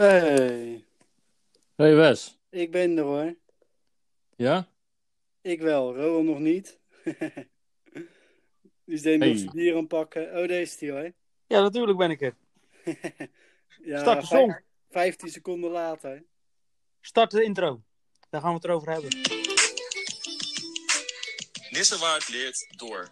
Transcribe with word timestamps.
Hey, 0.00 0.84
Hey 1.76 1.94
Wes. 1.94 2.38
ik 2.50 2.70
ben 2.70 2.96
er 2.98 3.04
hoor. 3.04 3.34
Ja? 4.36 4.68
Ik 5.42 5.60
wel, 5.60 5.96
Roel 5.96 6.22
nog 6.22 6.38
niet. 6.38 6.78
Die 8.84 9.00
denk 9.00 9.22
ik 9.22 9.36
Hey. 9.38 9.48
bier 9.52 9.76
aan 9.76 9.86
pakken. 9.86 10.22
Oh, 10.28 10.48
deze 10.48 10.60
is 10.60 10.76
die 10.76 10.90
hoor. 10.90 11.12
Ja, 11.46 11.60
natuurlijk 11.60 11.98
ben 11.98 12.10
ik 12.10 12.20
er. 12.20 12.34
Ja, 13.84 14.00
Start 14.00 14.20
de 14.20 14.26
song. 14.26 14.58
15 14.90 15.28
seconden 15.30 15.70
later. 15.70 16.24
Start 17.00 17.30
de 17.30 17.42
intro. 17.42 17.82
Daar 18.30 18.40
gaan 18.40 18.50
we 18.50 18.56
het 18.56 18.64
erover 18.64 18.90
hebben. 18.92 19.10
Nissewaard 21.70 22.28
leert 22.28 22.66
door. 22.76 23.08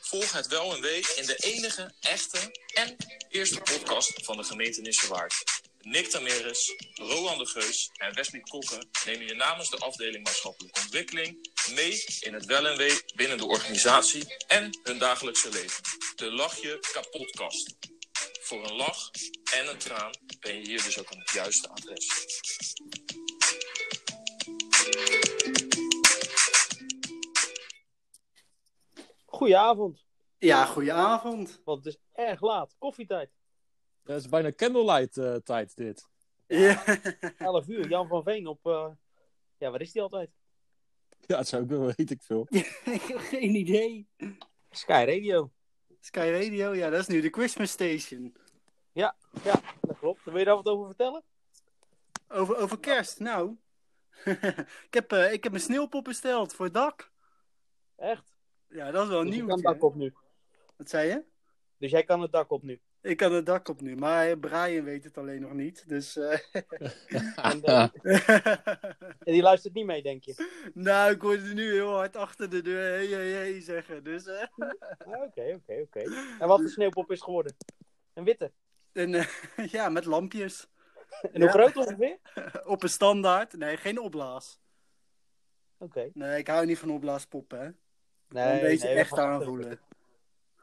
Volg 0.00 0.32
het 0.32 0.46
wel 0.46 0.74
en 0.74 0.80
wee 0.80 0.96
in 1.16 1.26
de 1.26 1.36
enige, 1.40 1.92
echte 2.00 2.38
en 2.74 2.96
eerste 3.28 3.58
podcast 3.60 4.24
van 4.24 4.36
de 4.36 4.44
gemeente 4.44 4.80
Nissewaard. 4.80 5.59
Nick 5.82 6.06
Tameres, 6.06 6.74
Roland 6.94 7.38
de 7.38 7.46
Geus 7.46 7.90
en 7.92 8.14
Wesley 8.14 8.40
Kokken 8.40 8.88
nemen 9.06 9.26
je 9.26 9.34
namens 9.34 9.70
de 9.70 9.76
afdeling 9.78 10.24
maatschappelijke 10.24 10.80
ontwikkeling 10.80 11.50
mee 11.74 12.04
in 12.20 12.34
het 12.34 12.44
wel 12.44 12.66
en 12.66 12.76
wee 12.76 13.00
binnen 13.14 13.38
de 13.38 13.46
organisatie 13.46 14.36
en 14.46 14.78
hun 14.82 14.98
dagelijkse 14.98 15.50
leven. 15.50 15.82
De 16.16 16.32
Lach 16.32 16.60
je 16.60 16.78
kapotkast. 16.92 17.76
Voor 18.40 18.64
een 18.64 18.76
lach 18.76 19.10
en 19.52 19.68
een 19.68 19.78
traan 19.78 20.10
ben 20.40 20.54
je 20.54 20.66
hier 20.66 20.82
dus 20.82 20.98
ook 20.98 21.12
aan 21.12 21.18
het 21.18 21.30
juiste 21.30 21.68
adres. 21.68 22.06
Goedenavond, 29.26 30.04
Ja, 30.38 30.64
goedenavond. 30.64 31.60
want 31.64 31.84
het 31.84 31.94
is 31.94 32.00
erg 32.12 32.40
laat. 32.40 32.74
Koffietijd. 32.78 33.30
Het 34.04 34.16
is 34.20 34.28
bijna 34.28 34.52
candlelight 34.52 35.16
eh, 35.16 35.34
tijd 35.34 35.76
dit. 35.76 36.08
Ja. 36.46 36.84
11 37.38 37.68
uur. 37.74 37.88
Jan 37.88 38.08
van 38.08 38.22
Veen 38.22 38.46
op... 38.46 38.66
eh, 38.66 38.90
Ja, 39.58 39.70
waar 39.70 39.80
is 39.80 39.92
die 39.92 40.02
altijd? 40.02 40.30
Ja, 41.26 41.36
dat 41.36 41.48
zou 41.48 41.62
ik 41.62 41.68
wel, 41.68 41.92
weet 41.96 42.10
ik 42.10 42.22
veel. 42.22 42.46
ik 42.50 43.02
heb 43.02 43.18
geen 43.18 43.54
idee. 43.54 44.08
Sky 44.70 45.04
Radio. 45.06 45.50
Sky 46.00 46.30
Radio, 46.32 46.74
ja, 46.74 46.90
dat 46.90 47.00
is 47.00 47.06
nu 47.06 47.20
de 47.20 47.28
Christmas 47.30 47.70
Station. 47.70 48.36
Ja, 48.92 49.16
dat 49.80 49.98
klopt. 49.98 50.24
Wil 50.24 50.38
je 50.38 50.44
daar 50.44 50.54
wat 50.56 50.66
over 50.66 50.86
vertellen? 50.86 51.22
Over, 52.28 52.56
over 52.56 52.78
kerst, 52.80 53.18
nou. 53.18 53.56
ik, 54.86 54.94
heb, 54.94 55.12
eh, 55.12 55.32
ik 55.32 55.44
heb 55.44 55.52
een 55.54 55.60
sneeuwpop 55.60 56.04
besteld 56.04 56.54
voor 56.54 56.64
het 56.64 56.74
dak. 56.74 57.12
Echt? 57.96 58.32
Ja, 58.68 58.90
dat 58.90 59.02
is 59.02 59.08
wel 59.08 59.20
Dus 59.24 59.30
je 59.30 59.36
nieuw. 59.36 59.46
kan 59.46 59.56
het 59.56 59.64
dak 59.64 59.82
op 59.82 59.94
nu. 59.94 60.14
Wat 60.76 60.88
zei 60.90 61.08
je? 61.08 61.24
Dus 61.76 61.90
jij 61.90 62.04
kan 62.04 62.20
het 62.20 62.32
dak 62.32 62.50
op 62.50 62.62
nu. 62.62 62.80
Ik 63.02 63.16
kan 63.16 63.32
het 63.32 63.46
dak 63.46 63.68
op 63.68 63.80
nu, 63.80 63.96
maar 63.96 64.38
Brian 64.38 64.84
weet 64.84 65.04
het 65.04 65.18
alleen 65.18 65.40
nog 65.40 65.52
niet. 65.52 65.88
Dus. 65.88 66.16
eh, 66.16 66.38
En, 67.52 67.62
eh, 67.62 67.88
en 69.26 69.32
die 69.32 69.42
luistert 69.42 69.74
niet 69.74 69.86
mee, 69.86 70.02
denk 70.02 70.24
je? 70.24 70.34
nou, 70.74 71.12
ik 71.14 71.20
hoorde 71.20 71.54
nu 71.54 71.72
heel 71.72 71.92
hard 71.94 72.16
achter 72.16 72.50
de 72.50 72.62
deur 72.62 72.92
hey, 72.94 73.06
hey, 73.06 73.28
hey 73.30 73.60
zeggen. 73.60 74.04
Dus. 74.04 74.26
eh, 74.26 74.46
Oké, 75.06 75.60
oké, 75.62 75.80
oké. 75.80 76.00
En 76.38 76.48
wat 76.48 76.60
voor 76.60 76.68
sneeuwpop 76.68 77.10
is 77.10 77.20
geworden? 77.20 77.56
Een 78.14 78.24
witte. 78.24 78.52
en, 78.92 79.14
eh, 79.14 79.26
ja, 79.70 79.88
met 79.88 80.04
lampjes. 80.04 80.66
En 81.22 81.30
hoe 81.32 81.44
Ja. 81.44 81.50
groot 81.50 81.76
ongeveer? 81.76 82.18
Op 82.64 82.82
een 82.82 82.88
standaard. 82.88 83.52
Nee, 83.56 83.76
geen 83.76 83.98
opblaas. 83.98 84.60
Oké. 85.78 86.10
Nee, 86.14 86.38
ik 86.38 86.46
hou 86.46 86.66
niet 86.66 86.78
van 86.78 86.90
opblaaspoppen, 86.90 87.58
hè. 87.60 87.64
Nee, 88.28 88.52
Dan 88.52 88.60
weet 88.60 88.80
je 88.80 88.86
nee, 88.86 88.96
echt 88.96 89.18
aanvoelen. 89.18 89.80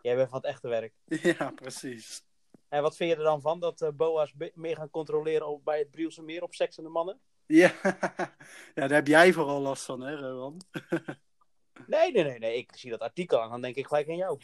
Jij 0.02 0.16
bent 0.16 0.30
van 0.30 0.38
het 0.38 0.48
echte 0.48 0.68
werk. 0.68 0.94
Ja, 1.06 1.52
precies. 1.52 2.26
En 2.70 2.82
wat 2.82 2.96
vind 2.96 3.10
je 3.12 3.16
er 3.18 3.24
dan 3.24 3.42
van 3.42 3.60
dat 3.60 3.82
eh, 3.82 3.90
boa's 3.94 4.34
meer 4.54 4.76
gaan 4.76 4.90
controleren 4.90 5.48
op, 5.48 5.66
bij 5.66 5.80
het 5.80 5.92
Brielse 5.92 6.22
Meer 6.22 6.44
op 6.44 6.54
seks 6.54 6.78
en 6.78 6.84
de 6.84 6.90
mannen? 6.90 7.20
Ja. 7.46 7.72
ja, 8.76 8.88
daar 8.88 8.90
heb 8.90 9.08
jij 9.08 9.34
vooral 9.34 9.62
last 9.62 9.86
van, 9.86 10.02
hè, 10.02 10.16
Rowan? 10.16 10.62
Nee, 11.88 12.12
nee, 12.12 12.24
nee, 12.24 12.40
nee. 12.40 12.58
Ik 12.58 12.72
zie 12.76 12.90
dat 12.90 13.00
artikel 13.00 13.42
en 13.42 13.50
dan 13.50 13.62
denk 13.62 13.76
ik 13.76 13.88
gelijk 13.88 14.10
aan 14.10 14.16
jou. 14.16 14.40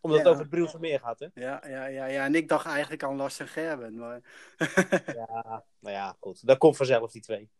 Omdat 0.00 0.18
Ja. 0.18 0.24
het 0.24 0.26
over 0.26 0.40
het 0.40 0.50
Brielse 0.50 0.78
Meer 0.78 1.00
gaat, 1.00 1.18
hè? 1.18 1.26
Ja, 1.34 1.62
ja, 1.68 1.86
ja, 1.86 2.04
ja. 2.06 2.24
En 2.24 2.34
ik 2.34 2.48
dacht 2.48 2.66
eigenlijk 2.66 3.02
aan 3.02 3.16
Lars 3.16 3.38
en 3.38 3.48
Gerben, 3.48 3.94
maar... 3.96 4.20
Ja, 5.16 5.64
nou 5.78 5.94
ja, 5.94 6.16
goed. 6.20 6.46
Dat 6.46 6.58
komt 6.58 6.76
vanzelf, 6.76 7.12
die 7.12 7.22
twee. 7.22 7.50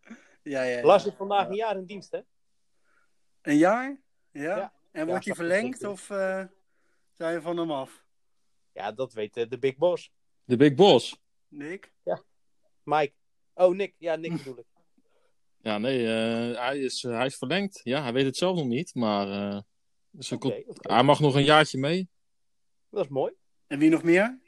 ja, 0.42 0.62
ja, 0.62 0.78
ja. 0.78 0.84
Lars 0.84 1.06
is 1.06 1.14
vandaag 1.16 1.46
een 1.46 1.54
jaar 1.54 1.76
in 1.76 1.84
dienst, 1.86 2.10
hè? 2.12 2.20
Een 3.42 3.56
jaar? 3.56 4.00
Ja. 4.30 4.72
En 4.90 5.06
wordt 5.06 5.24
hij 5.24 5.34
verlengd 5.34 5.84
of 5.84 6.10
eh, 6.10 6.44
zijn 7.12 7.34
we 7.34 7.40
van 7.40 7.56
hem 7.56 7.70
af? 7.70 8.04
Ja, 8.78 8.92
dat 8.92 9.12
weet 9.12 9.36
eh, 9.36 9.48
de 9.48 9.58
Big 9.58 9.76
Boss. 9.76 10.10
De 10.44 10.56
Big 10.56 10.74
Boss. 10.74 11.20
Nick? 11.48 11.92
Mike. 12.82 13.12
Oh, 13.54 13.74
Nick. 13.74 13.94
Ja, 13.98 14.16
Nick 14.16 14.36
bedoel 14.36 14.58
ik. 14.58 14.66
Ja, 15.60 15.78
nee, 15.78 16.06
eh, 16.06 16.60
hij, 16.60 16.78
is, 16.78 17.02
hij 17.02 17.26
is 17.26 17.36
verlengd. 17.36 17.80
Ja, 17.84 18.02
hij 18.02 18.12
weet 18.12 18.24
het 18.24 18.36
zelf 18.36 18.56
nog 18.56 18.66
niet, 18.66 18.94
maar 18.94 19.30
eh, 19.30 19.60
dus 20.10 20.30
hij, 20.30 21.02
mag 21.02 21.20
nog 21.20 21.34
een 21.34 21.44
jaartje 21.44 21.78
mee. 21.78 22.08
Dat 22.90 23.04
is 23.04 23.10
mooi. 23.10 23.32
En 23.66 23.78
wie 23.78 23.90
nog 23.90 24.02
meer? 24.02 24.40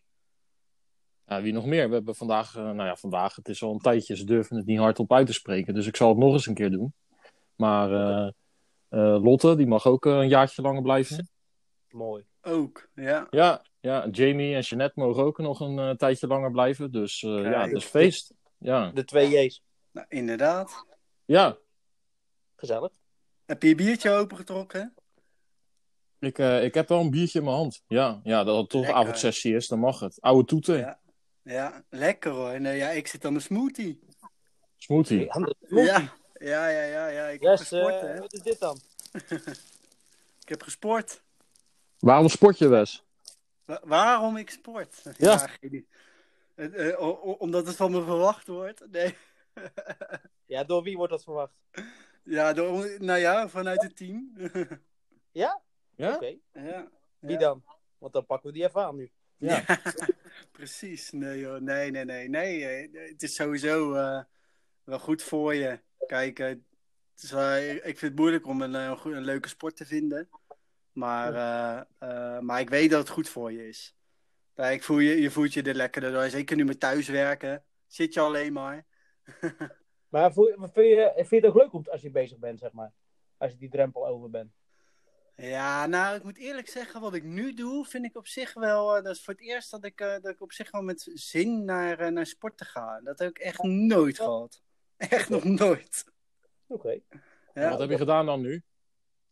Ja, 1.27 1.43
wie 1.43 1.53
nog 1.53 1.67
meer? 1.67 1.89
We 1.89 1.95
hebben 1.95 2.15
vandaag, 2.15 2.57
eh, 2.57 2.63
nou 2.63 2.83
ja, 2.83 2.97
vandaag, 2.97 3.37
het 3.37 3.49
is 3.49 3.63
al 3.63 3.73
een 3.73 3.79
tijdje, 3.79 4.17
ze 4.17 4.25
durven 4.25 4.57
het 4.57 4.67
niet 4.67 4.79
hardop 4.79 5.13
uit 5.13 5.27
te 5.27 5.33
spreken, 5.33 5.75
dus 5.75 5.87
ik 5.87 5.97
zal 5.97 6.09
het 6.09 6.19
nog 6.19 6.33
eens 6.33 6.47
een 6.47 6.55
keer 6.55 6.71
doen. 6.71 6.95
Maar 7.57 7.93
eh, 7.93 8.31
eh, 8.91 9.23
Lotte, 9.23 9.57
die 9.57 9.67
mag 9.67 9.87
ook 9.87 10.07
eh, 10.07 10.13
een 10.13 10.29
jaartje 10.29 10.63
langer 10.63 10.83
blijven. 10.83 11.29
Mooi. 11.91 12.25
Ook, 12.41 12.89
ja. 12.95 13.27
Ja, 13.31 13.65
ja, 13.81 14.09
Jamie 14.11 14.55
en 14.55 14.61
Jeanette 14.61 15.01
mogen 15.01 15.23
ook 15.25 15.39
nog 15.39 15.61
een 15.61 15.79
eh, 15.79 15.91
tijdje 15.91 16.27
langer 16.27 16.51
blijven, 16.51 16.93
dus 16.93 17.23
eh, 17.23 17.43
ja, 17.43 17.63
het 17.67 17.73
is 17.77 17.85
feest. 17.85 18.33
Ja, 18.59 18.91
De 18.91 19.05
twee 19.05 19.29
J's. 19.47 19.63
Nou, 19.91 20.07
inderdaad. 20.09 20.85
ja. 21.25 21.57
Gezellig. 22.57 22.93
Heb 23.47 23.63
je 23.63 23.69
je 23.69 23.75
biertje 23.75 24.11
opengetrokken? 24.11 24.95
Ik, 26.19 26.39
eh, 26.39 26.65
ik 26.65 26.75
heb 26.75 26.89
wel 26.89 27.01
een 27.01 27.11
biertje 27.11 27.39
in 27.39 27.45
mijn 27.45 27.57
hand. 27.57 27.83
Ja, 27.87 28.21
ja 28.25 28.45
dat 28.45 28.57
het 28.57 28.69
toch 28.69 28.81
Lekker. 28.81 28.99
avondsessie 29.01 29.55
is, 29.55 29.69
dan 29.69 29.79
mag 29.79 30.01
het. 30.01 30.21
Oude 30.21 30.45
toeten, 30.49 30.77
Ja. 30.79 30.99
Ja, 31.43 31.85
lekker 31.91 32.31
hoor. 32.33 32.61
Nee, 32.61 32.77
ja, 32.77 32.89
ik 32.89 33.07
zit 33.07 33.25
aan 33.25 33.35
de 33.35 33.41
smoothie. 33.41 34.01
smoothie. 34.77 35.19
Ja, 35.69 36.13
Ja, 36.33 36.69
ja, 36.69 36.69
ja, 36.85 37.09
ja. 37.09 37.27
Ik 37.27 37.41
heb 37.43 37.51
Yes, 37.51 37.61
gesport, 37.61 37.95
eh, 37.95 38.01
hè. 38.01 38.19
wat 38.19 38.33
is 38.33 38.41
dit 38.41 38.59
dan? 38.59 38.79
Ik 40.43 40.49
heb 40.49 40.63
gesport. 40.63 41.23
Waarom 41.99 42.29
sport 42.29 42.59
je, 42.59 42.69
Wes? 42.69 43.05
Wa- 43.71 43.81
waarom 43.85 44.37
ik 44.37 44.51
sport? 44.51 45.03
Ja. 45.19 45.49
Eh, 46.55 47.01
omdat 47.41 47.67
het 47.67 47.77
van 47.77 47.91
me 47.91 48.03
verwacht 48.05 48.47
wordt? 48.47 48.91
Nee. 48.91 49.17
Ja, 50.47 50.65
door 50.65 50.83
wie 50.83 50.97
wordt 50.97 51.13
dat 51.13 51.23
verwacht? 51.25 51.53
Ja, 52.23 52.53
door, 52.53 52.97
nou 52.99 53.19
ja, 53.19 53.49
vanuit 53.49 53.83
het 53.83 53.97
team. 53.97 54.33
Ja? 55.33 55.61
Ja? 55.97 56.15
Oké. 56.15 56.37
ja. 56.53 56.89
Wie 57.19 57.31
Ja. 57.33 57.39
dan? 57.39 57.65
Want 57.99 58.13
dan 58.13 58.27
pakken 58.27 58.49
we 58.49 58.55
die 58.55 58.65
even 58.65 58.85
aan 58.85 58.97
nu. 58.97 59.11
Ja. 59.37 59.65
Precies. 60.53 61.11
Nee, 61.11 61.39
joh. 61.39 61.61
nee, 61.61 61.91
nee, 61.91 62.05
nee. 62.05 62.29
nee. 62.29 62.67
eh, 62.67 63.09
Het 63.11 63.23
is 63.23 63.35
sowieso 63.35 63.95
eh, 63.95 64.23
wel 64.85 64.99
goed 64.99 65.23
voor 65.23 65.55
je. 65.55 65.81
Kijk, 66.07 66.39
het 66.39 66.59
is 67.23 67.31
wel- 67.31 67.57
ik 67.57 67.83
vind 67.83 68.01
het 68.01 68.17
moeilijk 68.17 68.47
om 68.47 68.63
een, 68.63 68.75
een 68.75 69.25
leuke 69.25 69.49
sport 69.49 69.77
te 69.77 69.87
vinden. 69.87 70.29
Maar, 70.93 71.35
eh, 71.35 71.81
eh, 71.99 72.41
maar 72.41 72.61
ik 72.61 72.71
weet 72.71 72.91
dat 72.91 72.99
het 73.01 73.09
goed 73.09 73.29
voor 73.29 73.53
je 73.53 73.69
is. 73.69 73.95
Kijk, 74.55 74.83
voel 74.83 74.99
je, 74.99 75.21
je 75.21 75.31
voelt 75.31 75.53
je 75.53 75.63
er 75.63 75.75
lekkerder 75.75 76.13
door. 76.13 76.29
Zeker 76.29 76.57
nu 76.57 76.65
met 76.65 76.81
thuiswerken. 76.81 77.65
Zit 77.87 78.15
je 78.15 78.21
alleen 78.21 78.53
maar. 78.53 78.87
Maar 80.09 80.33
voel, 80.33 80.47
je- 80.49 80.57
vind, 80.73 80.75
je, 80.75 81.13
vind 81.17 81.29
je 81.31 81.37
het 81.37 81.45
ook 81.47 81.55
leuk 81.55 81.73
om, 81.73 81.85
als 81.91 82.01
je 82.01 82.11
bezig 82.11 82.39
bent, 82.39 82.59
zeg 82.59 82.73
maar? 82.73 82.93
Als 83.37 83.51
je 83.53 83.57
die 83.59 83.69
drempel 83.71 84.07
over 84.07 84.31
bent. 84.31 84.53
Ja, 85.37 85.87
nou, 85.87 86.17
ik 86.17 86.23
moet 86.23 86.39
eerlijk 86.39 86.69
zeggen, 86.69 87.01
wat 87.01 87.15
ik 87.15 87.25
nu 87.25 87.55
doe, 87.55 87.85
vind 87.85 88.05
ik 88.05 88.17
op 88.17 88.27
zich 88.27 88.55
wel. 88.55 88.97
eh, 88.97 89.03
dat 89.05 89.15
is 89.15 89.23
voor 89.25 89.35
het 89.35 89.43
eerst 89.43 89.71
dat 89.71 89.85
ik, 89.85 90.01
eh, 90.01 90.09
dat 90.13 90.27
ik 90.33 90.41
op 90.41 90.53
zich 90.53 90.71
wel 90.71 90.83
met 90.83 91.11
zin 91.15 91.65
naar, 91.65 91.99
eh, 91.99 92.11
naar 92.11 92.27
sporten 92.27 92.67
ga. 92.67 93.01
Dat 93.05 93.19
heb 93.19 93.29
ik 93.31 93.39
echt 93.39 93.63
nooit 93.63 94.17
gehad. 94.17 94.63
Echt 94.97 95.29
nog 95.29 95.45
nooit. 95.45 96.05
Oké. 96.67 96.99
Ja, 97.55 97.71
Wat 97.71 97.79
heb 97.79 97.91
je 97.91 97.97
gedaan 97.97 98.27
dan 98.27 98.41
nu? 98.41 98.53
Dat 98.53 98.63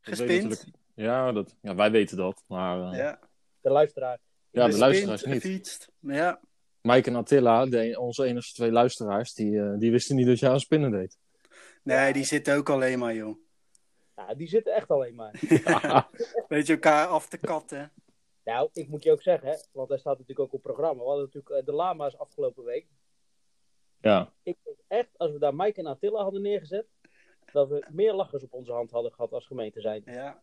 Gespind. 0.00 0.64
Ja, 0.98 1.32
dat, 1.32 1.54
ja, 1.62 1.74
wij 1.74 1.90
weten 1.90 2.16
dat. 2.16 2.44
Maar 2.46 2.78
eh, 2.92 2.98
ja, 2.98 3.04
Ja, 3.04 3.18
De 3.60 3.70
luisteraar. 3.70 4.18
de 4.50 4.60
Gespind, 4.60 4.78
luisteraars 4.80 5.24
niet. 5.24 5.34
gefietst. 5.42 5.90
Ja. 6.00 6.40
Mike 6.80 7.10
en 7.10 7.16
Attila, 7.16 7.66
de, 7.66 8.00
onze 8.00 8.24
enige 8.24 8.52
twee 8.52 8.72
luisteraars, 8.72 9.34
die, 9.34 9.60
eh, 9.60 9.78
die 9.78 9.90
wisten 9.90 10.16
niet 10.16 10.26
dat 10.26 10.38
je 10.38 10.48
aan 10.48 10.60
spinnen 10.60 10.90
deed. 10.90 11.18
Nee, 11.82 12.12
die 12.12 12.24
zitten 12.24 12.56
ook 12.56 12.68
alleen 12.70 12.98
maar, 12.98 13.14
joh. 13.14 13.36
Ja, 14.16 14.34
die 14.34 14.48
zitten 14.48 14.74
echt 14.74 14.90
alleen 14.90 15.14
maar. 15.14 15.32
Weet 16.48 16.66
je, 16.66 16.72
elkaar 16.72 17.06
af 17.06 17.28
te 17.28 17.38
katten. 17.38 17.92
nou, 18.44 18.68
ik 18.72 18.88
moet 18.88 19.02
je 19.02 19.12
ook 19.12 19.22
zeggen, 19.22 19.48
hè, 19.48 19.54
want 19.72 19.88
daar 19.88 19.98
staat 19.98 20.18
natuurlijk 20.18 20.40
ook 20.48 20.52
op 20.54 20.62
programma. 20.62 21.02
We 21.02 21.08
hadden 21.08 21.24
natuurlijk 21.24 21.54
eh, 21.54 21.64
de 21.66 21.72
lama's 21.72 22.16
afgelopen 22.16 22.64
week. 22.64 22.86
ja. 24.00 24.32
Ik 24.42 24.56
denk 24.64 24.76
echt, 24.88 25.08
als 25.16 25.32
we 25.32 25.38
daar 25.38 25.54
Mike 25.54 25.80
en 25.80 25.86
Attila 25.86 26.22
hadden 26.22 26.42
neergezet, 26.42 26.86
dat 27.52 27.68
we 27.68 27.86
meer 27.90 28.12
lachers 28.14 28.42
op 28.42 28.52
onze 28.52 28.72
hand 28.72 28.90
hadden 28.90 29.12
gehad 29.12 29.32
als 29.32 29.46
gemeente 29.46 29.80
zijn. 29.80 30.02
Ja. 30.04 30.42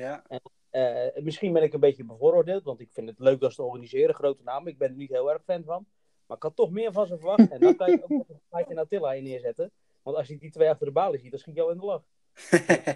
Ja. 0.00 0.22
Eh, 0.70 1.22
misschien 1.22 1.52
ben 1.52 1.62
ik 1.62 1.72
een 1.72 1.80
beetje 1.80 2.04
bevooroordeeld, 2.04 2.64
want 2.64 2.80
ik 2.80 2.88
vind 2.92 3.08
het 3.08 3.18
leuk 3.18 3.40
dat 3.40 3.52
ze 3.52 3.62
organiseren, 3.62 4.14
grote 4.14 4.42
namen. 4.42 4.72
Ik 4.72 4.78
ben 4.78 4.88
er 4.88 4.96
niet 4.96 5.10
heel 5.10 5.32
erg 5.32 5.42
fan 5.44 5.64
van. 5.64 5.86
Maar 6.26 6.36
ik 6.36 6.42
had 6.42 6.56
toch 6.56 6.70
meer 6.70 6.92
van 6.92 7.06
ze 7.06 7.16
verwacht. 7.18 7.48
En 7.48 7.60
dan 7.60 7.76
kan 7.76 7.90
je 7.90 8.02
ook 8.02 8.08
nog 8.08 8.28
een 8.28 8.40
Mike 8.50 8.70
en 8.70 8.78
Attila 8.78 9.12
in 9.12 9.22
neerzetten. 9.22 9.70
Want 10.02 10.16
als 10.16 10.28
je 10.28 10.38
die 10.38 10.50
twee 10.50 10.68
achter 10.68 10.86
de 10.86 10.92
balie 10.92 11.20
ziet, 11.20 11.30
dan 11.30 11.40
schiet 11.40 11.54
je 11.54 11.62
al 11.62 11.70
in 11.70 11.78
de 11.78 11.84
lach. 11.84 12.02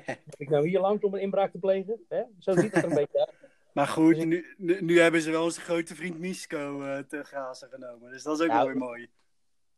Heb 0.04 0.34
ik 0.36 0.48
nou 0.48 0.68
hier 0.68 0.80
langs 0.80 1.04
om 1.04 1.14
een 1.14 1.20
inbraak 1.20 1.50
te 1.50 1.58
plegen? 1.58 2.04
Hè? 2.08 2.22
Zo 2.38 2.52
ziet 2.52 2.74
het 2.74 2.84
er 2.84 2.90
een 2.90 2.96
beetje 2.96 3.26
uit. 3.26 3.34
maar 3.72 3.86
goed, 3.86 4.14
Dus 4.14 4.24
nu, 4.24 4.54
nu, 4.56 4.82
nu 4.82 5.00
hebben 5.00 5.20
ze 5.20 5.30
wel 5.30 5.42
onze 5.42 5.60
grote 5.60 5.94
vriend 5.94 6.18
Misko 6.18 6.82
eh, 6.82 6.98
te 6.98 7.24
grazen 7.24 7.68
genomen. 7.68 8.10
Dus 8.10 8.22
dat 8.22 8.38
is 8.38 8.44
ook 8.44 8.50
Ja, 8.50 8.56
wel 8.56 8.66
weer 8.66 8.76
mooi. 8.76 9.08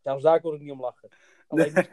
Zelfs 0.02 0.22
daar 0.22 0.40
kon 0.40 0.54
ik 0.54 0.60
niet 0.60 0.70
om 0.70 0.80
lachen. 0.80 1.08
Alleen 1.48 1.72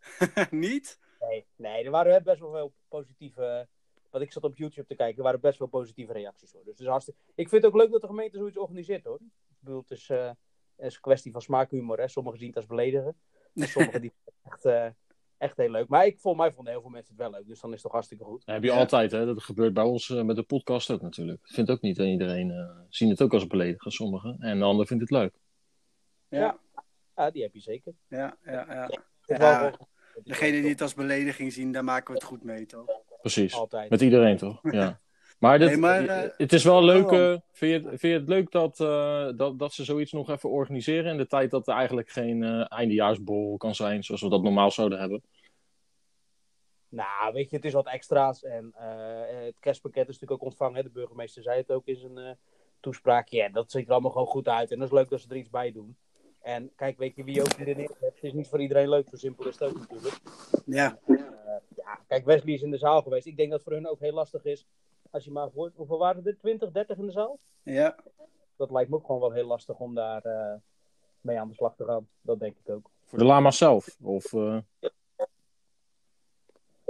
Niet? 0.50 0.98
Nee, 1.20 1.46
nee, 1.56 1.84
er 1.84 1.90
waren 1.90 2.22
best 2.22 2.40
wel 2.40 2.52
veel 2.52 2.72
positieve. 2.88 3.68
Want 4.14 4.26
ik 4.26 4.32
zat 4.32 4.42
op 4.44 4.56
YouTube 4.56 4.86
te 4.86 4.94
kijken, 4.94 5.16
er 5.16 5.22
waren 5.22 5.40
best 5.40 5.58
wel 5.58 5.68
positieve 5.68 6.12
reacties 6.12 6.52
hoor. 6.52 6.60
Dus 6.64 6.70
het 6.70 6.80
is 6.80 6.86
hartstikke... 6.86 7.20
Ik 7.34 7.48
vind 7.48 7.62
het 7.62 7.72
ook 7.72 7.80
leuk 7.80 7.90
dat 7.90 8.00
de 8.00 8.06
gemeente 8.06 8.38
zoiets 8.38 8.56
organiseert 8.56 9.04
hoor. 9.04 9.18
Ik 9.48 9.56
bedoel, 9.58 9.80
het 9.80 9.90
is, 9.90 10.10
eh, 10.10 10.26
het 10.76 10.86
is 10.86 10.94
een 10.94 11.00
kwestie 11.00 11.32
van 11.32 11.40
smaakhumor. 11.42 11.98
Hè. 11.98 12.08
Sommigen 12.08 12.38
zien 12.38 12.48
het 12.48 12.56
als 12.56 12.66
beledigen. 12.66 13.16
En 13.54 13.68
sommigen 13.68 14.00
die 14.00 14.12
echt, 14.50 14.64
eh, 14.64 14.86
echt 15.38 15.56
heel 15.56 15.70
leuk. 15.70 15.88
Maar 15.88 16.06
ik, 16.06 16.20
volgens 16.20 16.44
mij 16.44 16.52
vonden 16.52 16.72
heel 16.72 16.82
veel 16.82 16.90
mensen 16.90 17.14
het 17.14 17.22
wel 17.22 17.30
leuk. 17.30 17.46
Dus 17.46 17.60
dan 17.60 17.68
is 17.70 17.74
het 17.74 17.82
toch 17.84 17.92
hartstikke 17.92 18.24
goed. 18.24 18.42
Dat 18.44 18.54
heb 18.54 18.64
je 18.64 18.70
Ja. 18.70 18.78
altijd, 18.78 19.10
hè? 19.10 19.26
Dat 19.26 19.42
gebeurt 19.42 19.74
bij 19.74 19.84
ons 19.84 20.10
eh, 20.10 20.22
met 20.22 20.36
de 20.36 20.42
podcast 20.42 20.90
ook 20.90 21.02
natuurlijk. 21.02 21.40
Ik 21.48 21.54
vind 21.54 21.70
ook 21.70 21.80
niet 21.80 21.96
dat 21.96 22.06
iedereen 22.06 22.50
eh 22.50 22.78
zien 22.88 23.08
het 23.08 23.22
ook 23.22 23.32
als 23.32 23.46
beledigen, 23.46 23.90
sommigen. 23.90 24.36
En 24.40 24.58
de 24.58 24.64
ander 24.64 24.86
vindt 24.86 25.02
het 25.02 25.10
leuk. 25.12 25.34
Ja, 26.28 26.58
Ja, 27.16 27.30
die 27.30 27.42
heb 27.42 27.54
je 27.54 27.60
zeker. 27.60 27.92
ja, 28.08 28.36
ja. 28.44 28.66
ja. 28.72 28.90
Ja, 29.26 29.74
Degene 30.24 30.60
die 30.60 30.70
het 30.70 30.80
als 30.80 30.94
belediging 30.94 31.52
zien, 31.52 31.72
daar 31.72 31.84
maken 31.84 32.06
we 32.06 32.18
het 32.18 32.28
goed 32.28 32.42
mee, 32.42 32.66
toch? 32.66 33.02
Precies. 33.24 33.54
Altijd. 33.54 33.90
Met 33.90 34.00
iedereen 34.00 34.36
toch? 34.36 34.58
Ja. 34.72 35.00
Maar, 35.38 35.58
dit, 35.58 35.68
Nee, 35.68 35.76
maar, 35.76 36.06
eh, 36.06 36.30
het 36.36 36.52
is 36.52 36.64
wel 36.64 36.84
leuk. 36.84 37.10
eh, 37.10 37.36
vind, 37.52 37.72
je, 37.72 37.88
het- 37.90 38.00
vind 38.00 38.00
je 38.12 38.18
het 38.18 38.28
leuk 38.28 38.50
dat, 38.50 38.80
eh, 38.80 39.28
dat, 39.36 39.58
dat 39.58 39.72
ze 39.72 39.84
zoiets 39.84 40.12
nog 40.12 40.30
even 40.30 40.50
organiseren 40.50 41.10
in 41.10 41.16
de 41.16 41.26
tijd 41.26 41.50
dat 41.50 41.68
er 41.68 41.74
eigenlijk 41.74 42.08
geen 42.10 42.42
eh 42.42 42.64
eindejaarsborrel 42.72 43.56
kan 43.56 43.74
zijn 43.74 44.02
zoals 44.04 44.20
we 44.20 44.28
dat 44.28 44.42
normaal 44.42 44.70
zouden 44.70 44.98
hebben? 44.98 45.22
Nou, 46.88 47.32
weet 47.32 47.50
je, 47.50 47.56
het 47.56 47.64
is 47.64 47.72
wat 47.72 47.86
extra's. 47.86 48.42
En 48.42 48.72
eh, 48.74 49.44
het 49.44 49.56
kerstpakket 49.60 50.08
is 50.08 50.14
natuurlijk 50.14 50.42
ook 50.42 50.48
ontvangen. 50.48 50.76
Hè. 50.76 50.82
De 50.82 50.90
burgemeester 50.90 51.42
zei 51.42 51.56
het 51.58 51.70
ook 51.70 51.86
in 51.86 51.96
zijn 51.96 52.18
eh 52.18 52.30
toespraak. 52.80 53.28
Ja, 53.28 53.48
dat 53.48 53.70
ziet 53.70 53.86
er 53.86 53.92
allemaal 53.92 54.10
gewoon 54.10 54.26
goed 54.26 54.48
uit. 54.48 54.70
En 54.70 54.78
dat 54.78 54.86
is 54.88 54.94
leuk 54.94 55.08
dat 55.08 55.20
ze 55.20 55.28
er 55.28 55.36
iets 55.36 55.50
bij 55.50 55.72
doen. 55.72 55.96
En 56.40 56.72
kijk, 56.76 56.98
weet 56.98 57.16
je 57.16 57.24
wie 57.24 57.40
ook 57.40 57.58
erin 57.58 57.78
is? 57.78 57.90
Het 58.00 58.18
is 58.20 58.32
niet 58.32 58.48
voor 58.48 58.60
iedereen 58.60 58.88
leuk, 58.88 59.08
zo 59.08 59.16
simpel 59.16 59.46
is 59.48 59.58
het 59.58 59.68
ook 59.68 59.78
natuurlijk. 59.78 60.14
Ja, 60.66 60.98
Ja, 61.84 61.98
kijk, 62.06 62.24
Wesley 62.24 62.54
is 62.54 62.62
in 62.62 62.70
de 62.70 62.78
zaal 62.78 63.02
geweest. 63.02 63.26
Ik 63.26 63.36
denk 63.36 63.50
dat 63.50 63.58
het 63.58 63.68
voor 63.68 63.76
hun 63.76 63.88
ook 63.88 64.00
heel 64.00 64.12
lastig 64.12 64.44
is. 64.44 64.66
Als 65.10 65.24
je 65.24 65.30
maar 65.30 65.50
voor, 65.50 65.72
hoeveel 65.74 65.98
waren 65.98 66.26
er? 66.26 66.38
20, 66.38 66.70
30 66.70 66.96
in 66.96 67.06
de 67.06 67.12
zaal? 67.12 67.38
ja. 67.62 67.96
Dat 68.56 68.70
lijkt 68.70 68.90
me 68.90 68.96
ook 68.96 69.06
gewoon 69.06 69.20
wel 69.20 69.32
heel 69.32 69.46
lastig 69.46 69.78
om 69.78 69.94
daar 69.94 70.22
eh, 70.22 70.54
mee 71.20 71.38
aan 71.38 71.48
de 71.48 71.54
slag 71.54 71.76
te 71.76 71.84
gaan. 71.84 72.08
Dat 72.20 72.40
denk 72.40 72.56
ik 72.64 72.74
ook. 72.74 72.90
Voor 73.04 73.18
de 73.18 73.24
lama 73.24 73.50
zelf? 73.50 73.96
Of, 74.02 74.32
eh, 74.32 74.58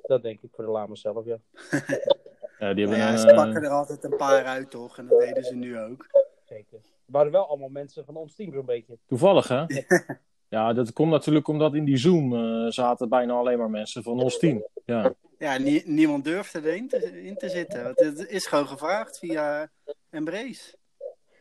Dat 0.07 0.23
denk 0.23 0.43
ik 0.43 0.51
voor 0.53 0.65
de 0.65 0.71
Lama 0.71 0.95
zelf, 0.95 1.25
ja. 1.25 1.39
ja, 2.59 2.75
die 2.75 2.87
hebben 2.87 2.97
ja, 2.99 3.13
een, 3.13 3.19
ze 3.19 3.29
eh, 3.29 3.35
pakken 3.37 3.63
er 3.63 3.71
altijd 3.71 4.05
een 4.05 4.17
paar 4.17 4.45
uit, 4.45 4.71
toch? 4.71 4.99
En 4.99 5.07
dat 5.07 5.21
deden 5.21 5.45
ze 5.45 5.55
nu 5.55 5.79
ook. 5.79 6.07
Zeker. 6.45 6.79
Er 6.79 7.13
waren 7.13 7.33
wel 7.33 7.49
allemaal 7.49 7.69
mensen 7.69 8.05
van 8.05 8.17
ons 8.17 8.35
team 8.35 8.53
zo'n 8.53 8.67
beetje. 8.67 8.99
Toevallig, 9.07 9.49
hè? 9.49 9.65
Ja, 10.49 10.73
dat 10.73 10.93
komt 10.93 11.11
natuurlijk 11.11 11.49
omdat 11.49 11.75
in 11.75 11.85
die 11.85 11.97
Zoom 11.97 12.35
eh, 12.35 12.71
zaten 12.71 13.09
bijna 13.09 13.33
alleen 13.33 13.59
maar 13.59 13.71
mensen 13.71 14.03
van 14.03 14.21
ons 14.23 14.39
team. 14.39 14.65
Ja, 14.85 15.15
Ja, 15.39 15.59
nie- 15.59 15.83
niemand 15.87 16.25
durfde 16.25 16.59
erin 16.69 16.89
te, 16.89 17.23
in 17.23 17.37
te 17.37 17.49
zitten. 17.49 17.83
Want 17.85 17.99
het 17.99 18.29
is 18.29 18.47
gewoon 18.47 18.67
gevraagd 18.69 19.19
via 19.19 19.71
Embrace. 20.11 20.75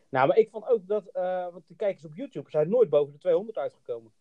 Nou, 0.09 0.27
maar 0.27 0.37
ik 0.37 0.49
vond 0.49 0.67
ook 0.67 0.87
dat, 0.87 1.07
eh, 1.07 1.47
want 1.51 1.63
de 1.67 1.75
kijkers 1.75 2.05
op 2.05 2.15
YouTube 2.15 2.49
zijn 2.49 2.69
nooit 2.69 2.89
boven 2.89 3.13
de 3.13 3.19
200 3.19 3.57
uitgekomen. 3.57 4.11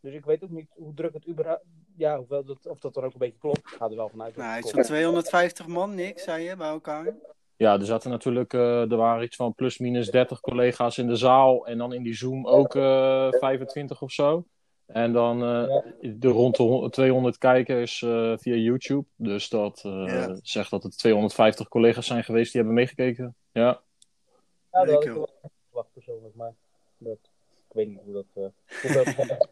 Dus 0.00 0.14
ik 0.14 0.24
weet 0.24 0.42
ook 0.44 0.50
niet 0.50 0.68
hoe 0.74 0.94
druk 0.94 1.12
het 1.14 1.28
überhaupt, 1.28 1.64
ja, 1.96 2.16
hoeveel 2.16 2.44
dat, 2.44 2.66
of 2.66 2.78
dat 2.78 2.94
dan 2.94 3.04
ook 3.04 3.12
een 3.12 3.18
beetje 3.18 3.38
klopt. 3.38 3.58
Ik 3.58 3.66
ga 3.66 3.88
er 3.88 3.96
wel 3.96 4.08
vanuit. 4.08 4.36
Nou, 4.36 4.62
zo'n 4.62 4.82
250 4.82 5.66
man, 5.66 5.94
niks, 5.94 6.22
zei 6.24 6.44
je, 6.44 6.56
bij 6.56 6.68
elkaar. 6.68 7.14
Ja 7.56 7.72
er 7.78 7.84
zaten 7.84 8.10
natuurlijk 8.10 8.52
eh, 8.54 8.90
er 8.90 8.96
waren 8.96 9.24
iets 9.24 9.36
van 9.36 9.54
plus 9.54 9.78
minus 9.78 10.10
30 10.10 10.40
collega's 10.40 10.98
in 10.98 11.06
de 11.06 11.16
zaal. 11.16 11.66
En 11.66 11.78
dan 11.78 11.92
in 11.92 12.02
die 12.02 12.14
Zoom 12.14 12.46
ook 12.46 12.74
eh 12.74 13.28
25 13.30 14.02
of 14.02 14.12
zo. 14.12 14.44
En 14.86 15.12
dan 15.12 15.42
eh, 15.42 15.78
de 16.00 16.28
rond 16.28 16.56
de 16.56 16.62
hon- 16.62 16.90
200 16.90 17.38
kijkers 17.38 18.02
eh, 18.02 18.32
via 18.36 18.54
YouTube. 18.54 19.04
Dus 19.16 19.48
dat 19.48 19.82
eh, 19.84 19.92
Ja. 20.06 20.38
zegt 20.42 20.70
dat 20.70 20.82
het 20.82 20.98
250 20.98 21.68
collega's 21.68 22.06
zijn 22.06 22.24
geweest 22.24 22.52
die 22.52 22.60
hebben 22.60 22.78
meegekeken. 22.78 23.34
Ja, 23.52 23.62
Ja, 24.72 24.84
dat 24.84 24.94
had 24.94 25.04
ik 25.04 25.12
wel 25.12 25.28
verwacht 25.68 25.92
persoonlijk, 25.92 26.34
maar 26.34 26.54
dat, 26.98 27.18
ik 27.68 27.72
weet 27.74 27.88
niet 27.88 28.00
hoe 28.04 28.12
dat... 28.12 28.52
eh, 28.82 28.96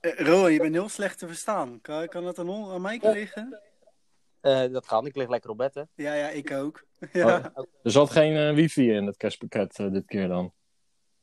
Eh, 0.00 0.18
Rowan, 0.18 0.52
je 0.52 0.58
bent 0.58 0.74
heel 0.74 0.88
slecht 0.88 1.18
te 1.18 1.26
verstaan. 1.26 1.78
Kan, 1.80 2.08
kan 2.08 2.24
dat 2.24 2.38
aan, 2.38 2.50
aan 2.70 2.80
mij 2.82 2.98
liggen? 3.02 3.60
Eh, 4.42 4.72
dat 4.72 4.86
kan, 4.86 5.06
ik 5.06 5.16
lig 5.16 5.28
lekker 5.28 5.50
op 5.50 5.56
bed, 5.56 5.74
hè. 5.74 5.82
Ja, 5.94 6.14
ja, 6.14 6.28
ik 6.28 6.50
ook. 6.50 6.84
Ja. 7.12 7.52
er 7.82 7.90
zat 7.90 8.10
geen 8.10 8.36
eh, 8.36 8.54
wifi 8.54 8.90
in 8.92 9.06
het 9.06 9.16
kerstpakket 9.16 9.78
eh, 9.78 9.90
dit 9.92 10.06
keer 10.06 10.28
dan. 10.28 10.52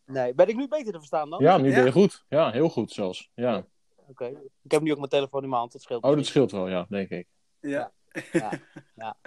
Nee, 0.06 0.33
ben 0.33 0.48
ik 0.48 0.56
nu 0.56 0.68
beter 0.68 0.92
te 0.92 0.98
verstaan 0.98 1.30
dan? 1.30 1.42
Ja, 1.42 1.57
nu 1.57 1.69
Ja. 1.69 1.75
ben 1.75 1.86
je 1.86 1.92
goed. 1.92 2.25
Ja, 2.30 2.51
heel 2.51 2.69
goed 2.69 2.92
zelfs. 2.92 3.30
Ja. 3.36 3.66
Oké. 4.07 4.25
Ik 4.63 4.71
heb 4.71 4.81
nu 4.81 4.92
ook 4.92 4.98
mijn 4.98 5.10
telefoon 5.10 5.42
in 5.44 5.48
mijn 5.50 5.60
hand, 5.60 5.71
dat 5.74 5.81
scheelt. 5.81 6.04
Oh, 6.04 6.16
dat 6.16 6.25
scheelt 6.25 6.51
wel, 6.51 6.68
ja, 6.68 6.86
denk 6.89 7.10
ik. 7.10 7.27
Ja. 7.60 7.92
Ja, 8.31 8.51
ja. 8.95 9.18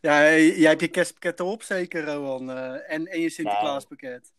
Ja, 0.00 0.30
jij 0.36 0.68
hebt 0.68 0.80
je 0.80 0.88
kerstpakket 0.88 1.40
erop 1.40 1.62
zeker, 1.62 2.04
Rowan. 2.04 2.50
en, 2.50 3.06
en 3.06 3.20
je 3.20 3.30
Sinterklaaspakket. 3.30 4.32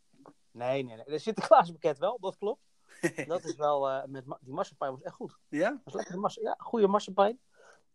Nee, 0.51 0.83
nee, 0.83 0.95
nee. 0.95 1.05
De 1.05 1.17
Sinterklaaspakket 1.19 1.97
wel, 1.97 2.17
dat 2.21 2.37
klopt. 2.37 2.61
Dat 3.27 3.43
is 3.43 3.55
wel, 3.55 3.89
eh, 3.89 4.03
met 4.07 4.25
ma- 4.25 4.37
die 4.41 4.53
marsepein 4.53 4.91
was 4.91 5.01
echt 5.01 5.15
goed. 5.15 5.37
Ja? 5.49 5.69
Dat 5.69 5.79
was 5.83 5.93
lekker 5.93 6.43
ja, 6.43 6.55
goede 6.57 6.87
marsepein. 6.87 7.39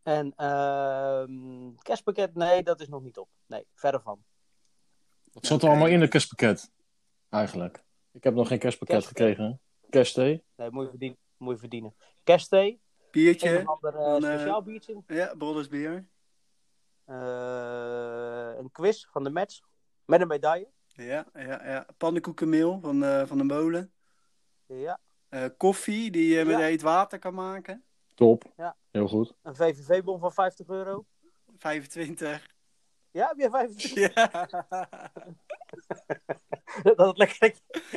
En 0.07 0.33
ehm 0.37 1.75
kerstpakket, 1.83 2.35
nee, 2.35 2.63
dat 2.63 2.81
is 2.81 2.89
nog 2.89 3.03
niet 3.03 3.19
op. 3.19 3.29
Nee, 3.47 3.67
verder 3.75 4.01
van. 4.01 4.25
Wat 5.33 5.47
zat 5.47 5.63
er 5.63 5.69
allemaal 5.69 5.87
in 5.89 6.01
het 6.01 6.11
kerstpakket? 6.11 6.71
Eigenlijk. 7.29 7.85
Ik 8.13 8.25
heb 8.25 8.35
nog 8.35 8.49
geen 8.49 8.59
kerstpakket 8.59 8.97
Kerstthee. 8.97 9.27
gekregen. 9.29 9.61
Kerstthee? 9.91 10.43
Nee, 10.57 10.71
moet 10.71 10.83
je 10.85 10.91
verdienen. 10.91 11.19
Moet 11.37 11.53
je 11.55 11.59
verdienen. 11.61 11.95
Kerstthee, 12.25 12.71
een 12.71 12.81
Biertje. 13.11 13.59
of 13.59 13.67
ander 13.67 13.95
eh, 14.01 14.17
eh, 14.17 14.23
speciaal 14.37 14.63
biertje. 14.63 15.03
Ja, 15.07 15.35
Broddersbier. 15.39 16.09
Eh, 17.05 18.51
een 18.59 18.71
quiz 18.71 19.07
van 19.11 19.25
de 19.25 19.31
match. 19.31 19.61
Met 20.05 20.21
een 20.21 20.27
medaille. 20.29 20.69
Ja, 20.87 21.27
ja, 21.35 21.65
ja. 21.67 21.87
Pannenkoekenmeel 21.97 22.79
van, 22.81 23.05
eh, 23.05 23.27
van 23.27 23.39
de 23.39 23.45
molen. 23.45 23.93
Ja. 24.67 24.99
Eh, 25.29 25.45
koffie 25.57 26.11
die 26.11 26.35
je 26.39 26.45
met 26.45 26.59
Ja. 26.59 26.63
heet 26.65 26.83
water 26.83 27.19
kan 27.19 27.35
maken. 27.35 27.85
Top. 28.17 28.45
Ja. 28.57 28.77
Heel 28.91 29.09
goed. 29.09 29.35
Een 29.43 29.57
VVV-bon 29.57 30.19
van 30.21 30.33
50 30.33 30.69
euro. 30.69 31.05
25. 31.59 32.47
Ja, 33.11 33.27
heb 33.29 33.37
je 33.39 33.51
25? 33.51 34.15
Ja, 34.15 34.47
dat 36.97 37.07
het 37.07 37.19
lekker. 37.19 37.55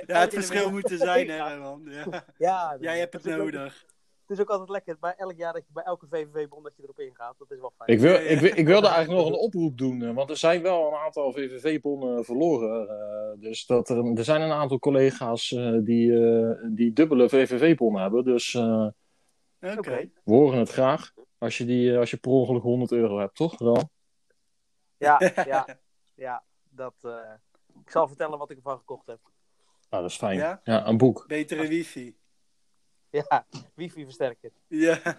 ja 0.08 0.20
het 0.20 0.34
verschil 0.34 0.72
moet 0.72 0.92
er 0.92 0.98
zijn, 0.98 1.30
hè, 1.30 1.56
Rowan. 1.56 1.82
Ja. 1.86 2.26
Ja, 2.38 2.78
Jij 2.80 3.00
hebt 3.00 3.14
het 3.14 3.28
ook- 3.30 3.38
nodig. 3.38 3.86
Het 4.28 4.38
is 4.38 4.44
ook 4.44 4.50
altijd 4.50 4.70
lekker 4.70 4.98
bij 5.00 5.14
elk 5.18 5.38
jaar 5.38 5.54
dat 5.54 5.66
je 5.66 5.74
bij 5.74 5.84
elke 5.84 6.08
VVV-bon 6.10 6.64
dat 6.64 6.74
je 6.76 6.84
erop 6.84 7.00
ingaat. 7.00 7.36
Dat 7.38 7.52
is 7.52 7.60
wel 7.60 7.74
fijn. 7.78 7.90
Ik, 7.90 8.00
wil. 8.00 8.16
Ik, 8.16 8.40
wil- 8.40 8.58
ik 8.58 8.66
wilde 8.68 8.88
eigenlijk 8.88 9.22
nog 9.24 9.28
een 9.34 9.40
oproep 9.40 9.78
doen. 9.78 10.02
eh, 10.02 10.14
Want 10.16 10.30
er 10.30 10.38
zijn 10.38 10.62
wel 10.62 10.88
een 10.88 10.98
aantal 10.98 11.32
VVV-bonnen 11.34 12.26
verloren. 12.26 12.90
eh, 12.90 13.42
dus 13.42 13.66
dat 13.66 13.90
er, 13.90 14.18
er 14.18 14.24
zijn 14.24 14.42
een 14.42 14.52
aantal 14.52 14.80
collega's 14.80 15.52
eh, 15.52 15.78
die, 15.82 16.26
eh, 16.40 16.52
die 16.72 16.94
dubbele 16.94 17.30
VVV-bonnen 17.30 18.02
hebben. 18.02 18.24
Dus 18.24 18.54
eh, 18.54 18.88
Oké. 19.62 19.78
Oké. 19.78 20.10
we 20.24 20.34
horen 20.34 20.60
het 20.60 20.70
graag. 20.70 21.14
Als 21.38 21.58
je, 21.58 21.66
die, 21.66 21.92
eh, 21.92 22.00
als 22.00 22.10
je 22.10 22.18
per 22.18 22.32
ongeluk 22.32 22.62
100 22.62 22.92
euro 22.92 23.20
hebt, 23.20 23.36
toch? 23.36 23.58
Wel? 23.58 23.90
Ja, 24.98 25.20
ja, 25.46 25.80
ja. 26.16 26.44
Dat, 26.70 26.96
eh, 27.02 27.34
ik 27.84 27.90
zal 27.90 28.08
vertellen 28.08 28.38
wat 28.38 28.50
ik 28.50 28.58
ervan 28.58 28.78
gekocht 28.78 29.08
heb. 29.08 29.20
Nou, 29.90 30.04
dat 30.04 30.12
is 30.12 30.18
fijn. 30.18 30.38
Ja? 30.38 30.62
Ja, 30.64 30.88
een 30.88 30.98
boek. 30.98 31.28
Betere 31.28 31.68
wifi. 31.68 32.18
Ja, 33.10 33.46
wifi 33.76 34.04
versterken. 34.04 34.52
Ja. 34.68 35.00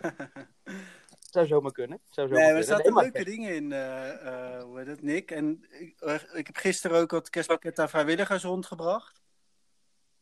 Zou 1.30 1.46
zomaar 1.46 1.72
kunnen. 1.72 2.00
Zou 2.08 2.28
zomaar 2.28 2.42
Nee, 2.44 2.52
er 2.52 2.64
zaten 2.64 2.94
leuke 2.94 3.24
dingen 3.24 3.54
in, 3.54 3.72
eh, 3.72 4.54
eh, 4.56 4.62
hoe 4.62 4.78
heet 4.78 4.86
het, 4.86 5.02
Nick? 5.02 5.30
En 5.30 5.66
ik, 5.70 6.00
ik 6.32 6.46
heb 6.46 6.56
gisteren 6.56 7.00
ook 7.00 7.10
wat 7.10 7.30
kerstpakket 7.30 7.78
aan 7.78 7.88
vrijwilligers 7.88 8.42
rondgebracht. 8.42 9.19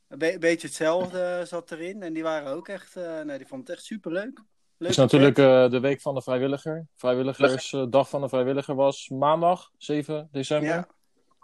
Een 0.08 0.18
be- 0.18 0.36
beetje 0.38 0.66
hetzelfde 0.66 1.44
zat 1.46 1.70
erin. 1.70 2.02
En 2.02 2.12
die 2.12 2.22
waren 2.22 2.52
ook 2.52 2.68
echt, 2.68 2.96
eh, 2.96 3.20
nee, 3.20 3.38
die 3.38 3.46
vonden 3.46 3.66
het 3.66 3.76
echt 3.76 3.84
superleuk. 3.84 4.36
Het 4.36 4.46
Leuk 4.76 4.90
is 4.90 4.96
natuurlijk 4.96 5.38
eh, 5.38 5.70
de 5.70 5.80
week 5.80 6.00
van 6.00 6.14
de 6.14 6.22
vrijwilliger. 6.22 6.86
Vrijwilligersdag 6.94 8.08
van 8.08 8.20
de 8.20 8.28
vrijwilliger 8.28 8.74
was 8.74 9.08
maandag, 9.08 9.70
7 9.76 10.28
december. 10.32 10.68
Ja. 10.68 10.88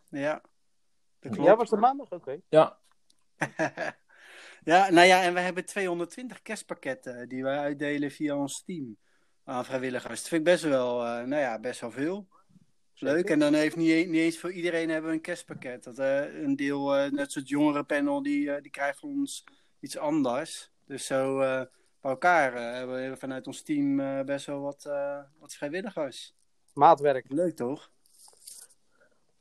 Ja. 0.08 0.42
Dat 1.20 1.32
klopt. 1.32 1.48
Ja, 1.48 1.56
was 1.56 1.70
het 1.70 1.80
maandag? 1.80 2.10
Oké. 2.12 2.40
Ja, 2.48 2.78
ja, 4.64 4.90
nou 4.90 5.06
ja, 5.06 5.22
en 5.22 5.34
we 5.34 5.40
hebben 5.40 5.64
220 5.64 6.42
kerstpakketten 6.42 7.28
die 7.28 7.42
wij 7.42 7.58
uitdelen 7.58 8.10
via 8.10 8.36
ons 8.36 8.62
team 8.64 8.96
aan 9.44 9.64
vrijwilligers. 9.64 10.20
Dat 10.20 10.28
vind 10.28 10.40
ik 10.40 10.52
best 10.52 10.62
wel, 10.64 11.04
eh, 11.04 11.06
nou 11.06 11.42
ja, 11.42 11.58
best 11.58 11.80
wel 11.80 11.90
veel. 11.90 12.28
Leuk. 12.98 13.30
En 13.30 13.38
dan 13.38 13.54
heeft 13.54 13.76
niet, 13.76 13.90
e- 13.90 14.04
niet 14.04 14.20
eens 14.20 14.38
voor 14.38 14.52
iedereen 14.52 14.88
hebben 14.90 15.10
we 15.10 15.16
een 15.16 15.22
kerstpakket. 15.22 15.84
Dat, 15.84 15.98
eh, 15.98 16.42
een 16.42 16.56
deel, 16.56 16.94
eh, 16.94 17.00
net 17.02 17.12
zoals 17.12 17.34
het 17.34 17.48
jongerenpanel, 17.48 18.22
die, 18.22 18.50
eh, 18.52 18.62
die 18.62 18.70
krijgt 18.70 18.98
van 18.98 19.08
ons 19.08 19.44
iets 19.80 19.96
anders. 19.98 20.70
Dus 20.86 21.06
zo 21.06 21.38
bij 21.38 22.10
elkaar 22.12 22.74
hebben 22.74 23.10
we 23.10 23.16
vanuit 23.16 23.46
ons 23.46 23.62
team 23.62 23.96
best 24.26 24.46
wel 24.46 24.60
wat, 24.60 24.82
wat 25.38 25.54
vrijwilligers. 25.54 26.34
Maatwerk. 26.74 27.24
Leuk 27.28 27.56
toch? 27.56 27.90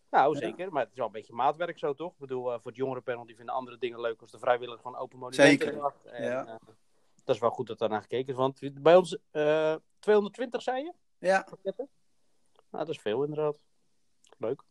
Nou, 0.09 0.33
Ja. 0.33 0.39
zeker. 0.39 0.71
Maar 0.71 0.81
het 0.81 0.91
is 0.91 0.97
wel 0.97 1.05
een 1.05 1.11
beetje 1.11 1.33
maatwerk 1.33 1.79
zo, 1.79 1.93
toch? 1.93 2.11
Ik 2.11 2.17
bedoel, 2.19 2.43
voor 2.43 2.59
het 2.71 2.75
jongerenpanel, 2.75 3.25
die 3.25 3.35
vinden 3.35 3.55
andere 3.55 3.77
dingen 3.77 4.01
leuk 4.01 4.21
als 4.21 4.31
de 4.31 4.39
vrijwilligers 4.39 4.81
van 4.81 4.95
Open 4.97 5.19
Monumentendag. 5.19 5.93
Zeker, 6.03 6.13
En, 6.19 6.23
ja. 6.31 6.59
dat 7.23 7.35
is 7.35 7.41
wel 7.41 7.49
goed 7.49 7.67
dat 7.67 7.79
daar 7.79 7.89
naar 7.89 8.01
gekeken 8.01 8.27
is. 8.27 8.35
Want 8.35 8.81
bij 8.83 8.95
ons 8.95 9.17
eh 9.31 9.75
220, 9.99 10.61
zei 10.61 10.83
je? 10.83 10.93
Ja, 11.17 11.45
Pakketten? 11.49 11.89
Dat 12.79 12.89
is 12.89 12.99
veel 12.99 13.23
inderdaad. 13.23 13.63
Leuk. 14.37 14.63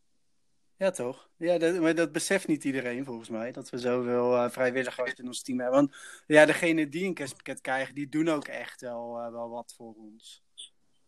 ja 0.76 0.90
toch? 0.90 1.30
Ja, 1.36 1.58
dat, 1.58 1.80
maar 1.80 1.94
dat 1.94 2.12
beseft 2.12 2.46
niet 2.46 2.64
iedereen 2.64 3.04
volgens 3.04 3.28
mij. 3.28 3.52
Dat 3.52 3.70
we 3.70 3.78
zoveel 3.78 4.36
eh, 4.36 4.50
vrijwilligers 4.50 5.14
in 5.14 5.26
ons 5.26 5.42
team 5.42 5.60
hebben. 5.60 5.78
Want 5.80 5.96
ja, 6.26 6.44
degenen 6.46 6.90
die 6.90 7.04
een 7.06 7.14
kerstpakket 7.14 7.60
krijgen, 7.60 7.94
die 7.94 8.08
doen 8.08 8.28
ook 8.28 8.46
echt 8.46 8.80
wel, 8.80 9.18
eh, 9.18 9.30
wel 9.30 9.48
wat 9.50 9.74
voor 9.76 9.94
ons. 9.94 10.42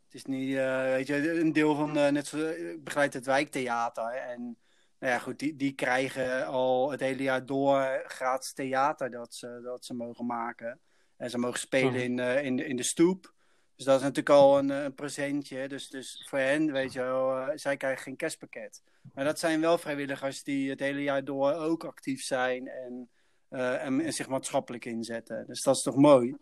Het 0.04 0.14
is 0.14 0.24
niet, 0.24 0.56
eh, 0.56 0.82
weet 0.82 1.06
je, 1.06 1.40
een 1.40 1.52
deel 1.52 1.74
van, 1.74 1.92
net 1.92 2.26
zo, 2.26 2.48
ik 2.48 2.84
begeleid 2.84 3.14
het 3.14 3.26
wijktheater. 3.26 4.12
En 4.12 4.58
nou 4.98 5.12
ja, 5.12 5.18
goed, 5.18 5.38
die, 5.38 5.56
die 5.56 5.72
krijgen 5.72 6.46
al 6.46 6.90
het 6.90 7.00
hele 7.00 7.22
jaar 7.22 7.46
door 7.46 8.02
gratis 8.06 8.52
theater 8.52 9.10
dat 9.10 9.34
ze, 9.34 9.60
dat 9.62 9.84
ze 9.84 9.94
mogen 9.94 10.26
maken. 10.26 10.80
En 11.16 11.30
ze 11.30 11.38
mogen 11.38 11.58
spelen 11.58 11.92
Mhm. 11.92 12.02
in, 12.02 12.18
in, 12.44 12.56
de, 12.56 12.66
in 12.66 12.76
de 12.76 12.82
stoep. 12.82 13.33
Dus 13.76 13.84
dat 13.84 13.96
is 13.96 14.02
natuurlijk 14.02 14.28
al 14.28 14.58
een, 14.58 14.70
eh, 14.70 14.82
een 14.82 14.94
presentje. 14.94 15.68
Dus, 15.68 15.88
dus 15.88 16.26
voor 16.28 16.38
hen, 16.38 16.72
weet 16.72 16.92
je 16.92 17.00
wel, 17.00 17.36
eh, 17.36 17.48
zij 17.54 17.76
krijgen 17.76 18.02
geen 18.02 18.16
kerstpakket. 18.16 18.82
Maar 19.14 19.24
dat 19.24 19.38
zijn 19.38 19.60
wel 19.60 19.78
vrijwilligers 19.78 20.42
die 20.42 20.70
het 20.70 20.80
hele 20.80 21.02
jaar 21.02 21.24
door 21.24 21.52
ook 21.52 21.84
actief 21.84 22.22
zijn 22.22 22.68
en, 22.68 23.08
eh, 23.48 23.84
en, 23.84 24.00
en 24.00 24.12
zich 24.12 24.28
maatschappelijk 24.28 24.84
inzetten. 24.84 25.46
Dus 25.46 25.62
dat 25.62 25.76
is 25.76 25.82
toch 25.82 25.96
mooi? 25.96 26.36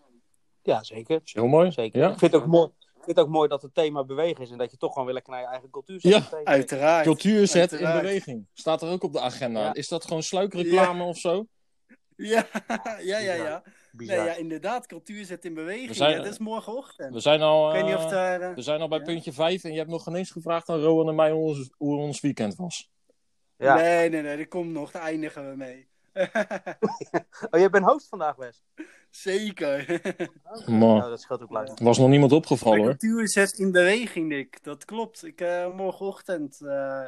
Ja, 0.62 0.82
zeker. 0.82 1.20
Heel 1.24 1.46
mooi. 1.46 1.72
zeker. 1.72 2.00
Ja. 2.00 2.10
Ik 2.10 2.18
vind 2.18 2.32
het 2.32 2.42
ook 2.42 2.48
mooi. 2.48 2.70
Ik 2.78 3.08
vind 3.08 3.16
het 3.16 3.26
ook 3.26 3.32
mooi 3.32 3.48
dat 3.48 3.62
het 3.62 3.74
thema 3.74 4.04
bewegen 4.04 4.42
is 4.42 4.50
en 4.50 4.58
dat 4.58 4.70
je 4.70 4.76
toch 4.76 4.90
gewoon 4.90 5.04
weer 5.04 5.14
lekker 5.14 5.32
naar 5.32 5.42
je 5.42 5.48
eigen 5.48 5.70
cultuur 5.70 6.00
zet. 6.00 6.12
Ja. 6.30 6.44
Uiteraard. 6.44 7.04
Cultuur 7.04 7.46
zet 7.46 7.72
in 7.72 7.92
beweging. 7.92 8.46
Staat 8.52 8.82
er 8.82 8.88
ook 8.88 9.02
op 9.02 9.12
de 9.12 9.20
agenda. 9.20 9.60
Ja. 9.60 9.74
Is 9.74 9.88
dat 9.88 10.04
gewoon 10.04 10.22
sluikreclame 10.22 11.04
of 11.04 11.18
zo? 11.18 11.46
Ja, 12.16 12.46
ja, 13.00 13.18
ja, 13.18 13.34
ja. 13.34 13.62
Bizar. 13.92 14.16
Nee, 14.16 14.26
ja, 14.26 14.34
inderdaad. 14.34 14.86
Cultuur 14.86 15.24
zet 15.24 15.44
in 15.44 15.54
beweging. 15.54 15.94
Zijn- 15.96 16.16
dat 16.16 16.26
is 16.26 16.38
morgenochtend. 16.38 17.14
We 17.14 17.20
zijn 17.20 17.40
al, 17.42 17.66
Ik 17.68 17.74
weet 17.74 17.84
niet 17.84 17.94
eh, 17.98 18.04
of 18.04 18.10
daar... 18.10 18.40
eh, 18.40 18.54
we 18.54 18.62
zijn 18.62 18.80
al 18.80 18.88
bij 18.88 18.98
Ja. 18.98 19.04
puntje 19.04 19.32
5 19.32 19.64
en 19.64 19.72
je 19.72 19.78
hebt 19.78 19.90
nog 19.90 20.02
geen 20.02 20.14
eens 20.14 20.30
gevraagd 20.30 20.68
aan 20.68 20.80
Rowan 20.80 21.08
en 21.08 21.14
mij 21.14 21.30
hoe 21.30 21.42
ons, 21.48 21.70
hoe 21.76 21.96
ons 21.98 22.20
weekend 22.20 22.56
was. 22.56 22.90
Ja. 23.56 23.74
Nee, 23.74 24.08
nee, 24.10 24.22
nee. 24.22 24.36
Dat 24.36 24.48
komt 24.48 24.70
nog. 24.72 24.90
Daar 24.90 25.02
eindigen 25.02 25.50
we 25.50 25.56
mee. 25.56 25.88
Oh, 27.50 27.60
jij 27.60 27.70
bent 27.70 27.84
host 27.84 28.08
vandaag, 28.08 28.36
Wes. 28.36 28.62
Zeker. 29.10 30.00
Man, 30.66 30.78
Nou, 30.78 31.10
dat 31.10 31.20
scheelt 31.20 31.42
ook 31.42 31.50
luisteren. 31.50 31.84
was 31.84 31.98
nog 31.98 32.08
niemand 32.08 32.32
opgevallen 32.32 32.78
hoor. 32.78 32.88
cultuur 32.96 33.28
zet 33.28 33.52
in 33.58 33.72
beweging, 33.72 34.28
Nick. 34.28 34.62
Dat 34.64 34.84
klopt. 34.84 35.24
Ik, 35.24 35.40
eh, 35.40 35.74
morgenochtend 35.74 36.60
eh, 36.60 37.06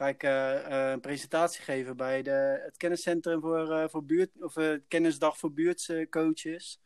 ga 0.00 0.08
ik 0.08 0.22
eh, 0.22 0.84
eh, 0.84 0.90
een 0.90 1.00
presentatie 1.00 1.62
geven 1.62 1.96
bij 1.96 2.22
de, 2.22 2.60
het 2.64 2.76
kenniscentrum 2.76 3.40
voor, 3.40 3.72
eh, 3.72 3.88
voor 3.88 4.04
buurt, 4.04 4.30
of 4.42 4.54
kennisdag 4.88 5.38
voor 5.38 5.52
buurtcoaches. 5.52 6.80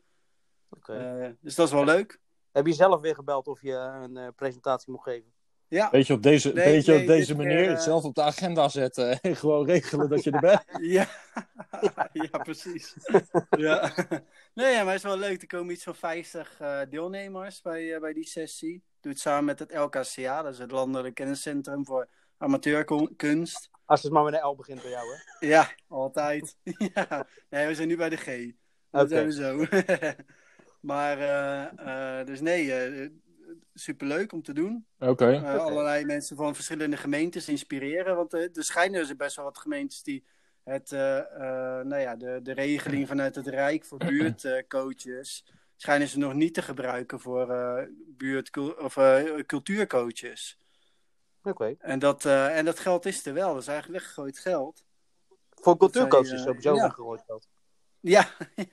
Oké. 0.69 0.93
Eh, 0.93 1.29
dus 1.39 1.55
dat 1.55 1.67
is 1.67 1.73
wel 1.73 1.85
leuk. 1.85 2.19
Heb 2.51 2.65
je 2.65 2.73
zelf 2.73 3.01
weer 3.01 3.15
gebeld 3.15 3.47
of 3.47 3.61
je 3.61 3.73
een 3.73 4.17
eh, 4.17 4.27
presentatie 4.35 4.91
mocht 4.91 5.03
geven? 5.03 5.33
Ja, 5.67 5.89
Beetje 5.89 6.13
op 6.13 6.23
deze, 6.23 6.53
Nee, 6.53 6.73
beetje 6.73 6.91
nee, 6.91 7.01
op 7.01 7.07
deze 7.07 7.35
manier 7.35 7.57
keer, 7.57 7.69
het 7.69 7.81
zelf 7.81 8.03
op 8.03 8.15
de 8.15 8.21
agenda 8.21 8.69
zetten 8.69 9.19
en 9.21 9.35
gewoon 9.41 9.65
regelen 9.65 10.09
dat 10.09 10.23
je 10.23 10.31
er 10.31 10.39
bent. 10.39 10.63
ja. 10.95 11.07
ja 12.13 12.37
precies. 12.37 12.95
ja. 13.49 13.93
Nee, 14.53 14.73
ja, 14.73 14.83
maar 14.83 14.93
het 14.93 15.03
is 15.03 15.09
wel 15.09 15.17
leuk. 15.17 15.41
Er 15.41 15.47
komen 15.47 15.73
iets 15.73 15.83
van 15.83 15.95
50 15.95 16.59
eh, 16.59 16.79
deelnemers 16.89 17.61
bij, 17.61 17.99
bij 17.99 18.13
die 18.13 18.27
sessie. 18.27 18.83
Doe 18.99 19.11
het 19.11 19.21
samen 19.21 19.45
met 19.45 19.59
het 19.59 19.73
LKCA, 19.73 20.41
dat 20.41 20.53
is 20.53 20.59
het 20.59 20.71
Landelijk 20.71 21.15
Kenniscentrum 21.15 21.85
voor 21.85 22.07
Amateurkunst. 22.37 23.69
Als 23.85 24.03
het 24.03 24.11
maar 24.11 24.23
met 24.23 24.33
een 24.33 24.47
L 24.49 24.55
begint 24.55 24.81
bij 24.81 24.91
jou, 24.91 25.05
hè? 25.15 25.47
Ja, 25.47 25.69
altijd. 25.87 26.57
ja. 26.93 27.27
Nee, 27.49 27.67
we 27.67 27.75
zijn 27.75 27.87
nu 27.87 27.97
bij 27.97 28.09
de 28.09 28.17
G. 28.17 28.25
Dat 28.91 29.03
Oké. 29.05 29.07
zijn 29.07 29.25
we 29.25 29.33
zo. 29.33 29.65
maar, 30.91 31.19
eh, 31.19 32.19
eh, 32.19 32.25
dus 32.25 32.41
nee, 32.41 32.73
eh, 32.73 33.09
superleuk 33.73 34.31
om 34.31 34.41
te 34.41 34.53
doen. 34.53 34.85
Oké. 34.99 35.31
Eh, 35.31 35.55
Allerlei 35.55 36.05
mensen 36.05 36.35
van 36.35 36.55
verschillende 36.55 36.97
gemeentes 36.97 37.49
inspireren. 37.49 38.15
Want 38.15 38.33
er 38.33 38.49
schijnen 38.53 38.99
dus 38.99 39.15
best 39.15 39.35
wel 39.35 39.45
wat 39.45 39.57
gemeentes 39.57 40.03
die 40.03 40.25
het, 40.63 40.91
eh, 40.91 41.17
eh, 41.17 41.85
nou 41.85 42.01
ja, 42.01 42.15
de, 42.15 42.39
de 42.43 42.53
regeling 42.53 43.07
vanuit 43.07 43.35
het 43.35 43.47
Rijk 43.47 43.85
voor 43.85 43.97
buurtcoaches. 44.07 45.45
schijnen 45.75 46.07
ze 46.07 46.17
nog 46.17 46.33
niet 46.33 46.53
te 46.53 46.61
gebruiken 46.61 47.19
voor 47.19 47.49
eh 47.51 47.83
buurt, 48.07 48.57
of, 48.77 48.97
cultuurcoaches. 49.45 50.57
Oké. 51.45 51.75
En 51.79 51.99
dat, 51.99 52.25
eh, 52.25 52.57
en 52.57 52.65
dat 52.65 52.79
geld 52.79 53.05
is 53.05 53.25
er 53.25 53.33
wel. 53.33 53.53
Dat 53.53 53.61
is 53.61 53.67
eigenlijk 53.67 53.99
weggegooid 53.99 54.39
geld. 54.39 54.83
Voor 55.49 55.77
cultuurcoaches 55.77 56.31
is 56.31 56.39
eh, 56.39 56.45
sowieso 56.45 56.75
ja. 56.75 56.81
weggegooid 56.81 57.23
geld. 57.25 57.47
Ja, 57.99 58.27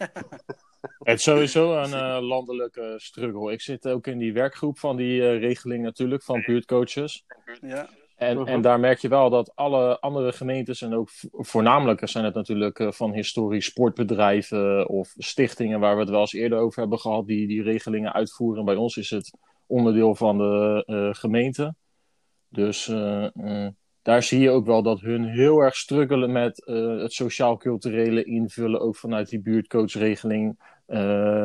Het 0.98 1.18
is 1.18 1.22
sowieso 1.22 1.76
een 1.76 1.94
eh, 2.04 2.18
landelijke 2.20 2.94
struggle. 2.96 3.52
Ik 3.52 3.60
zit 3.60 3.88
ook 3.88 4.06
in 4.06 4.18
die 4.18 4.32
werkgroep 4.32 4.78
van 4.78 4.96
die 4.96 5.22
eh, 5.22 5.38
regeling 5.38 5.82
natuurlijk, 5.82 6.22
van 6.22 6.42
buurtcoaches. 6.46 7.24
ja. 7.60 7.88
En, 8.16 8.46
en 8.46 8.60
daar 8.60 8.80
merk 8.80 8.98
je 8.98 9.08
wel 9.08 9.30
dat 9.30 9.52
alle 9.54 10.00
andere 10.00 10.32
gemeentes, 10.32 10.82
en 10.82 10.94
ook 10.94 11.10
vo- 11.10 11.28
voornamelijk 11.32 12.08
zijn 12.08 12.24
het 12.24 12.34
natuurlijk 12.34 12.78
eh, 12.78 12.92
van 12.92 13.12
historisch 13.12 13.64
sportbedrijven 13.64 14.88
of 14.88 15.14
stichtingen 15.16 15.80
waar 15.80 15.94
we 15.94 16.00
het 16.00 16.10
wel 16.10 16.20
eens 16.20 16.32
eerder 16.32 16.58
over 16.58 16.80
hebben 16.80 16.98
gehad, 16.98 17.26
die 17.26 17.46
die 17.46 17.62
regelingen 17.62 18.12
uitvoeren. 18.12 18.64
Bij 18.64 18.74
ons 18.74 18.96
is 18.96 19.10
het 19.10 19.38
onderdeel 19.66 20.14
van 20.14 20.38
de 20.38 20.82
eh, 20.86 21.20
gemeente. 21.20 21.74
Dus 22.52 22.88
eh, 22.88 23.24
eh, 23.24 23.72
daar 24.02 24.22
zie 24.22 24.40
je 24.40 24.50
ook 24.50 24.66
wel 24.66 24.82
dat 24.82 25.00
hun 25.00 25.24
heel 25.24 25.58
erg 25.60 25.76
struggelen 25.76 26.32
met 26.32 26.64
eh, 26.64 26.98
het 26.98 27.12
sociaal-culturele 27.12 28.24
invullen, 28.24 28.80
ook 28.80 28.96
vanuit 28.96 29.28
die 29.28 29.40
buurtcoachregeling, 29.40 30.70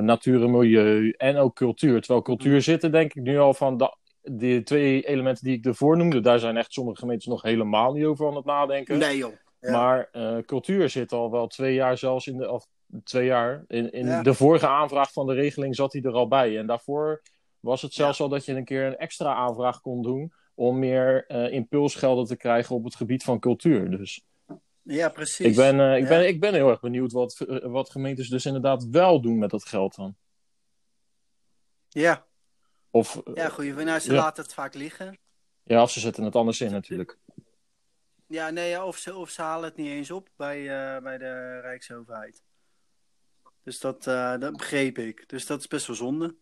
natuur 0.01 0.43
en 0.43 0.51
milieu 0.51 1.13
en 1.17 1.37
ook 1.37 1.55
cultuur. 1.55 1.99
Terwijl 1.99 2.21
cultuur 2.21 2.61
zit 2.61 2.83
er 2.83 2.91
denk 2.91 3.13
ik 3.13 3.23
nu 3.23 3.37
al 3.37 3.53
van 3.53 3.77
de 3.77 3.95
die 4.31 4.63
twee 4.63 5.01
elementen 5.07 5.43
die 5.43 5.57
ik 5.57 5.65
ervoor 5.65 5.97
noemde, 5.97 6.19
daar 6.19 6.39
zijn 6.39 6.57
echt 6.57 6.73
sommige 6.73 6.99
gemeentes 6.99 7.27
nog 7.27 7.41
helemaal 7.41 7.93
niet 7.93 8.05
over 8.05 8.27
aan 8.27 8.35
het 8.35 8.45
nadenken. 8.45 8.97
Nee 8.97 9.17
joh. 9.17 9.33
Ja. 9.59 9.71
Maar 9.71 10.09
cultuur 10.45 10.89
zit 10.89 11.11
al 11.11 11.31
wel 11.31 11.47
twee 11.47 11.73
jaar 11.73 11.97
zelfs 11.97 12.27
in 12.27 12.37
de, 12.37 12.51
of 12.51 12.67
twee 13.03 13.25
jaar, 13.25 13.63
in, 13.67 13.91
in 13.91 14.05
Ja. 14.05 14.21
de 14.21 14.33
vorige 14.33 14.67
aanvraag 14.67 15.11
van 15.11 15.25
de 15.27 15.33
regeling 15.33 15.75
zat 15.75 15.93
hij 15.93 16.01
er 16.01 16.11
al 16.13 16.27
bij. 16.27 16.57
En 16.57 16.67
daarvoor 16.67 17.21
was 17.59 17.81
het 17.81 17.93
zelfs 17.93 18.21
al 18.21 18.29
dat 18.29 18.45
je 18.45 18.53
een 18.53 18.65
keer 18.65 18.85
een 18.85 18.97
extra 18.97 19.33
aanvraag 19.33 19.81
kon 19.81 20.01
doen 20.01 20.33
om 20.57 20.79
meer 20.79 21.25
eh, 21.27 21.51
impulsgelden 21.53 22.25
te 22.25 22.35
krijgen 22.35 22.75
op 22.75 22.83
het 22.83 22.95
gebied 22.95 23.23
van 23.23 23.39
cultuur. 23.39 23.89
Dus 23.97 24.25
Ja, 24.81 25.09
precies. 25.09 25.45
ik 25.45 25.55
ben, 25.55 25.79
eh, 25.79 25.95
ik, 25.97 26.03
Ja. 26.03 26.07
ben, 26.09 26.27
ik 26.27 26.39
ben 26.39 26.53
heel 26.53 26.69
erg 26.69 26.79
benieuwd 26.79 27.11
wat, 27.11 27.39
eh, 27.39 27.71
wat 27.71 27.89
gemeentes 27.89 28.29
dus 28.29 28.45
inderdaad 28.45 28.85
wel 28.85 29.21
doen 29.21 29.37
met 29.37 29.49
dat 29.49 29.65
geld 29.65 29.95
dan. 29.95 30.15
Ja, 31.89 32.25
Of, 32.89 33.21
ja 33.33 33.49
goeie. 33.49 33.73
Nou, 33.73 33.99
ze 33.99 34.11
Ja. 34.13 34.17
laten 34.17 34.43
het 34.43 34.53
vaak 34.53 34.73
liggen. 34.73 35.17
ja, 35.63 35.81
of 35.81 35.91
ze 35.91 35.99
zetten 35.99 36.23
het 36.23 36.35
anders 36.35 36.61
in 36.61 36.71
natuurlijk. 36.71 37.17
Ja, 38.27 38.49
nee, 38.49 38.83
of, 38.83 38.97
ze, 38.97 39.15
of 39.15 39.29
ze 39.29 39.41
halen 39.41 39.65
het 39.69 39.77
niet 39.77 39.87
eens 39.87 40.11
op 40.11 40.29
bij, 40.35 40.63
bij 41.01 41.17
de 41.17 41.59
Rijksoverheid. 41.59 42.43
Dus 43.63 43.79
dat, 43.79 44.03
dat 44.39 44.57
begreep 44.57 44.97
ik. 44.97 45.29
Dus 45.29 45.45
dat 45.45 45.59
is 45.59 45.67
best 45.67 45.87
wel 45.87 45.95
zonde. 45.95 46.35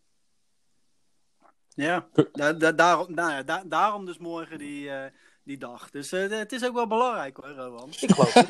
Ja, 1.75 2.07
da, 2.31 2.53
da- 2.53 2.71
daarom, 2.71 3.13
nou 3.13 3.31
ja, 3.31 3.43
da- 3.43 3.63
daarom 3.65 4.05
dus 4.05 4.17
morgen 4.17 4.57
die, 4.57 4.89
eh, 4.91 5.11
die 5.43 5.57
dag. 5.57 5.89
Dus 5.89 6.11
eh, 6.11 6.29
het 6.29 6.51
is 6.51 6.65
ook 6.65 6.73
wel 6.73 6.87
belangrijk 6.87 7.37
hoor, 7.37 7.49
Rowan. 7.49 7.89
Ik 7.99 8.11
geloof 8.11 8.33
het. 8.33 8.49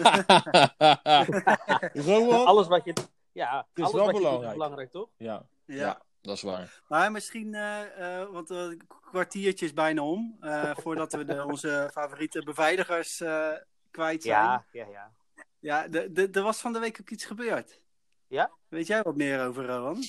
Rowan? 2.07 2.45
alles 2.51 2.67
wat 2.67 2.85
je... 2.85 2.93
Ja, 3.31 3.67
is 3.73 3.83
alles 3.83 3.95
wel 3.95 4.05
wat 4.05 4.15
je 4.15 4.21
doet 4.21 4.21
belangrijk. 4.21 4.53
belangrijk, 4.53 4.91
toch? 4.91 5.09
Ja, 5.17 5.45
Ja. 5.65 5.75
ja, 5.75 6.01
dat 6.21 6.35
is 6.35 6.41
waar. 6.41 6.81
Maar 6.87 7.11
misschien, 7.11 7.53
eh, 7.53 8.19
eh, 8.21 8.29
want 8.29 8.49
het 8.49 8.77
kwartiertje 9.09 9.65
is 9.65 9.73
bijna 9.73 10.01
om. 10.03 10.37
eh, 10.41 10.71
voordat 10.75 11.13
we 11.13 11.25
de, 11.25 11.45
onze 11.45 11.89
favoriete 11.93 12.43
beveiligers 12.43 13.21
eh, 13.21 13.49
kwijt 13.91 14.23
zijn. 14.23 14.35
Ja, 14.43 14.65
ja, 14.71 14.85
ja. 14.91 15.11
Ja, 15.59 15.87
de- 15.87 16.11
de- 16.11 16.29
er 16.31 16.41
was 16.41 16.61
van 16.61 16.73
de 16.73 16.79
week 16.79 16.97
ook 17.01 17.09
iets 17.09 17.25
gebeurd. 17.25 17.79
Ja? 18.27 18.51
Weet 18.67 18.87
jij 18.87 19.01
wat 19.01 19.15
meer 19.15 19.45
over, 19.47 19.65
Rowan? 19.65 20.03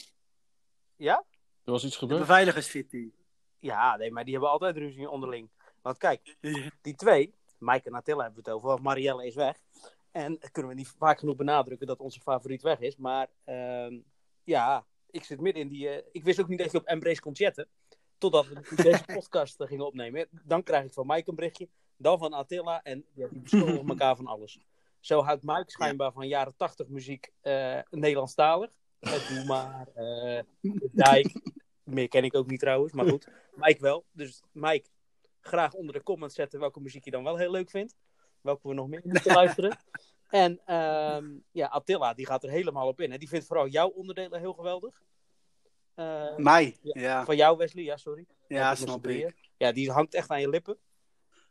Ja? 0.96 1.24
Er 1.66 1.72
was 1.72 1.84
iets 1.84 1.92
De 1.92 1.98
gebeurd? 1.98 2.20
beveiligersfitty. 2.20 3.10
Ja, 3.58 3.96
nee, 3.96 4.10
maar 4.12 4.24
die 4.24 4.32
hebben 4.32 4.50
altijd 4.50 4.76
ruzie 4.76 5.10
onderling. 5.10 5.50
Want 5.82 5.98
kijk, 5.98 6.36
die 6.82 6.94
twee, 6.94 7.34
Mike 7.58 7.88
en 7.88 7.94
Attila 7.94 8.22
hebben 8.22 8.42
we 8.44 8.50
het 8.50 8.56
over, 8.58 8.68
want 8.68 8.82
Marielle 8.82 9.26
is 9.26 9.34
weg. 9.34 9.56
En 10.10 10.38
kunnen 10.52 10.70
we 10.70 10.76
niet 10.76 10.94
vaak 10.98 11.18
genoeg 11.18 11.36
benadrukken 11.36 11.86
dat 11.86 12.00
onze 12.00 12.20
favoriet 12.20 12.62
weg 12.62 12.78
is. 12.80 12.96
Maar 12.96 13.28
ehm, 13.44 13.98
ja, 14.44 14.86
ik 15.10 15.24
zit 15.24 15.40
midden 15.40 15.62
in 15.62 15.68
die... 15.68 15.88
eh, 15.88 16.02
ik 16.12 16.24
wist 16.24 16.40
ook 16.40 16.48
niet 16.48 16.58
dat 16.58 16.72
je 16.72 16.78
op 16.78 16.86
Embrace 16.86 17.20
kon 17.20 17.34
chatten. 17.36 17.68
Totdat 18.18 18.46
we 18.46 18.74
deze 18.82 19.04
podcast 19.06 19.60
eh, 19.60 19.66
gingen 19.66 19.86
opnemen. 19.86 20.28
Dan 20.30 20.62
krijg 20.62 20.84
ik 20.84 20.92
van 20.92 21.06
Mike 21.06 21.30
een 21.30 21.34
berichtje. 21.36 21.68
Dan 21.96 22.18
van 22.18 22.32
Attila. 22.32 22.82
En 22.82 23.04
ja, 23.14 23.28
die 23.28 23.40
beschuldigen 23.40 23.88
elkaar 23.88 24.16
van 24.16 24.26
alles. 24.26 24.58
Zo 25.00 25.22
houdt 25.22 25.42
Mike 25.42 25.70
schijnbaar 25.70 26.12
van 26.12 26.28
jaren 26.28 26.56
80 26.56 26.88
muziek 26.88 27.32
eh 27.40 27.78
Nederlandstalig. 27.90 28.70
Het 28.98 29.28
Doe 29.28 29.44
maar. 29.44 29.88
eh, 29.94 30.42
de 30.60 30.90
Dijk. 30.92 31.40
Meer 31.86 32.08
ken 32.08 32.24
ik 32.24 32.34
ook 32.34 32.46
niet 32.46 32.60
trouwens. 32.60 32.92
Maar 32.92 33.06
goed. 33.08 33.28
Mike 33.54 33.80
wel. 33.80 34.04
Dus 34.12 34.42
Mike, 34.52 34.88
graag 35.40 35.72
onder 35.74 35.94
de 35.94 36.02
comments 36.02 36.34
zetten 36.34 36.60
welke 36.60 36.80
muziek 36.80 37.04
je 37.04 37.10
dan 37.10 37.24
wel 37.24 37.36
heel 37.36 37.50
leuk 37.50 37.70
vindt. 37.70 37.96
Welke 38.40 38.68
we 38.68 38.74
nog 38.74 38.88
meer 38.88 39.00
moeten 39.04 39.34
luisteren. 39.42 39.78
En 40.28 40.60
ehm, 40.64 41.38
ja, 41.50 41.66
Attila, 41.66 42.14
die 42.14 42.26
gaat 42.26 42.42
er 42.44 42.50
helemaal 42.50 42.88
op 42.88 43.00
in. 43.00 43.12
En 43.12 43.18
die 43.18 43.28
vindt 43.28 43.46
vooral 43.46 43.66
jouw 43.66 43.88
onderdelen 43.88 44.40
heel 44.40 44.52
geweldig. 44.52 45.02
Eh, 45.94 46.36
Mij, 46.36 46.76
Ja. 46.82 47.00
ja. 47.00 47.24
van 47.24 47.36
jou, 47.36 47.56
Wesley, 47.56 47.84
ja, 47.84 47.96
sorry. 47.96 48.26
Ja, 48.48 48.74
snap 48.74 49.06
ik. 49.06 49.34
Ja, 49.56 49.72
die 49.72 49.90
hangt 49.90 50.14
echt 50.14 50.30
aan 50.30 50.40
je 50.40 50.48
lippen. 50.48 50.78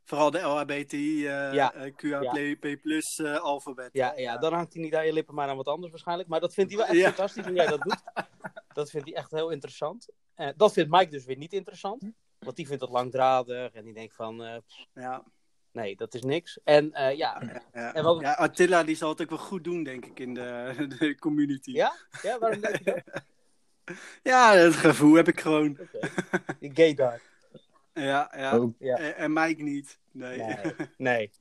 Vooral 0.05 0.31
de 0.31 0.39
LHBTI, 0.39 1.27
eh 1.27 1.53
Ja. 1.53 1.73
eh, 1.73 2.79
plus 2.81 3.19
eh, 3.19 3.35
alfabet. 3.39 3.89
Ja, 3.93 4.13
ja, 4.17 4.37
dan 4.37 4.53
hangt 4.53 4.73
hij 4.73 4.81
niet 4.83 4.95
aan 4.95 5.05
je 5.05 5.13
lippen, 5.13 5.35
maar 5.35 5.49
aan 5.49 5.55
wat 5.55 5.67
anders 5.67 5.91
waarschijnlijk. 5.91 6.29
Maar 6.29 6.39
dat 6.39 6.53
vindt 6.53 6.71
hij 6.73 6.79
wel 6.79 6.89
echt 6.89 7.03
fantastisch 7.05 7.45
hoe 7.45 7.53
jij 7.53 7.65
dat 7.67 7.81
doet. 7.81 8.01
Dat 8.73 8.89
vindt 8.89 9.07
hij 9.07 9.15
echt 9.15 9.31
heel 9.31 9.49
interessant. 9.49 10.07
Dat 10.55 10.73
vindt 10.73 10.91
Mike 10.91 11.09
dus 11.09 11.25
weer 11.25 11.37
niet 11.37 11.53
interessant. 11.53 12.03
Want 12.39 12.55
die 12.55 12.67
vindt 12.67 12.81
het 12.81 12.91
langdradig 12.91 13.71
en 13.73 13.83
die 13.85 13.93
denkt 13.93 14.15
van, 14.15 14.61
Ja, 14.93 15.23
nee, 15.71 15.95
dat 15.95 16.13
is 16.13 16.21
niks. 16.21 16.59
En 16.63 16.89
ja, 16.93 17.13
ja. 17.15 17.93
En 17.93 18.03
wat- 18.03 18.21
ja, 18.21 18.31
Attila 18.33 18.83
die 18.83 18.95
zal 18.95 19.09
het 19.09 19.21
ook 19.21 19.29
wel 19.29 19.37
goed 19.37 19.63
doen, 19.63 19.83
denk 19.83 20.05
ik, 20.05 20.19
in 20.19 20.33
de, 20.33 20.73
de 20.99 21.15
community. 21.19 21.71
ja, 21.71 21.93
ja 22.21 22.39
waarom 22.39 22.61
denk 22.61 22.77
je 22.77 22.83
dat? 22.83 23.23
Ja, 24.23 24.55
dat 24.55 24.73
gevoel 24.75 25.13
heb 25.15 25.27
ik 25.27 25.39
gewoon. 25.39 25.77
Oké. 25.81 25.99
Die 26.59 26.71
gay 26.75 26.93
daar. 26.93 27.21
Ja, 28.03 28.31
ja. 28.35 28.59
Oh. 28.59 28.73
Ja. 28.79 28.97
En, 28.97 29.15
en 29.15 29.33
Mike 29.33 29.61
niet. 29.61 29.99
Nee. 30.11 30.37
Nee, 30.37 30.75
nee. 30.97 31.31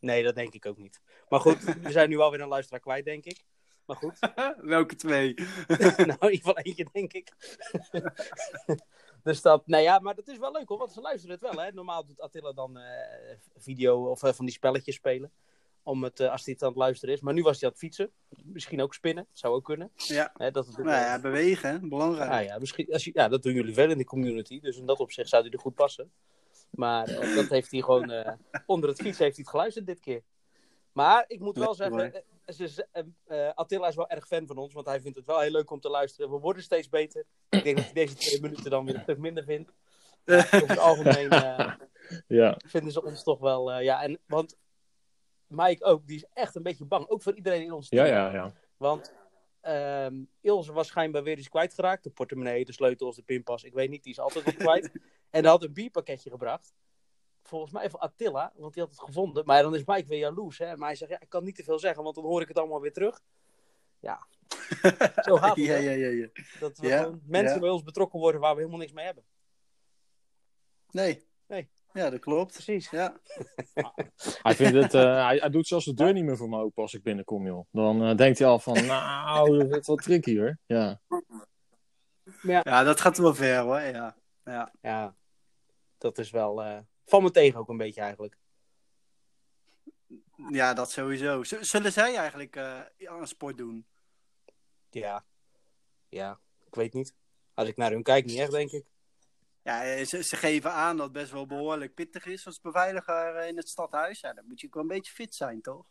Nee, 0.00 0.22
dat 0.22 0.34
denk 0.34 0.54
ik 0.54 0.66
ook 0.66 0.78
niet. 0.78 1.00
Maar 1.28 1.40
goed, 1.40 1.62
we 1.62 1.90
zijn 1.90 2.08
nu 2.08 2.18
alweer 2.18 2.40
een 2.40 2.48
luisteraar 2.48 2.80
kwijt, 2.80 3.04
denk 3.04 3.24
ik. 3.24 3.44
Maar 3.88 3.96
goed, 3.96 4.18
Welke 4.74 4.94
twee? 4.94 5.34
nou, 5.36 5.98
in 5.98 6.30
ieder 6.30 6.36
geval 6.36 6.58
eentje, 6.58 6.86
denk 6.92 7.12
ik. 7.12 7.32
dus 9.22 9.42
dat, 9.42 9.66
nou 9.66 9.82
ja, 9.82 9.98
maar 9.98 10.14
dat 10.14 10.28
is 10.28 10.38
wel 10.38 10.52
leuk 10.52 10.68
hoor, 10.68 10.78
want 10.78 10.92
ze 10.92 11.00
luisteren 11.00 11.38
het 11.40 11.54
wel. 11.54 11.64
Hè? 11.64 11.72
Normaal 11.72 12.04
doet 12.04 12.20
Attila 12.20 12.52
dan 12.52 12.78
eh, 12.78 13.36
video 13.56 14.10
of 14.10 14.22
eh, 14.22 14.32
van 14.32 14.44
die 14.44 14.54
spelletjes 14.54 14.94
spelen. 14.94 15.32
Om 15.88 16.02
het, 16.04 16.20
eh, 16.20 16.30
als 16.30 16.44
hij 16.44 16.52
het 16.54 16.62
aan 16.62 16.68
het 16.68 16.78
luisteren 16.78 17.14
is. 17.14 17.20
Maar 17.20 17.34
nu 17.34 17.42
was 17.42 17.54
hij 17.60 17.64
aan 17.64 17.70
het 17.70 17.78
fietsen. 17.78 18.10
Misschien 18.44 18.80
ook 18.82 18.94
spinnen, 18.94 19.26
zou 19.32 19.54
ook 19.54 19.64
kunnen. 19.64 19.90
Ja. 19.94 20.32
Hè, 20.36 20.50
dat 20.50 20.66
het 20.66 20.78
ook, 20.78 20.84
Nou 20.84 21.00
ja, 21.04 21.20
bewegen, 21.20 21.88
belangrijk. 21.88 22.30
Ah 22.30 22.44
ja, 22.44 22.58
misschien, 22.58 22.92
als 22.92 23.04
je, 23.04 23.10
ja, 23.14 23.28
dat 23.28 23.42
doen 23.42 23.52
jullie 23.52 23.74
wel 23.74 23.90
in 23.90 23.98
de 23.98 24.04
community. 24.04 24.60
Dus 24.60 24.76
in 24.76 24.86
dat 24.86 24.98
opzicht 24.98 25.28
zou 25.28 25.42
hij 25.42 25.50
er 25.52 25.58
goed 25.58 25.74
passen. 25.74 26.12
Maar 26.70 27.08
eh, 27.08 27.34
dat 27.36 27.48
heeft 27.48 27.70
hij 27.70 27.80
gewoon 27.80 28.10
eh, 28.10 28.32
onder 28.66 28.88
het 28.88 29.00
fietsen 29.00 29.24
heeft 29.24 29.36
hij 29.36 29.44
het 29.44 29.48
geluisterd 29.48 29.86
dit 29.86 30.00
keer. 30.00 30.22
Maar 30.92 31.24
ik 31.26 31.40
moet 31.40 31.58
wel 31.58 31.74
zeggen, 31.74 32.12
eh, 32.44 32.66
ze- 32.66 33.52
Attila 33.54 33.88
is 33.88 33.94
wel 33.96 34.08
erg 34.08 34.26
fan 34.26 34.46
van 34.46 34.56
ons. 34.58 34.72
Want 34.72 34.86
hij 34.86 35.00
vindt 35.00 35.16
het 35.16 35.26
wel 35.26 35.40
heel 35.40 35.50
leuk 35.50 35.70
om 35.70 35.80
te 35.80 35.88
luisteren. 35.90 36.30
We 36.30 36.38
worden 36.38 36.62
steeds 36.62 36.88
beter. 36.88 37.24
Ik 37.48 37.64
denk 37.64 37.76
dat 37.76 37.84
hij 37.84 37.94
deze 37.94 38.14
twee 38.14 38.40
minuten 38.40 38.70
dan 38.70 38.84
weer 38.84 38.94
een 38.94 39.00
stuk 39.02 39.18
minder 39.18 39.44
vindt. 39.44 39.72
Over 40.28 40.68
het 40.68 40.78
algemeen 40.78 41.30
eh, 41.30 41.72
Ja, 42.28 42.56
vinden 42.66 42.92
ze 42.92 43.02
ons 43.04 43.22
toch 43.22 43.38
wel... 43.38 43.72
eh, 43.72 43.84
ja, 43.84 44.02
en, 44.02 44.18
want 44.26 44.56
Mike 45.48 45.84
ook, 45.84 46.06
die 46.06 46.16
is 46.16 46.24
echt 46.32 46.54
een 46.54 46.62
beetje 46.62 46.84
bang. 46.84 47.08
Ook 47.08 47.22
voor 47.22 47.34
iedereen 47.34 47.62
in 47.62 47.72
ons 47.72 47.88
ja, 47.88 48.04
team. 48.04 48.16
ja. 48.16 48.32
ja. 48.32 48.52
Want 48.76 49.12
ehm, 49.60 50.24
Ilse 50.40 50.72
was 50.72 50.86
schijnbaar 50.86 51.22
weer 51.22 51.38
iets 51.38 51.48
kwijtgeraakt. 51.48 52.04
De 52.04 52.10
portemonnee, 52.10 52.64
de 52.64 52.72
sleutels, 52.72 53.16
de 53.16 53.22
pinpas. 53.22 53.64
Ik 53.64 53.74
weet 53.74 53.90
niet, 53.90 54.02
die 54.02 54.12
is 54.12 54.18
altijd 54.20 54.44
wat 54.44 54.56
kwijt. 54.56 54.90
en 55.30 55.42
hij 55.42 55.50
had 55.50 55.62
een 55.62 55.72
bierpakketje 55.72 56.30
gebracht. 56.30 56.74
Volgens 57.42 57.72
mij 57.72 57.90
van 57.90 58.00
Attila, 58.00 58.52
want 58.56 58.74
die 58.74 58.82
had 58.82 58.90
het 58.90 59.00
gevonden. 59.00 59.44
Maar 59.44 59.62
dan 59.62 59.74
is 59.74 59.84
Mike 59.84 60.08
weer 60.08 60.18
jaloers. 60.18 60.58
Hè? 60.58 60.76
Maar 60.76 60.88
hij 60.88 60.96
zegt, 60.96 61.10
ja, 61.10 61.20
ik 61.20 61.28
kan 61.28 61.44
niet 61.44 61.56
te 61.56 61.64
veel 61.64 61.78
zeggen, 61.78 62.02
want 62.02 62.14
dan 62.14 62.24
hoor 62.24 62.40
ik 62.42 62.48
het 62.48 62.58
allemaal 62.58 62.80
weer 62.80 62.92
terug. 62.92 63.20
Ja, 64.00 64.26
zo 65.26 65.36
gaat 65.36 65.56
het. 65.56 65.64
ja, 65.64 65.76
ja, 65.76 65.90
ja, 65.90 66.08
ja. 66.08 66.28
Dat 66.60 66.78
we 66.78 66.86
Ja, 66.86 67.18
mensen 67.24 67.54
ja. 67.54 67.60
bij 67.60 67.68
ons 67.68 67.82
betrokken 67.82 68.18
worden 68.18 68.40
waar 68.40 68.52
we 68.54 68.58
helemaal 68.58 68.80
niks 68.80 68.92
mee 68.92 69.04
hebben. 69.04 69.24
Nee. 70.90 71.26
Nee. 71.46 71.68
Ja, 71.92 72.10
dat 72.10 72.20
klopt. 72.20 72.52
Precies. 72.52 72.90
Ja. 72.90 73.20
Hij, 74.42 74.54
vindt 74.54 74.76
het, 74.82 74.94
eh, 74.94 75.24
hij, 75.26 75.36
hij 75.36 75.50
doet 75.50 75.66
zelfs 75.66 75.84
de 75.84 75.94
deur 75.94 76.12
niet 76.12 76.24
meer 76.24 76.36
voor 76.36 76.48
me 76.48 76.58
open 76.60 76.82
als 76.82 76.94
ik 76.94 77.02
binnenkom, 77.02 77.46
joh. 77.46 77.66
Dan 77.70 78.02
eh, 78.04 78.16
denkt 78.16 78.38
hij 78.38 78.48
al 78.48 78.58
van, 78.58 78.74
nou, 78.86 79.58
dat 79.58 79.68
wordt 79.68 79.86
wel 79.86 79.96
tricky, 79.96 80.38
hoor. 80.38 80.58
Ja. 80.66 81.00
ja, 82.42 82.82
dat 82.82 83.00
gaat 83.00 83.18
wel 83.18 83.34
ver 83.34 83.58
hoor. 83.58 83.80
Ja. 83.80 84.16
Ja. 84.44 84.72
Ja, 84.80 85.14
dat 85.98 86.18
is 86.18 86.30
wel 86.30 86.62
eh, 86.62 86.78
van 87.06 87.22
me 87.22 87.30
tegen 87.30 87.58
ook 87.58 87.68
een 87.68 87.76
beetje 87.76 88.00
eigenlijk. 88.00 88.36
ja, 90.50 90.74
dat 90.74 90.90
sowieso. 90.90 91.42
Z- 91.42 91.60
Zullen 91.60 91.92
zij 91.92 92.16
eigenlijk 92.16 92.56
eh 92.56 92.80
aan 93.04 93.26
sport 93.26 93.56
doen? 93.56 93.86
Ja. 94.90 95.24
Ja, 96.08 96.40
ik 96.66 96.74
weet 96.74 96.92
niet. 96.92 97.14
Als 97.54 97.68
ik 97.68 97.76
naar 97.76 97.90
hun 97.90 98.02
kijk, 98.02 98.24
niet 98.24 98.38
echt, 98.38 98.50
denk 98.50 98.70
ik. 98.70 98.84
Ja, 99.68 99.84
eh, 99.84 100.04
ze, 100.04 100.22
ze 100.22 100.36
geven 100.36 100.72
aan 100.72 100.96
dat 100.96 101.04
het 101.04 101.14
best 101.14 101.30
wel 101.30 101.46
behoorlijk 101.46 101.94
pittig 101.94 102.26
is 102.26 102.46
als 102.46 102.60
beveiliger 102.60 103.36
eh, 103.36 103.48
in 103.48 103.56
het 103.56 103.68
stadhuis. 103.68 104.20
Ja, 104.20 104.32
dan 104.32 104.44
moet 104.46 104.60
je 104.60 104.66
ook 104.66 104.74
wel 104.74 104.82
een 104.82 104.88
beetje 104.88 105.12
fit 105.12 105.34
zijn, 105.34 105.60
toch? 105.60 105.86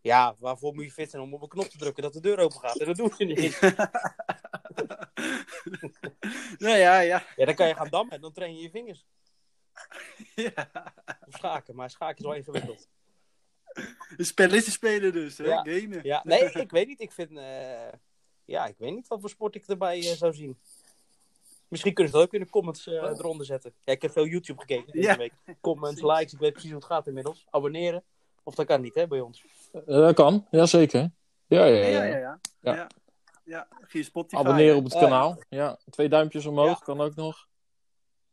Ja, 0.00 0.34
waarvoor 0.38 0.74
moet 0.74 0.84
je 0.84 0.90
fit 0.90 1.10
zijn 1.10 1.22
om 1.22 1.34
op 1.34 1.42
een 1.42 1.48
knop 1.48 1.66
te 1.66 1.78
drukken 1.78 2.02
dat 2.02 2.12
de 2.12 2.20
deur 2.20 2.38
open 2.38 2.58
gaat? 2.58 2.78
En 2.78 2.86
dat 2.86 2.96
doen 2.96 3.12
ze 3.16 3.24
niet. 3.24 3.60
nou 6.64 6.76
ja, 6.76 6.98
ja. 6.98 7.26
Ja, 7.36 7.44
dan 7.44 7.54
kan 7.54 7.68
je 7.68 7.74
gaan 7.74 7.90
dammen 7.90 8.14
en 8.14 8.20
dan 8.20 8.32
train 8.32 8.56
je 8.56 8.62
je 8.62 8.70
vingers. 8.70 9.06
ja. 10.34 10.70
Of 11.26 11.34
schaken, 11.34 11.74
maar 11.74 11.90
schaken 11.90 12.18
is 12.18 12.24
wel 12.24 12.34
ingewikkeld. 12.34 12.88
Spellen 14.16 14.62
spelen 14.62 15.12
dus, 15.12 15.38
hè? 15.38 15.44
Ja. 15.44 15.56
Gamen. 15.56 16.00
Ja, 16.02 16.20
nee, 16.24 16.52
ik 16.52 16.70
weet 16.70 16.86
niet. 16.86 17.00
Ik 17.00 17.12
vind, 17.12 17.36
eh, 17.36 17.92
ja, 18.44 18.66
ik 18.66 18.78
weet 18.78 18.94
niet 18.94 19.08
wat 19.08 19.20
voor 19.20 19.30
sport 19.30 19.54
ik 19.54 19.66
erbij 19.66 20.02
zou 20.02 20.34
zien. 20.34 20.58
Misschien 21.68 21.94
kunnen 21.94 22.12
ze 22.12 22.18
dat 22.18 22.26
ook 22.26 22.34
in 22.34 22.40
de 22.40 22.50
comments 22.50 22.86
eh, 22.86 22.94
eronder 22.94 23.46
zetten. 23.46 23.74
Ja, 23.84 23.92
ik 23.92 24.02
heb 24.02 24.10
veel 24.10 24.26
YouTube 24.26 24.60
gekeken 24.60 24.92
deze 24.92 25.08
Ja. 25.08 25.16
week. 25.16 25.32
Comments, 25.60 26.00
likes, 26.02 26.32
ik 26.32 26.38
weet 26.38 26.52
precies 26.52 26.70
hoe 26.70 26.78
het 26.78 26.88
gaat 26.88 27.06
inmiddels. 27.06 27.46
Abonneren. 27.50 28.04
Of 28.42 28.54
dat 28.54 28.66
kan 28.66 28.80
niet, 28.80 28.94
hè, 28.94 29.06
bij 29.06 29.20
ons. 29.20 29.44
Eh, 29.72 29.82
dat 29.86 30.14
kan, 30.14 30.46
jazeker. 30.50 31.10
Ja, 31.46 31.64
ja, 31.64 31.64
Ja, 31.64 31.86
ja. 31.86 32.04
ja, 32.04 32.16
ja. 32.16 32.38
Ja. 32.60 32.74
ja. 32.74 32.86
ja. 33.44 33.68
via 33.82 34.02
Spotify. 34.02 34.40
Abonneren 34.42 34.76
op 34.76 34.84
het 34.84 34.92
kanaal. 34.98 35.38
Ja, 35.48 35.78
twee 35.90 36.08
duimpjes 36.08 36.46
omhoog 36.46 36.78
Ja. 36.78 36.84
kan 36.84 37.00
ook 37.00 37.14
nog. 37.14 37.46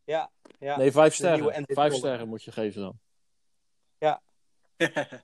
Ja, 0.03 0.31
ja. 0.59 0.77
Nee, 0.77 0.91
vijf 0.91 1.13
sterren. 1.13 1.65
Vijf 1.67 1.93
sterren 1.93 2.27
moet 2.27 2.43
je 2.43 2.51
geven 2.51 2.81
dan. 2.81 2.99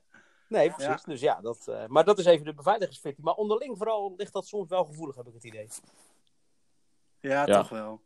Nee, 0.48 0.70
precies. 0.70 1.02
Dus 1.04 1.20
ja, 1.20 1.40
dat, 1.40 1.68
eh, 1.68 1.86
maar 1.86 2.04
dat 2.04 2.18
is 2.18 2.24
even 2.24 2.44
de 2.44 2.54
beveiligersfitty. 2.54 3.20
Maar 3.20 3.34
onderling 3.34 3.76
vooral 3.76 4.14
ligt 4.16 4.32
dat 4.32 4.46
soms 4.46 4.68
wel 4.68 4.84
gevoelig, 4.84 5.16
heb 5.16 5.26
ik 5.26 5.34
het 5.34 5.44
idee. 5.44 5.68
Ja, 7.20 7.46
Ja. 7.46 7.60
toch 7.60 7.68
wel. 7.68 8.00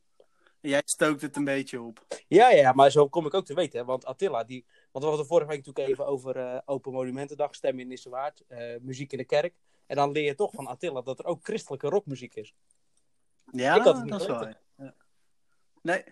Jij 0.61 0.83
stookt 0.85 1.21
het 1.21 1.37
een 1.37 1.45
beetje 1.45 1.81
op. 1.81 2.07
Ja, 2.29 2.51
ja, 2.51 2.73
maar 2.73 2.91
zo 2.91 3.09
kom 3.09 3.27
ik 3.27 3.35
ook 3.35 3.45
te 3.45 3.55
weten. 3.55 3.79
Hè? 3.79 3.85
Want 3.85 4.05
Attila, 4.05 4.45
die, 4.45 4.65
want 4.93 5.05
we 5.05 5.11
hadden 5.11 5.27
vorige 5.27 5.49
week 5.49 5.57
natuurlijk 5.57 5.89
even 5.89 6.07
over 6.07 6.37
eh, 6.37 6.61
Open 6.65 6.93
Monumentendag, 6.93 7.55
stemmen 7.55 7.83
in 7.83 7.89
Nissewaard, 7.89 8.43
eh 8.49 8.81
muziek 8.81 9.13
in 9.13 9.19
de 9.19 9.25
kerk. 9.25 9.55
En 9.87 9.97
dan 9.97 10.13
leer 10.13 10.25
je 10.25 10.35
toch 10.35 10.53
van 10.53 10.67
Attila 10.67 11.01
dat 11.03 11.19
er 11.19 11.25
ook 11.25 11.45
christelijke 11.45 11.89
rockmuziek 11.89 12.35
is. 12.35 12.55
Ja, 13.53 13.79
dat 13.79 14.21
is 14.21 14.27
waar. 14.27 14.61
Ja. 14.77 14.95
Nee, 15.83 16.05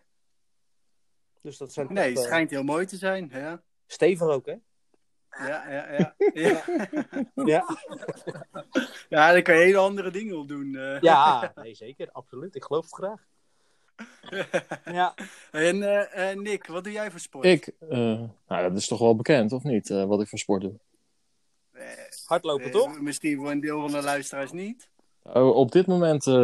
Dus 1.40 1.56
dat 1.56 1.72
zijn 1.72 1.92
nee, 1.92 2.08
het 2.08 2.18
eh, 2.18 2.24
schijnt 2.24 2.50
heel 2.50 2.62
mooi 2.62 2.86
te 2.86 2.96
zijn. 2.96 3.28
Ja, 3.32 3.62
stevig 3.86 4.26
ook, 4.26 4.46
hè? 4.46 4.54
Ja, 5.38 5.70
ja. 5.70 5.88
Ja, 5.92 6.14
ja. 6.34 6.62
Ja, 7.44 7.64
ja 9.08 9.32
daar 9.32 9.42
kan 9.42 9.54
je 9.56 9.60
hele 9.64 9.78
andere 9.78 10.10
dingen 10.10 10.38
op 10.38 10.48
doen. 10.48 10.74
eh. 10.74 11.00
ja 11.00 11.52
nee, 11.54 11.74
zeker, 11.74 12.08
absoluut. 12.12 12.54
Ik 12.54 12.64
geloof 12.64 12.84
het 12.84 12.94
graag. 12.94 13.20
Ja, 14.84 15.14
En 15.50 15.82
eh, 15.82 16.30
eh, 16.30 16.38
Nick, 16.38 16.66
wat 16.66 16.84
doe 16.84 16.92
jij 16.92 17.10
voor 17.10 17.20
sport? 17.20 17.44
Ik, 17.44 17.66
eh, 17.88 17.98
nou, 18.48 18.62
dat 18.62 18.76
is 18.76 18.86
toch 18.88 18.98
wel 18.98 19.16
bekend, 19.16 19.52
of 19.52 19.62
niet? 19.62 19.90
eh, 19.90 20.04
wat 20.04 20.20
ik 20.20 20.28
voor 20.28 20.38
sport 20.38 20.60
doe. 20.62 20.78
Eh, 21.72 21.84
hardlopen 22.26 22.70
toch? 22.70 23.00
Misschien 23.00 23.36
voor 23.36 23.50
een 23.50 23.60
deel 23.60 23.80
van 23.80 23.90
de 23.90 24.02
luisteraars 24.02 24.52
niet. 24.52 24.90
Oh, 25.22 25.56
op 25.56 25.72
dit 25.72 25.86
moment 25.86 26.26
eh, 26.26 26.34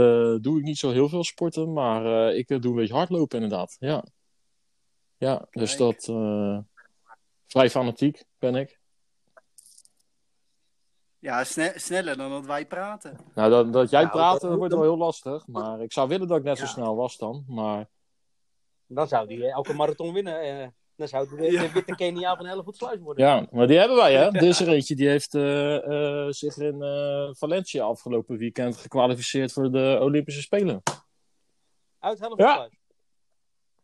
doe 0.40 0.58
ik 0.58 0.62
niet 0.64 0.78
zo 0.78 0.90
heel 0.90 1.08
veel 1.08 1.24
sporten, 1.24 1.72
maar 1.72 2.28
eh, 2.28 2.38
ik 2.38 2.48
doe 2.48 2.70
een 2.70 2.74
beetje 2.74 2.94
hardlopen 2.94 3.42
inderdaad. 3.42 3.76
Ja, 3.80 4.04
ja 5.16 5.46
dus 5.50 5.76
Kijk. 5.76 5.78
dat 5.78 6.08
eh, 6.16 6.58
vrij 7.46 7.70
fanatiek 7.70 8.24
ben 8.38 8.54
ik. 8.54 8.77
Ja, 11.20 11.44
sne- 11.44 11.72
sneller 11.76 12.16
dan 12.16 12.30
dat 12.30 12.46
wij 12.46 12.66
praten. 12.66 13.16
Nou, 13.34 13.50
dat, 13.50 13.72
dat 13.72 13.90
jij 13.90 14.00
Nou, 14.02 14.12
praat 14.12 14.40
dat- 14.40 14.50
dat 14.50 14.58
wordt 14.58 14.74
wel 14.74 14.82
heel 14.82 14.96
lastig, 14.96 15.46
maar 15.46 15.80
ik 15.80 15.92
zou 15.92 16.08
willen 16.08 16.28
dat 16.28 16.38
ik 16.38 16.44
net 16.44 16.56
zo 16.58 16.64
Ja. 16.64 16.70
snel 16.70 16.96
was 16.96 17.16
dan. 17.16 17.44
Maar 17.48 17.88
Dan 18.86 19.08
zou 19.08 19.26
die 19.26 19.44
eh, 19.44 19.52
elke 19.52 19.74
marathon 19.74 20.12
winnen. 20.12 20.40
eh, 20.40 20.66
dan 20.96 21.08
zou 21.08 21.28
de, 21.36 21.52
Ja. 21.52 21.60
de 21.62 21.72
witte 21.72 21.94
Kenia 21.94 22.36
van 22.36 22.46
Hellevoetsluis 22.46 23.00
worden. 23.00 23.26
ja, 23.26 23.46
maar 23.50 23.66
die 23.66 23.78
hebben 23.78 23.96
wij 23.96 24.14
hè. 24.14 24.24
Er 24.24 24.42
is 24.42 24.60
er 24.60 24.68
eentje 24.68 24.94
die 24.94 25.08
heeft 25.08 25.34
eh, 25.34 25.76
eh, 26.26 26.30
zich 26.32 26.56
in 26.56 26.82
eh, 26.82 27.28
Valencia 27.32 27.84
afgelopen 27.84 28.36
weekend 28.36 28.76
gekwalificeerd 28.76 29.52
voor 29.52 29.70
de 29.72 29.98
Olympische 30.00 30.40
Spelen. 30.42 30.82
Uit 31.98 32.18
Hellevoetsluis. 32.20 32.72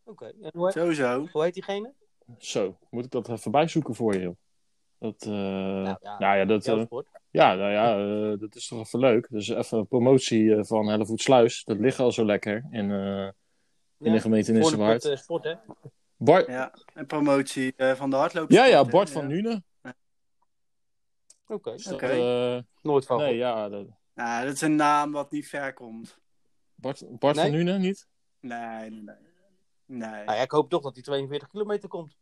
Oké. 0.04 0.24
En 0.42 0.50
Hoe, 0.54 0.70
Sowieso. 0.70 1.26
hoe 1.32 1.42
heet 1.42 1.54
diegene? 1.54 1.92
Zo, 2.38 2.76
moet 2.90 3.04
ik 3.04 3.10
dat 3.10 3.28
even 3.28 3.50
bijzoeken 3.50 3.94
voor 3.94 4.14
je, 4.14 4.20
joh. 4.20 4.34
Dat, 4.98 5.22
eh, 5.22 5.28
Nou, 5.28 5.96
ja, 6.00 6.16
ja, 6.18 6.34
ja, 6.34 6.44
dat. 6.44 6.64
Ja, 7.34 7.54
nou 7.54 7.70
ja, 7.72 7.98
eh, 8.32 8.38
dat 8.40 8.54
is 8.54 8.68
toch 8.68 8.80
even 8.80 8.98
leuk. 8.98 9.26
Dus 9.30 9.48
even 9.48 9.78
een 9.78 9.86
promotie 9.86 10.54
eh, 10.54 10.64
van 10.64 10.88
Hellevoet 10.88 11.20
Sluis. 11.20 11.64
Dat 11.64 11.78
ligt 11.78 11.98
al 11.98 12.12
zo 12.12 12.24
lekker 12.24 12.66
in, 12.70 12.90
eh, 12.90 13.26
in 13.98 14.06
Ja, 14.06 14.12
de 14.12 14.20
gemeente 14.20 14.46
Voor 14.52 14.60
de 14.60 14.60
Nissewaard. 14.60 15.04
uh, 15.04 15.16
sport, 15.16 15.44
hè? 15.44 15.54
Bart, 16.16 16.46
Ja. 16.46 16.74
En 16.94 17.06
promotie 17.06 17.72
eh, 17.76 17.92
van 17.94 18.10
de 18.10 18.16
hardloop. 18.16 18.50
ja, 18.50 18.64
ja, 18.64 18.84
Bart 18.84 19.10
van 19.10 19.26
Nune. 19.26 19.62
Oké. 21.46 21.72
Dus 21.72 21.86
eh, 21.86 22.58
Nooit 22.82 23.06
van. 23.06 23.18
nee, 23.18 23.36
ja, 23.36 23.68
dat- 23.68 23.86
Nou, 24.14 24.44
dat 24.44 24.54
is 24.54 24.60
een 24.60 24.76
naam 24.76 25.12
wat 25.12 25.30
niet 25.30 25.48
ver 25.48 25.72
komt. 25.72 26.18
Bart, 26.74 27.18
Bart 27.18 27.36
Nee? 27.36 27.44
van 27.44 27.54
Nune 27.54 27.78
niet? 27.78 28.06
Nee, 28.40 28.90
nee, 28.90 28.90
nee. 28.90 29.14
Nee. 29.86 30.08
Nou 30.24 30.24
ja, 30.24 30.34
ik 30.42 30.50
hoop 30.50 30.70
toch 30.70 30.82
dat 30.82 30.94
hij 30.94 31.02
42 31.02 31.48
kilometer 31.48 31.88
komt. 31.88 32.16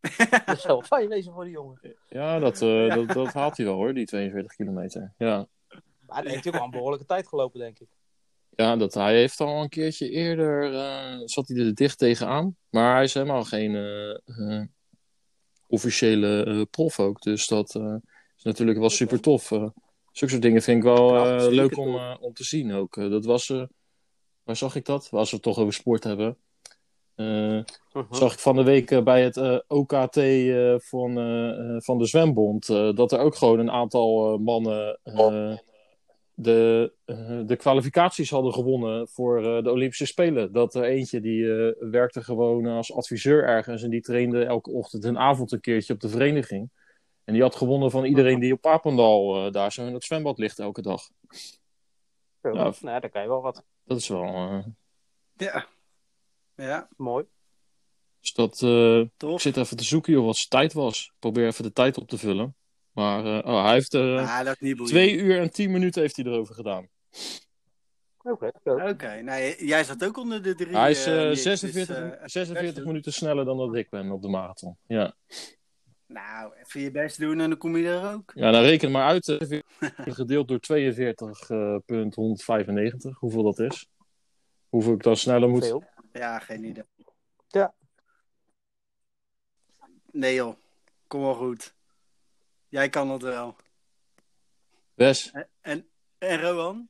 dat 0.46 0.60
zou 0.60 0.68
wel 0.78 0.82
fijn 0.82 1.08
wezen 1.08 1.32
voor 1.32 1.44
die 1.44 1.52
jongen. 1.52 1.80
Ja, 2.08 2.38
dat, 2.38 2.62
eh, 2.62 2.94
dat, 2.94 3.08
dat 3.08 3.32
haalt 3.32 3.56
hij 3.56 3.66
wel 3.66 3.74
hoor, 3.74 3.94
die 3.94 4.06
42 4.06 4.54
kilometer. 4.56 5.14
Ja, 5.18 5.46
Maar 6.06 6.22
hij 6.22 6.32
heeft 6.32 6.46
ook 6.46 6.52
wel 6.54 6.64
een 6.64 6.70
behoorlijke 6.70 7.06
tijd 7.06 7.28
gelopen, 7.28 7.60
denk 7.60 7.78
ik. 7.78 7.88
ja 8.50 8.76
dat, 8.76 8.94
hij 8.94 9.14
heeft 9.16 9.40
al 9.40 9.62
een 9.62 9.68
keertje 9.68 10.10
eerder, 10.10 10.74
eh, 10.74 11.20
zat 11.24 11.48
hij 11.48 11.56
er 11.56 11.74
dicht 11.74 11.98
tegenaan. 11.98 12.56
Maar 12.70 12.94
hij 12.94 13.04
is 13.04 13.14
helemaal 13.14 13.44
geen 13.44 13.74
eh, 14.24 14.62
officiële 15.66 16.44
eh, 16.44 16.62
prof 16.70 17.00
ook. 17.00 17.22
Dus 17.22 17.46
dat 17.46 17.74
eh, 17.74 17.94
is 18.36 18.42
natuurlijk 18.42 18.78
wel 18.78 18.90
super 18.90 19.20
tof. 19.20 19.48
Zulke 20.12 20.32
soort 20.34 20.42
dingen 20.42 20.62
vind 20.62 20.76
ik 20.76 20.82
wel 20.82 21.50
leuk 21.50 21.76
om, 21.76 21.94
eh, 21.96 22.16
om 22.20 22.32
te 22.32 22.44
zien 22.44 22.72
ook. 22.72 22.94
Dat 22.94 23.24
was, 23.24 23.50
eh, 23.50 23.64
waar 24.42 24.56
zag 24.56 24.74
ik 24.74 24.84
dat? 24.84 25.08
Als 25.10 25.30
we 25.30 25.36
het 25.36 25.44
toch 25.44 25.58
over 25.58 25.72
sport 25.72 26.04
hebben. 26.04 26.36
Eh, 27.18 27.58
zag 28.10 28.32
ik 28.32 28.38
van 28.38 28.56
de 28.56 28.62
week 28.62 28.90
eh, 28.90 29.02
bij 29.02 29.22
het 29.22 29.36
eh, 29.36 29.58
OKT 29.68 30.16
eh, 30.16 30.74
van, 30.78 31.14
van 31.82 31.98
de 31.98 32.06
Zwembond. 32.06 32.68
eh, 32.68 32.94
dat 32.94 33.12
er 33.12 33.18
ook 33.18 33.34
gewoon 33.34 33.58
een 33.58 33.70
aantal 33.70 34.38
mannen 34.38 34.98
eh, 35.02 35.14
de, 36.34 36.92
de 37.46 37.56
kwalificaties 37.56 38.30
hadden 38.30 38.52
gewonnen 38.52 39.08
voor 39.08 39.44
eh, 39.56 39.62
de 39.62 39.70
Olympische 39.70 40.06
Spelen. 40.06 40.52
Dat 40.52 40.74
er 40.74 40.82
eentje 40.84 41.20
die 41.20 41.52
eh, 41.52 41.90
werkte 41.90 42.22
gewoon 42.22 42.66
als 42.66 42.92
adviseur 42.92 43.44
ergens. 43.44 43.82
En 43.82 43.90
die 43.90 44.00
trainde 44.00 44.44
elke 44.44 44.70
ochtend 44.70 45.04
en 45.04 45.18
avond 45.18 45.52
een 45.52 45.60
keertje 45.60 45.92
op 45.94 46.00
de 46.00 46.08
vereniging. 46.08 46.70
En 47.24 47.32
die 47.34 47.42
had 47.42 47.56
gewonnen 47.56 47.90
van 47.90 48.04
iedereen 48.04 48.40
die 48.40 48.52
op 48.52 48.60
Papendal 48.60 49.46
eh, 49.46 49.52
daar 49.52 49.72
zo 49.72 49.86
in 49.86 49.94
het 49.94 50.04
zwembad 50.04 50.38
ligt 50.38 50.58
elke 50.58 50.82
dag. 50.82 51.02
Zo. 52.42 52.52
Ja. 52.52 52.72
Nou, 52.80 53.00
daar 53.00 53.10
kan 53.10 53.22
je 53.22 53.28
wel 53.28 53.42
wat. 53.42 53.64
Dat 53.84 53.98
is 53.98 54.08
wel. 54.08 54.24
eh, 54.24 54.64
Ja. 55.36 55.66
Ja, 56.66 56.88
Mooi. 56.96 57.24
dus 58.20 58.32
dat, 58.32 58.62
eh, 58.62 58.98
Ik 59.00 59.40
zit 59.40 59.56
even 59.56 59.76
te 59.76 59.84
zoeken 59.84 60.12
joh, 60.12 60.24
wat 60.24 60.36
zijn 60.36 60.48
tijd 60.48 60.72
was. 60.72 61.04
Ik 61.04 61.12
probeer 61.18 61.46
even 61.46 61.64
de 61.64 61.72
tijd 61.72 61.98
op 61.98 62.08
te 62.08 62.18
vullen. 62.18 62.56
Maar 62.92 63.24
eh, 63.24 63.46
oh, 63.54 63.62
hij 63.64 63.72
heeft 63.72 63.92
er 63.92 64.18
Ah, 64.18 64.46
niet 64.46 64.56
boeiend. 64.58 64.86
twee 64.88 65.16
uur 65.16 65.40
en 65.40 65.50
tien 65.50 65.70
minuten 65.70 66.00
heeft 66.02 66.16
hij 66.16 66.24
erover 66.24 66.54
gedaan. 66.54 66.88
Oké. 68.22 68.50
zo. 68.64 68.70
Oké, 68.74 69.22
nou, 69.22 69.54
jij 69.66 69.84
zat 69.84 70.04
ook 70.04 70.16
onder 70.16 70.42
de 70.42 70.54
drie. 70.54 70.76
hij 70.76 70.90
is 70.90 71.06
eh, 71.06 71.22
eh, 71.22 71.28
Nick, 71.28 71.38
46, 71.38 71.96
dus, 71.96 72.16
eh, 72.16 72.22
46 72.24 72.74
doen. 72.74 72.86
minuten 72.86 73.12
sneller 73.12 73.44
dan 73.44 73.56
dat 73.56 73.74
ik 73.74 73.90
ben 73.90 74.10
op 74.10 74.22
de 74.22 74.28
marathon. 74.28 74.76
Ja, 74.86 75.14
Nou, 76.06 76.52
even 76.62 76.80
je 76.80 76.90
best 76.90 77.18
doen 77.18 77.40
en 77.40 77.48
dan 77.48 77.58
kom 77.58 77.76
je 77.76 77.88
er 77.88 78.12
ook. 78.14 78.32
ja 78.34 78.50
nou 78.50 78.64
reken 78.64 78.90
maar 78.90 79.06
uit. 79.06 79.36
gedeeld 80.20 80.48
door 80.48 80.60
42.195, 80.60 83.18
hoeveel 83.18 83.42
dat 83.42 83.58
is. 83.58 83.86
Hoeveel 84.68 84.92
ik 84.92 85.02
dan 85.02 85.16
sneller 85.16 85.48
moet. 85.48 85.66
Veel. 85.66 85.84
Ja, 86.18 86.38
geen 86.38 86.64
idee. 86.64 86.84
Ja. 87.48 87.74
Nee 90.10 90.34
joh, 90.34 90.54
kom 91.06 91.20
wel 91.20 91.34
goed. 91.34 91.74
Jij 92.68 92.88
kan 92.88 93.10
het 93.10 93.22
wel. 93.22 93.56
Wes, 94.94 95.32
En, 95.60 95.88
en 96.18 96.40
Rowan? 96.40 96.88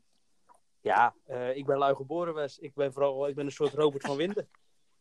Ja, 0.81 1.15
eh, 1.27 1.57
ik 1.57 1.67
ben 1.67 1.79
lui 1.79 1.95
geboren, 1.95 2.35
Wes. 2.35 2.59
Ik 2.59 2.75
ben 2.75 2.93
vooral 2.93 3.29
ik 3.29 3.35
ben 3.35 3.45
een 3.45 3.53
soort 3.53 3.73
Robert 3.73 4.05
van 4.05 4.17
Winden. 4.17 4.49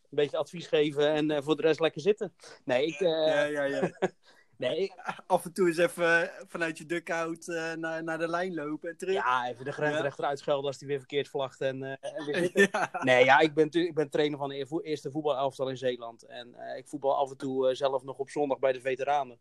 Een 0.01 0.17
beetje 0.17 0.37
advies 0.37 0.67
geven 0.67 1.13
en 1.13 1.31
eh, 1.31 1.41
voor 1.41 1.55
de 1.55 1.61
rest 1.61 1.79
lekker 1.79 2.01
zitten. 2.01 2.33
Nee, 2.63 2.85
ik, 2.85 2.99
eh, 2.99 3.09
Ja, 3.09 3.43
ja, 3.43 3.63
ja. 3.63 3.91
nee, 4.57 4.93
Af 5.27 5.45
en 5.45 5.53
toe 5.53 5.67
eens 5.67 5.77
even 5.77 6.31
vanuit 6.47 6.77
je 6.77 6.85
duckout 6.85 7.47
eh 7.47 7.73
naar, 7.73 8.03
naar 8.03 8.17
de 8.17 8.27
lijn 8.27 8.53
lopen 8.53 8.89
en 8.89 8.97
terug. 8.97 9.13
ja, 9.13 9.47
even 9.47 9.65
de 9.65 9.71
grensrechter 9.71 10.25
uitschelden 10.25 10.65
als 10.65 10.79
hij 10.79 10.87
weer 10.87 10.97
verkeerd 10.97 11.27
vlagt 11.27 11.61
en, 11.61 11.83
eh, 11.83 12.15
en 12.17 12.25
weer 12.25 12.35
zitten. 12.43 12.69
Ja. 12.71 12.89
Nee, 13.03 13.25
ja, 13.25 13.39
ik 13.39 13.53
ben, 13.53 13.71
ik 13.71 13.95
ben 13.95 14.09
trainer 14.09 14.37
van 14.37 14.49
de 14.49 14.81
eerste 14.83 15.11
voetbalelftal 15.11 15.69
in 15.69 15.77
Zeeland. 15.77 16.23
En 16.23 16.55
eh, 16.55 16.77
ik 16.77 16.87
voetbal 16.87 17.17
af 17.17 17.29
en 17.29 17.37
toe 17.37 17.69
eh, 17.69 17.75
zelf 17.75 18.03
nog 18.03 18.17
op 18.17 18.29
zondag 18.29 18.59
bij 18.59 18.71
de 18.71 18.81
veteranen. 18.81 19.39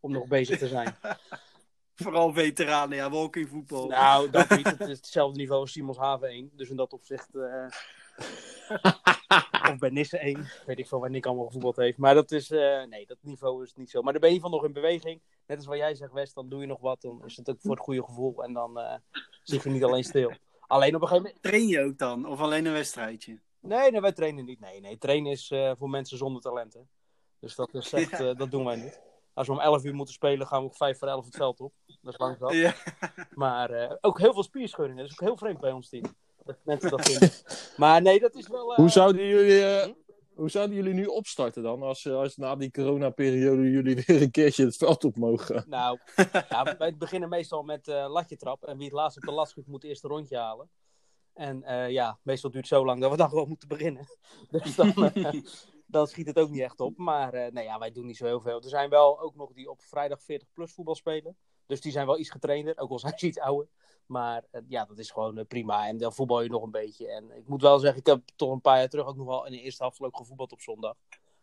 Om 0.00 0.12
nog 0.12 0.28
bezig 0.28 0.58
te 0.58 0.68
zijn. 0.68 0.96
Vooral 1.94 2.32
veteranen, 2.32 2.96
ja, 2.96 3.10
walkingvoetbal. 3.10 3.88
nou, 3.88 4.30
dat 4.30 4.50
niet. 4.50 4.66
Het 4.66 4.80
is 4.80 4.96
hetzelfde 4.96 5.38
niveau 5.38 5.60
als 5.60 5.72
Simons 5.72 5.98
Haven 5.98 6.28
1. 6.28 6.50
Dus 6.52 6.68
in 6.68 6.76
dat 6.76 6.92
opzicht... 6.92 7.28
of 9.70 9.78
bij 9.78 9.90
Nissen 9.90 10.20
1. 10.20 10.48
Weet 10.66 10.78
ik 10.78 10.86
veel 10.88 11.00
waar 11.00 11.10
Nick 11.10 11.26
allemaal 11.26 11.44
gevoetbald 11.44 11.76
heeft. 11.76 11.98
Maar 11.98 12.14
dat 12.14 12.30
is... 12.30 12.50
eh, 12.50 12.82
nee, 12.84 13.06
dat 13.06 13.16
niveau 13.20 13.62
is 13.62 13.74
niet 13.74 13.90
zo. 13.90 14.02
Maar 14.02 14.12
dan 14.12 14.20
ben 14.20 14.32
je 14.34 14.40
van 14.40 14.50
nog 14.50 14.64
in 14.64 14.72
beweging. 14.72 15.22
Net 15.46 15.56
als 15.56 15.66
wat 15.66 15.76
jij 15.76 15.94
zegt, 15.94 16.12
West. 16.12 16.34
Dan 16.34 16.48
doe 16.48 16.60
je 16.60 16.66
nog 16.66 16.80
wat. 16.80 17.00
Dan 17.00 17.24
is 17.24 17.36
het 17.36 17.50
ook 17.50 17.60
voor 17.60 17.70
het 17.70 17.80
goede 17.80 18.02
gevoel. 18.04 18.42
En 18.44 18.52
dan 18.52 18.78
eh, 18.78 18.94
zit 19.42 19.62
je 19.62 19.70
niet 19.70 19.84
alleen 19.84 20.04
stil. 20.04 20.32
Alleen 20.60 20.94
op 20.94 21.02
een 21.02 21.08
gegeven 21.08 21.26
moment... 21.26 21.42
Train 21.42 21.66
je 21.66 21.80
ook 21.80 21.98
dan? 21.98 22.26
Of 22.26 22.40
alleen 22.40 22.66
een 22.66 22.72
wedstrijdje? 22.72 23.40
Nee, 23.60 23.90
nee, 23.90 24.00
wij 24.00 24.12
trainen 24.12 24.44
niet. 24.44 24.60
Nee, 24.60 24.80
nee. 24.80 24.98
Trainen 24.98 25.32
is 25.32 25.50
eh, 25.50 25.72
voor 25.78 25.90
mensen 25.90 26.18
zonder 26.18 26.42
talenten. 26.42 26.88
Dus 27.40 27.54
dat 27.54 27.74
is 27.74 27.92
echt... 27.92 28.18
Ja. 28.18 28.34
dat 28.34 28.50
doen 28.50 28.64
wij 28.64 28.76
niet. 28.76 29.00
Als 29.32 29.46
we 29.46 29.52
om 29.52 29.60
11 29.60 29.84
uur 29.84 29.94
moeten 29.94 30.14
spelen, 30.14 30.46
gaan 30.46 30.62
we 30.62 30.68
om 30.68 30.74
5 30.74 30.98
voor 30.98 31.08
11 31.08 31.24
het 31.24 31.36
veld 31.36 31.60
op. 31.60 31.72
Dat 31.86 32.12
is 32.12 32.18
lang 32.18 32.36
zat. 32.38 32.52
Ja. 32.52 32.74
Maar 33.34 33.98
ook 34.00 34.18
heel 34.18 34.32
veel 34.32 34.42
spierscheuringen. 34.42 35.02
Dat 35.02 35.06
is 35.06 35.20
ook 35.20 35.28
heel 35.28 35.36
vreemd 35.36 35.60
bij 35.60 35.72
ons 35.72 35.88
team. 35.88 36.14
Dat 36.48 36.58
mensen 36.64 36.90
dat 36.90 37.08
vinden. 37.08 37.30
Maar 37.76 38.02
nee, 38.02 38.20
dat 38.20 38.34
is 38.34 38.48
wel... 38.48 38.70
eh, 38.70 38.76
hoe, 38.76 38.88
zouden 38.88 39.26
jullie, 39.26 39.64
eh, 39.64 39.88
hoe 40.34 40.50
zouden 40.50 40.76
jullie 40.76 40.94
nu 40.94 41.04
opstarten 41.04 41.62
dan? 41.62 41.82
Als, 41.82 42.04
eh, 42.04 42.14
als 42.14 42.36
na 42.36 42.56
die 42.56 42.70
coronaperiode 42.70 43.70
jullie 43.70 43.94
weer 44.06 44.22
een 44.22 44.30
keertje 44.30 44.64
het 44.64 44.76
veld 44.76 45.04
op 45.04 45.16
mogen? 45.16 45.64
Nou, 45.68 45.98
ja, 46.48 46.76
wij 46.78 46.96
beginnen 46.96 47.28
meestal 47.28 47.62
met 47.62 47.88
eh 47.88 48.10
latje 48.10 48.36
trap. 48.36 48.64
En 48.64 48.76
wie 48.76 48.86
het 48.86 48.94
laatst 48.94 49.16
op 49.16 49.22
de 49.22 49.32
lat 49.32 49.48
schiet, 49.48 49.66
moet 49.66 49.82
het 49.82 49.90
eerste 49.90 50.08
rondje 50.08 50.36
halen. 50.36 50.70
En 51.34 51.62
eh, 51.62 51.90
ja, 51.90 52.18
meestal 52.22 52.50
duurt 52.50 52.68
het 52.68 52.78
zo 52.78 52.84
lang 52.84 53.00
dat 53.00 53.10
we 53.10 53.16
dan 53.16 53.28
gewoon 53.28 53.48
moeten 53.48 53.68
beginnen. 53.68 54.06
Dus 54.50 54.74
dan, 54.74 55.12
dan 55.86 56.06
schiet 56.06 56.26
het 56.26 56.38
ook 56.38 56.50
niet 56.50 56.60
echt 56.60 56.80
op. 56.80 56.96
Maar 56.96 57.34
eh, 57.34 57.52
nee, 57.52 57.64
ja, 57.64 57.78
wij 57.78 57.92
doen 57.92 58.06
niet 58.06 58.16
zo 58.16 58.24
heel 58.24 58.40
veel. 58.40 58.62
Er 58.62 58.68
zijn 58.68 58.90
wel 58.90 59.20
ook 59.20 59.34
nog 59.34 59.52
die 59.52 59.70
op 59.70 59.82
vrijdag 59.82 60.22
40 60.22 60.48
plus 60.52 60.72
voetbal 60.72 60.94
spelen. 60.94 61.36
Dus 61.66 61.80
die 61.80 61.92
zijn 61.92 62.06
wel 62.06 62.18
iets 62.18 62.30
getrainder, 62.30 62.78
ook 62.78 62.90
al 62.90 62.98
zijn 62.98 63.18
ze 63.18 63.26
iets 63.26 63.38
ouder. 63.38 63.68
Maar 64.08 64.44
eh, 64.50 64.60
ja, 64.68 64.84
dat 64.84 64.98
is 64.98 65.10
gewoon 65.10 65.38
eh, 65.38 65.46
prima. 65.46 65.86
En 65.86 65.98
dan 65.98 66.12
voetbal 66.12 66.42
je 66.42 66.48
nog 66.48 66.62
een 66.62 66.70
beetje. 66.70 67.08
En 67.08 67.30
ik 67.36 67.48
moet 67.48 67.62
wel 67.62 67.78
zeggen, 67.78 68.00
ik 68.00 68.06
heb 68.06 68.20
toch 68.36 68.50
een 68.52 68.60
paar 68.60 68.78
jaar 68.78 68.88
terug 68.88 69.06
ook 69.06 69.16
nog 69.16 69.26
wel 69.26 69.46
in 69.46 69.52
de 69.52 69.60
eerste 69.60 69.82
helft 69.82 69.98
gevoetbald 70.16 70.52
op 70.52 70.60
zondag. 70.60 70.94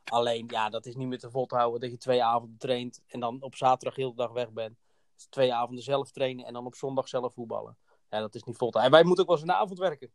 Alleen, 0.03 0.45
ja, 0.47 0.69
dat 0.69 0.85
is 0.85 0.95
niet 0.95 1.07
meer 1.07 1.19
te 1.19 1.29
vol 1.31 1.45
te 1.45 1.55
houden 1.55 1.79
dat 1.81 1.91
je 1.91 1.97
twee 1.97 2.23
avonden 2.23 2.57
traint 2.57 3.01
en 3.07 3.19
dan 3.19 3.41
op 3.41 3.55
zaterdag 3.55 3.95
heel 3.95 4.09
de 4.09 4.15
dag 4.15 4.31
weg 4.31 4.51
bent. 4.51 4.77
Dus 5.15 5.25
twee 5.29 5.53
avonden 5.53 5.83
zelf 5.83 6.11
trainen 6.11 6.45
en 6.45 6.53
dan 6.53 6.65
op 6.65 6.75
zondag 6.75 7.07
zelf 7.07 7.33
voetballen. 7.33 7.77
Ja, 8.09 8.19
dat 8.19 8.35
is 8.35 8.43
niet 8.43 8.57
vol 8.57 8.69
te 8.69 8.77
houden. 8.77 8.97
En 8.99 9.03
wij 9.03 9.03
moeten 9.03 9.23
ook 9.23 9.29
wel 9.29 9.39
eens 9.39 9.49
in 9.51 9.53
de 9.59 9.63
avond 9.63 9.79
werken. 9.79 10.11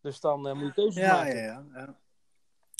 Dus 0.00 0.20
dan 0.20 0.48
eh, 0.48 0.54
moet 0.54 0.66
je 0.66 0.72
keuzes 0.72 1.02
Ja, 1.02 1.14
maken. 1.14 1.36
ja, 1.36 1.64
ja, 1.74 1.96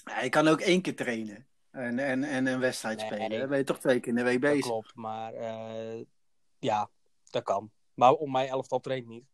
ja. 0.04 0.20
Je 0.22 0.28
kan 0.28 0.48
ook 0.48 0.60
één 0.60 0.82
keer 0.82 0.96
trainen 0.96 1.46
en, 1.70 1.98
en, 1.98 2.24
en 2.24 2.46
een 2.46 2.60
wedstrijd 2.60 2.98
Nee. 2.98 3.06
spelen. 3.06 3.38
Dan 3.38 3.48
ben 3.48 3.58
je 3.58 3.64
toch 3.64 3.78
twee 3.78 4.00
keer 4.00 4.08
in 4.08 4.14
de 4.14 4.22
week 4.22 4.40
bezig. 4.40 4.64
klopt, 4.64 4.94
maar 4.94 5.32
ja, 6.58 6.88
dat 7.30 7.42
kan. 7.42 7.70
Maar 7.96 8.12
om 8.12 8.30
mijn 8.30 8.48
elftal 8.48 8.80
traint 8.80 9.06
niet, 9.06 9.24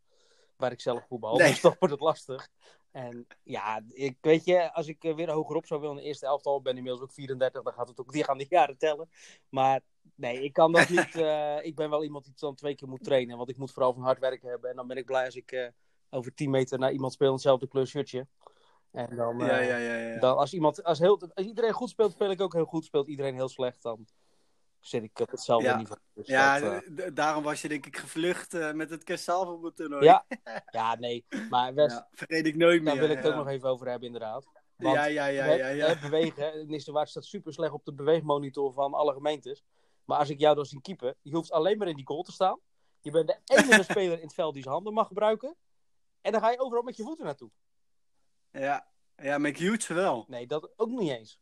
waar 0.57 0.73
ik 0.73 0.81
zelf 0.81 1.07
voetbal. 1.07 1.37
Nee. 1.37 1.49
Dus 1.49 1.61
dan 1.61 1.77
wordt 1.79 1.95
het 1.95 2.03
lastig. 2.03 2.49
En 2.93 3.27
ja, 3.43 3.83
ik, 3.89 4.17
weet 4.21 4.45
je, 4.45 4.73
als 4.73 4.87
ik 4.87 5.05
eh, 5.05 5.15
weer 5.15 5.31
hogerop 5.31 5.67
zou 5.67 5.81
willen 5.81 5.97
in 5.97 6.03
de 6.03 6.09
eerste 6.09 6.27
elftal, 6.27 6.63
ben 6.63 6.73
ik 6.73 6.79
inmiddels 6.79 7.05
ook 7.05 7.13
34, 7.13 7.63
dan 7.63 7.73
gaat 7.73 7.89
het 7.89 8.01
ook, 8.01 8.13
die 8.13 8.25
gaan 8.25 8.39
die 8.39 8.47
jaren 8.51 8.79
tellen. 8.79 9.11
Maar 9.49 9.81
nee, 10.15 10.43
ik 10.43 10.53
kan 10.53 10.73
dat 10.73 10.89
niet. 10.89 11.15
eh, 11.17 11.65
ik 11.65 11.75
ben 11.75 11.91
wel 11.91 12.05
iemand 12.05 12.25
die 12.25 12.35
dan 12.37 12.55
twee 12.55 12.75
keer 12.75 12.89
moet 12.89 13.05
trainen, 13.05 13.37
want 13.37 13.49
ik 13.49 13.57
moet 13.57 13.73
vooral 13.73 13.93
van 13.93 14.03
hard 14.03 14.19
werken 14.19 14.49
hebben. 14.49 14.71
En 14.71 14.77
dan 14.77 14.87
ben 14.87 14.97
ik 14.97 15.05
blij 15.05 15.25
als 15.25 15.37
ik 15.37 15.53
eh, 15.53 15.69
over 16.11 16.35
10 16.35 16.51
meter 16.51 16.79
naar 16.79 16.93
iemand 16.93 17.13
speel 17.13 17.27
in 17.27 17.33
hetzelfde 17.33 17.69
kleur 17.69 17.87
shirtje. 17.87 18.27
En 18.91 19.17
dan, 19.17 19.39
Ja, 19.39 19.61
ja, 19.61 19.77
ja. 19.77 19.95
ja. 19.95 20.19
dan 20.19 20.37
als, 20.37 20.53
iemand, 20.53 20.85
als, 20.85 20.99
heel, 20.99 21.21
als 21.35 21.47
iedereen 21.47 21.73
goed 21.73 21.89
speelt, 21.91 22.13
speel 22.13 22.31
ik 22.31 22.41
ook 22.41 22.53
heel 22.53 22.65
goed. 22.65 22.85
Speelt 22.85 23.09
iedereen 23.09 23.35
heel 23.35 23.49
slecht, 23.49 23.83
dan 23.83 24.07
zit 24.83 25.03
ik 25.03 25.19
op 25.21 25.31
hetzelfde 25.31 25.67
Ja. 25.69 25.77
niveau. 25.77 25.99
Dus 26.15 26.27
Ja, 26.27 26.59
dat, 26.61 26.83
eh, 26.83 27.07
daarom 27.15 27.43
was 27.45 27.63
je 27.63 27.69
denk 27.69 27.87
ik 27.87 27.97
gevlucht 27.97 28.55
eh, 28.55 28.73
met 28.73 28.91
het 28.91 29.05
Kersalvo-toernooi. 29.05 30.05
Ja, 30.05 30.25
ja, 30.79 30.95
nee. 30.97 31.25
Maar 31.49 31.75
West, 31.75 31.97
Ja, 31.97 32.09
vergeet 32.13 32.47
ik 32.47 32.57
nooit 32.57 32.83
meer. 32.83 32.93
daar 32.93 33.01
wil 33.03 33.11
ik 33.11 33.17
het 33.17 33.27
ook 33.27 33.35
nog 33.35 33.49
even 33.49 33.69
over 33.69 33.89
hebben, 33.89 34.07
inderdaad. 34.07 34.45
Want 34.77 34.95
Ja, 34.97 35.05
ja, 35.05 35.27
ja, 35.27 35.45
ja, 35.47 35.69
ja. 35.69 35.87
het 35.87 36.01
bewegen, 36.01 36.67
Nistelwaard 36.69 37.09
staat 37.09 37.25
super 37.25 37.53
slecht 37.53 37.73
op 37.73 37.85
de 37.85 37.93
beweegmonitor 37.95 38.73
van 38.73 38.95
alle 38.95 39.13
gemeentes. 39.13 39.63
Maar 40.05 40.19
als 40.19 40.29
ik 40.31 40.39
jou 40.39 40.55
dan 40.55 40.65
zie 40.67 40.81
keeper, 40.81 41.15
je 41.23 41.35
hoeft 41.35 41.51
alleen 41.53 41.79
maar 41.79 41.89
in 41.89 41.97
die 41.97 42.07
goal 42.07 42.23
te 42.23 42.33
staan. 42.33 42.61
Je 43.01 43.11
bent 43.11 43.27
de 43.27 43.39
enige 43.45 43.83
speler 43.93 44.17
in 44.19 44.25
het 44.25 44.35
veld 44.35 44.55
die 44.55 44.63
zijn 44.63 44.75
handen 44.75 44.93
mag 44.93 45.07
gebruiken. 45.07 45.57
En 46.21 46.33
dan 46.33 46.41
ga 46.41 46.51
je 46.51 46.61
overal 46.61 46.83
met 46.83 46.97
je 46.97 47.03
voeten 47.03 47.25
naartoe. 47.25 47.51
Ja, 48.51 48.87
Ja, 49.17 49.39
McHughes 49.39 49.87
wel. 49.87 50.25
Nee, 50.29 50.47
dat 50.47 50.73
ook 50.77 50.89
niet 50.89 51.11
eens. 51.11 51.41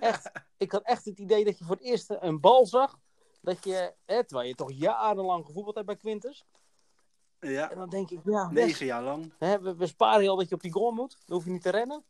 Echt, 0.00 0.30
ik 0.56 0.72
had 0.72 0.82
echt 0.82 1.04
het 1.04 1.18
idee 1.18 1.44
dat 1.44 1.58
je 1.58 1.64
voor 1.64 1.76
het 1.76 1.84
eerst 1.84 2.16
een 2.20 2.40
bal 2.40 2.66
zag. 2.66 2.98
Dat 3.40 3.64
je, 3.64 3.94
hè, 4.04 4.24
terwijl 4.24 4.48
je 4.48 4.54
toch 4.54 4.72
jarenlang 4.72 5.46
gevoetbald 5.46 5.74
hebt 5.74 5.86
bij 5.86 5.96
Quintus. 5.96 6.44
En 7.38 7.50
Ja, 7.50 7.68
dan 7.68 7.88
denk 7.88 8.10
ik, 8.10 8.20
ja, 8.24 8.50
negen 8.50 8.86
jaar 8.86 9.02
lang. 9.02 9.32
hè, 9.38 9.60
we, 9.60 9.76
we 9.76 9.86
sparen 9.86 10.22
je 10.22 10.28
al 10.28 10.36
dat 10.36 10.48
je 10.48 10.54
op 10.54 10.60
die 10.62 10.72
goal 10.72 10.90
moet. 10.90 11.16
Dan 11.26 11.36
hoef 11.36 11.44
je 11.44 11.50
niet 11.50 11.62
te 11.62 11.70
rennen. 11.70 12.04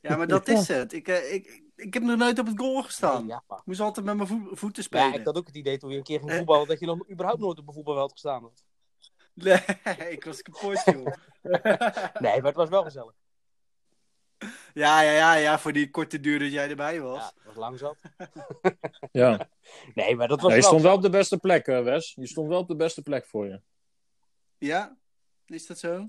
Ja, 0.00 0.16
maar 0.16 0.26
dat 0.26 0.48
is 0.48 0.68
het. 0.68 0.92
Ik, 0.92 1.08
eh, 1.08 1.32
ik, 1.32 1.62
ik 1.76 1.94
heb 1.94 2.02
nog 2.02 2.16
nooit 2.18 2.38
op 2.38 2.46
het 2.46 2.58
goal 2.58 2.82
gestaan. 2.82 3.18
Nee, 3.26 3.26
ja. 3.48 3.56
Ik 3.56 3.62
moest 3.64 3.80
altijd 3.80 4.06
met 4.06 4.16
mijn 4.16 4.28
voet- 4.28 4.58
voeten 4.58 4.82
Ja, 4.82 4.88
spelen. 4.88 5.20
ik 5.20 5.26
had 5.26 5.36
ook 5.36 5.46
het 5.46 5.56
idee 5.56 5.78
toen 5.78 5.90
je 5.90 5.96
een 5.96 6.02
keer 6.02 6.18
ging 6.18 6.30
Eh. 6.30 6.36
voetballen, 6.36 6.66
dat 6.68 6.80
je 6.80 6.86
nog 6.86 7.10
überhaupt 7.10 7.40
nooit 7.40 7.58
op 7.58 7.68
een 7.68 7.74
voetbalveld 7.74 8.12
gestaan 8.12 8.42
had. 8.42 8.64
Nee, 9.34 9.64
ik 10.16 10.24
was 10.24 10.42
kapot, 10.42 10.82
joh. 10.84 11.14
Nee, 12.20 12.36
maar 12.36 12.42
het 12.44 12.54
was 12.54 12.68
wel 12.68 12.82
gezellig. 12.82 13.14
Ja, 14.74 15.00
ja, 15.02 15.12
ja, 15.12 15.34
ja, 15.34 15.58
voor 15.58 15.72
die 15.72 15.90
korte 15.90 16.20
duur 16.20 16.38
dat 16.38 16.52
jij 16.52 16.68
erbij 16.70 17.00
was. 17.00 17.18
Ja, 17.36 17.42
was 17.44 17.56
lang 17.56 17.78
zat. 17.78 17.96
Ja. 19.12 19.48
Nee, 19.94 20.16
maar 20.16 20.28
dat 20.28 20.40
was 20.40 20.50
Ja, 20.50 20.56
je 20.56 20.60
wel... 20.60 20.70
stond 20.70 20.82
wel 20.82 20.94
op 20.94 21.02
de 21.02 21.10
beste 21.10 21.38
plek, 21.38 21.66
eh, 21.66 21.82
Wes. 21.82 22.12
Je 22.14 22.26
stond 22.26 22.48
wel 22.48 22.58
op 22.58 22.68
de 22.68 22.76
beste 22.76 23.02
plek 23.02 23.26
voor 23.26 23.46
je. 23.46 23.60
Ja? 24.58 24.96
Is 25.46 25.66
dat 25.66 25.78
zo? 25.78 26.08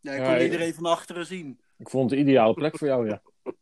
Ja, 0.00 0.12
ik 0.12 0.20
Ja, 0.20 0.32
kon 0.34 0.42
iedereen 0.44 0.74
van 0.74 0.84
achteren 0.86 1.26
zien. 1.26 1.60
Ik 1.78 1.88
vond 1.88 2.10
het 2.10 2.18
de 2.18 2.24
ideale 2.26 2.54
plek 2.54 2.78
voor 2.78 2.86
jou, 2.88 3.08
ja. 3.08 3.22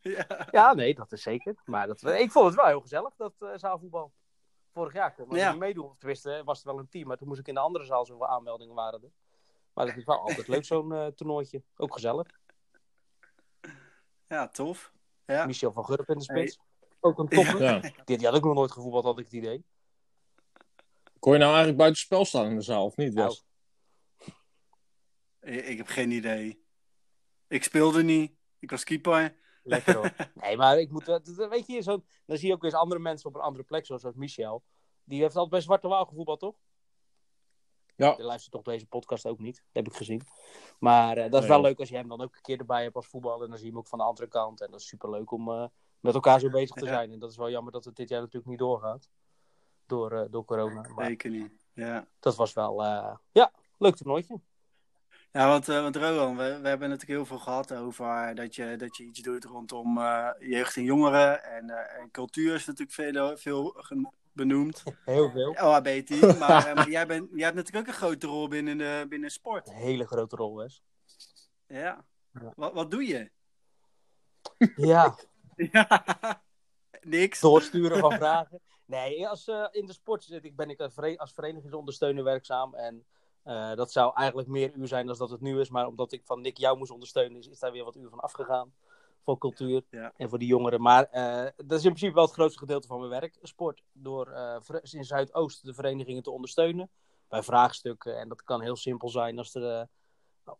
Ja, 0.00 0.48
Ja, 0.50 0.74
nee, 0.74 0.94
dat 0.94 1.12
is 1.12 1.22
zeker. 1.22 1.54
Maar 1.64 1.86
dat, 1.86 2.02
ik 2.02 2.30
vond 2.30 2.46
het 2.46 2.54
wel 2.54 2.66
heel 2.66 2.80
gezellig, 2.80 3.14
dat 3.16 3.34
eh, 3.38 3.48
zaalvoetbal. 3.54 4.12
Vorig 4.72 4.92
jaar 4.92 5.14
kon 5.14 5.30
ik 5.30 5.36
Ja. 5.36 5.50
niet 5.50 5.60
meedoen. 5.60 5.84
Of 5.90 5.98
tenminste, 5.98 6.42
was 6.44 6.56
het 6.58 6.66
wel 6.66 6.78
een 6.78 6.88
team. 6.88 7.06
Maar 7.06 7.16
toen 7.16 7.28
moest 7.28 7.40
ik 7.40 7.48
in 7.48 7.54
de 7.54 7.60
andere 7.60 7.84
zaal 7.84 8.06
zoveel 8.06 8.26
aanmeldingen 8.26 8.74
waren 8.74 9.02
er. 9.02 9.10
Maar 9.74 9.86
het 9.86 9.96
is 9.96 10.04
wel 10.04 10.18
altijd 10.20 10.48
leuk, 10.48 10.64
zo'n 10.74 10.92
eh, 10.92 11.06
toernooitje. 11.06 11.62
Ook 11.76 11.92
gezellig. 11.92 12.26
Ja 14.34 14.48
tof. 14.48 14.92
Ja. 15.26 15.46
Michel 15.46 15.72
van 15.72 15.84
Gurp 15.84 16.08
in 16.08 16.18
de 16.18 16.22
spits. 16.22 16.58
Ook 17.00 17.18
een 17.18 17.28
topper. 17.28 17.62
ja. 17.62 17.80
Die, 18.04 18.18
die 18.18 18.26
had 18.26 18.36
ook 18.36 18.44
nog 18.44 18.54
nooit 18.54 18.72
gevoetbald, 18.72 19.04
had 19.04 19.18
ik 19.18 19.24
het 19.24 19.34
idee. 19.34 19.64
Kon 21.18 21.32
je 21.32 21.38
nou 21.38 21.50
eigenlijk 21.50 21.78
buitenspel 21.78 22.24
staan 22.24 22.46
in 22.46 22.54
de 22.54 22.62
zaal, 22.62 22.84
of 22.84 22.96
niet, 22.96 23.14
Nou, 23.14 23.28
Wes? 23.28 23.44
Ik, 25.40 25.66
ik 25.66 25.76
heb 25.76 25.86
geen 25.86 26.10
idee. 26.10 26.64
Ik 27.48 27.62
speelde 27.62 28.02
niet. 28.02 28.32
Ik 28.58 28.70
was 28.70 28.84
keeper. 28.84 29.36
Lekker 29.62 29.94
hoor. 29.94 30.14
Nee, 30.42 30.56
maar 30.56 30.78
ik 30.78 30.90
moet, 30.90 31.20
weet 31.50 31.66
je, 31.66 31.80
zo, 31.80 32.04
dan 32.26 32.36
zie 32.36 32.48
je 32.48 32.54
ook 32.54 32.62
weer 32.62 32.70
eens 32.70 32.80
andere 32.80 33.00
mensen 33.00 33.28
op 33.28 33.34
een 33.34 33.40
andere 33.40 33.64
plek, 33.64 33.86
zoals 33.86 34.04
Michel. 34.14 34.64
Die 35.04 35.20
heeft 35.20 35.34
altijd 35.34 35.50
bij 35.50 35.60
Zwarte 35.60 35.88
Waal 35.88 36.04
gevoetbald, 36.04 36.40
toch? 36.40 36.56
Ja. 37.96 38.14
Die 38.14 38.24
luistert 38.24 38.52
toch 38.52 38.62
deze 38.62 38.86
podcast 38.86 39.26
ook 39.26 39.38
niet, 39.38 39.56
dat 39.56 39.64
heb 39.84 39.86
ik 39.86 39.94
gezien. 39.96 40.22
Maar 40.78 41.16
eh, 41.16 41.22
dat 41.30 41.34
is 41.34 41.40
Nee. 41.40 41.48
wel 41.48 41.60
leuk 41.60 41.78
als 41.78 41.88
je 41.88 41.96
hem 41.96 42.08
dan 42.08 42.20
ook 42.20 42.34
een 42.34 42.42
keer 42.42 42.58
erbij 42.58 42.82
hebt 42.82 42.96
als 42.96 43.06
voetballer. 43.06 43.42
En 43.44 43.48
dan 43.48 43.56
zie 43.58 43.66
je 43.66 43.72
hem 43.72 43.80
ook 43.80 43.88
van 43.88 43.98
de 43.98 44.04
andere 44.04 44.28
kant. 44.28 44.60
En 44.60 44.70
dat 44.70 44.80
is 44.80 44.86
super 44.86 45.10
leuk 45.10 45.30
om 45.30 45.48
eh, 45.50 45.64
met 46.00 46.14
elkaar 46.14 46.40
zo 46.40 46.50
bezig 46.50 46.76
te 46.76 46.84
Ja. 46.84 46.92
zijn. 46.92 47.12
En 47.12 47.18
dat 47.18 47.30
is 47.30 47.36
wel 47.36 47.50
jammer 47.50 47.72
dat 47.72 47.84
het 47.84 47.96
dit 47.96 48.08
jaar 48.08 48.20
natuurlijk 48.20 48.46
niet 48.46 48.58
doorgaat. 48.58 49.08
Door, 49.86 50.12
eh, 50.12 50.24
door 50.30 50.44
corona. 50.44 50.88
Maar 50.94 51.06
Zeker 51.06 51.30
niet. 51.30 51.52
Ja, 51.72 52.06
dat 52.20 52.36
was 52.36 52.52
wel, 52.52 52.84
eh, 52.84 53.16
ja, 53.32 53.52
leuk 53.78 53.96
toernooitje. 53.96 54.40
ja 55.32 55.48
want, 55.48 55.68
eh, 55.68 55.82
want 55.82 55.96
Rowan, 55.96 56.36
we, 56.36 56.42
we 56.62 56.68
hebben 56.68 56.88
natuurlijk 56.88 57.18
heel 57.18 57.26
veel 57.26 57.38
gehad 57.38 57.74
over 57.74 58.34
dat 58.34 58.54
je, 58.54 58.76
dat 58.76 58.96
je 58.96 59.04
iets 59.04 59.20
doet 59.20 59.44
rondom 59.44 59.98
eh, 59.98 60.28
jeugd 60.38 60.76
en 60.76 60.82
jongeren. 60.82 61.44
En, 61.44 61.70
eh, 61.70 62.00
en 62.02 62.10
cultuur 62.10 62.54
is 62.54 62.66
natuurlijk 62.66 62.92
veel, 62.96 63.36
veel 63.36 63.76
benoemd. 64.34 64.82
Heel 65.04 65.30
veel. 65.30 65.50
OHBT. 65.50 66.38
Maar, 66.38 66.66
eh, 66.66 66.74
maar 66.74 66.90
jij, 66.98 67.06
bent, 67.06 67.28
jij 67.32 67.44
hebt 67.44 67.56
natuurlijk 67.56 67.88
ook 67.88 67.94
een 67.94 68.00
grote 68.00 68.26
rol 68.26 68.48
binnen, 68.48 68.78
de, 68.78 69.06
binnen 69.08 69.30
sport. 69.30 69.68
Een 69.68 69.74
hele 69.74 70.06
grote 70.06 70.36
rol, 70.36 70.56
Wes. 70.56 70.82
Ja. 71.66 72.04
Ja. 72.32 72.52
Wat, 72.56 72.72
wat 72.72 72.90
doe 72.90 73.06
je? 73.06 73.30
Ja, 74.76 75.18
Ja. 75.56 76.42
Niks. 77.00 77.40
doorsturen 77.40 77.98
van 77.98 78.12
vragen. 78.12 78.60
Nee, 78.86 79.28
als 79.28 79.48
eh, 79.48 79.66
in 79.70 79.86
de 79.86 79.92
sport 79.92 80.24
zit 80.24 80.44
ik, 80.44 80.56
ben 80.56 80.70
ik 80.70 80.80
als 80.80 81.32
verenigingsondersteuner 81.32 82.24
werkzaam. 82.24 82.74
En 82.74 83.06
eh, 83.42 83.74
dat 83.74 83.92
zou 83.92 84.12
eigenlijk 84.16 84.48
meer 84.48 84.72
uur 84.74 84.88
zijn 84.88 85.06
dan 85.06 85.16
dat 85.18 85.30
het 85.30 85.40
nu 85.40 85.60
is. 85.60 85.70
Maar 85.70 85.86
omdat 85.86 86.12
ik 86.12 86.22
van 86.24 86.40
Nick 86.40 86.58
jou 86.58 86.78
moest 86.78 86.90
ondersteunen, 86.90 87.38
is, 87.38 87.48
is 87.48 87.58
daar 87.58 87.72
weer 87.72 87.84
wat 87.84 87.96
uur 87.96 88.08
van 88.08 88.20
afgegaan. 88.20 88.74
Voor 89.24 89.38
cultuur 89.38 89.82
Ja. 89.90 90.12
en 90.16 90.28
voor 90.28 90.38
die 90.38 90.48
jongeren. 90.48 90.80
Maar 90.80 91.04
eh, 91.04 91.50
dat 91.56 91.78
is 91.78 91.84
in 91.84 91.90
principe 91.90 92.14
wel 92.14 92.24
het 92.24 92.32
grootste 92.32 92.58
gedeelte 92.58 92.86
van 92.86 92.98
mijn 92.98 93.10
werk. 93.10 93.38
Sport 93.42 93.82
door 93.92 94.26
eh, 94.28 94.56
in 94.90 95.04
Zuidoost 95.04 95.64
de 95.64 95.74
verenigingen 95.74 96.22
te 96.22 96.30
ondersteunen. 96.30 96.90
Bij 97.28 97.42
vraagstukken. 97.42 98.18
En 98.18 98.28
dat 98.28 98.42
kan 98.42 98.60
heel 98.62 98.76
simpel 98.76 99.08
zijn 99.08 99.38
als 99.38 99.54
er... 99.54 99.80
eh, 99.80 99.86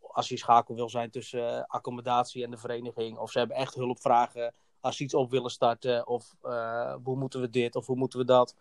als 0.01 0.29
je 0.29 0.37
schakel 0.37 0.75
wil 0.75 0.89
zijn 0.89 1.11
tussen 1.11 1.67
accommodatie 1.67 2.45
en 2.45 2.51
de 2.51 2.57
vereniging. 2.57 3.19
Of 3.19 3.31
ze 3.31 3.39
hebben 3.39 3.57
echt 3.57 3.75
hulpvragen 3.75 4.55
als 4.81 4.97
ze 4.97 5.03
iets 5.03 5.15
op 5.15 5.31
willen 5.31 5.51
starten. 5.51 6.07
Of 6.07 6.35
hoe 7.05 7.17
moeten 7.17 7.41
we 7.41 7.51
dit 7.51 7.77
of 7.77 7.87
hoe 7.87 7.97
moeten 7.97 8.19
we 8.19 8.25
dat. 8.25 8.55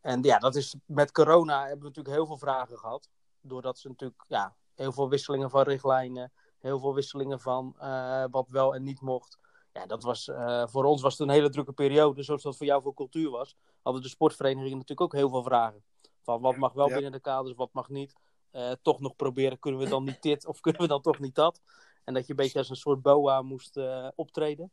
En 0.00 0.22
ja, 0.22 0.38
dat 0.38 0.54
is 0.56 0.74
met 0.86 1.12
corona 1.12 1.60
hebben 1.60 1.78
we 1.78 1.84
natuurlijk 1.86 2.14
heel 2.16 2.26
veel 2.26 2.36
vragen 2.38 2.78
gehad. 2.78 3.08
Doordat 3.40 3.78
ze 3.78 3.88
natuurlijk 3.88 4.24
ja, 4.28 4.54
heel 4.74 4.92
veel 4.92 5.08
wisselingen 5.08 5.50
van 5.50 5.62
richtlijnen. 5.62 6.32
Heel 6.60 6.78
veel 6.78 6.94
wisselingen 6.94 7.40
van 7.40 7.74
eh, 7.78 8.24
wat 8.30 8.46
wel 8.48 8.74
en 8.74 8.82
niet 8.82 9.00
mocht. 9.00 9.38
Ja, 9.72 9.86
dat 9.86 10.02
was, 10.02 10.28
eh, 10.28 10.66
voor 10.66 10.84
ons 10.84 11.02
was 11.02 11.18
het 11.18 11.28
een 11.28 11.34
hele 11.34 11.48
drukke 11.48 11.72
periode. 11.72 12.22
Zoals 12.22 12.42
dat 12.42 12.56
voor 12.56 12.66
jou 12.66 12.82
voor 12.82 12.94
cultuur 12.94 13.30
was. 13.30 13.56
Hadden 13.82 14.02
de 14.02 14.08
sportverenigingen 14.08 14.72
natuurlijk 14.78 15.00
ook 15.00 15.12
heel 15.12 15.28
veel 15.28 15.42
vragen. 15.42 15.84
Van 16.22 16.40
wat 16.40 16.56
mag 16.56 16.72
wel 16.72 16.88
Ja. 16.88 16.92
binnen 16.94 17.12
de 17.12 17.20
kaders, 17.20 17.54
wat 17.54 17.72
mag 17.72 17.88
niet. 17.88 18.14
Eh, 18.50 18.70
toch 18.82 19.00
nog 19.00 19.16
proberen, 19.16 19.58
kunnen 19.58 19.80
we 19.80 19.88
dan 19.88 20.04
niet 20.04 20.22
dit 20.22 20.46
of 20.46 20.60
kunnen 20.60 20.80
we 20.80 20.88
dan 20.88 21.02
toch 21.02 21.18
niet 21.18 21.34
dat? 21.34 21.60
En 22.04 22.14
dat 22.14 22.24
je 22.26 22.30
een 22.30 22.36
beetje 22.36 22.58
als 22.58 22.70
een 22.70 22.76
soort 22.76 23.02
boa 23.02 23.42
moest 23.42 23.80
optreden. 24.14 24.70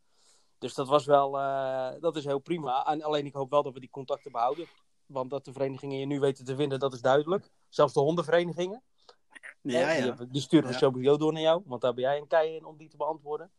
Dus 0.58 0.74
dat 0.74 0.88
was 0.88 1.06
wel, 1.06 1.32
dat 2.00 2.16
is 2.16 2.26
heel 2.26 2.40
prima. 2.40 2.86
En 2.86 3.02
alleen 3.02 3.26
ik 3.26 3.34
hoop 3.34 3.50
wel 3.50 3.64
dat 3.64 3.74
we 3.74 3.80
die 3.80 3.90
contacten 3.90 4.32
behouden. 4.32 4.68
Want 5.06 5.30
dat 5.30 5.46
de 5.46 5.52
verenigingen 5.52 5.98
je 6.00 6.06
nu 6.06 6.20
weten 6.20 6.46
te 6.46 6.56
vinden, 6.56 6.80
dat 6.80 6.94
is 6.94 7.02
duidelijk. 7.02 7.52
Zelfs 7.70 7.94
de 7.94 8.00
hondenverenigingen. 8.00 8.84
Ja, 9.64 9.94
Die, 9.94 9.98
ja. 10.02 10.06
hebben- 10.06 10.32
die 10.32 10.42
sturen 10.42 10.70
we 10.70 10.76
sowieso 10.76 11.18
door 11.18 11.34
naar 11.34 11.42
jou. 11.42 11.62
Want 11.66 11.82
daar 11.82 11.94
ben 11.94 12.04
jij 12.04 12.18
een 12.18 12.28
kei 12.28 12.56
in 12.56 12.66
om 12.66 12.78
die 12.78 12.90
te 12.90 12.98
beantwoorden. 12.98 13.52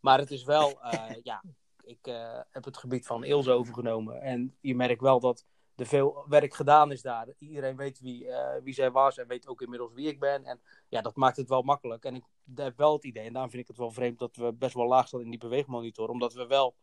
Maar 0.00 0.18
het 0.18 0.30
is 0.30 0.44
wel, 0.44 0.82
eh, 0.82 1.16
ja, 1.22 1.42
ik 1.84 2.06
eh, 2.06 2.40
heb 2.50 2.64
het 2.64 2.76
gebied 2.76 3.06
van 3.06 3.24
Ilse 3.24 3.50
overgenomen. 3.50 4.20
En 4.20 4.56
je 4.60 4.74
merkt 4.74 5.00
wel 5.00 5.20
dat 5.20 5.44
er 5.76 5.86
veel 5.86 6.24
werk 6.28 6.54
gedaan 6.54 6.92
is 6.92 7.02
daar. 7.02 7.28
Iedereen 7.38 7.76
weet 7.76 8.00
wie, 8.00 8.28
eh, 8.28 8.62
wie 8.62 8.74
zij 8.74 8.90
was 8.90 9.18
en 9.18 9.26
weet 9.28 9.46
ook 9.46 9.62
inmiddels 9.62 9.92
wie 9.92 10.08
ik 10.08 10.20
ben. 10.20 10.44
En 10.44 10.60
ja, 10.88 11.00
dat 11.00 11.16
maakt 11.16 11.36
het 11.36 11.48
wel 11.48 11.62
makkelijk. 11.62 12.04
En 12.04 12.14
ik 12.14 12.24
heb 12.54 12.76
wel 12.76 12.92
het 12.92 13.04
idee, 13.04 13.26
en 13.26 13.32
daarom 13.32 13.50
vind 13.50 13.62
ik 13.62 13.68
het 13.68 13.78
wel 13.78 13.90
vreemd 13.90 14.18
dat 14.18 14.36
we 14.36 14.52
best 14.52 14.74
wel 14.74 14.86
laag 14.86 15.06
staan 15.06 15.20
in 15.20 15.30
die 15.30 15.38
beweegmonitor. 15.38 16.08
Omdat 16.08 16.32
we 16.32 16.46
wel, 16.46 16.74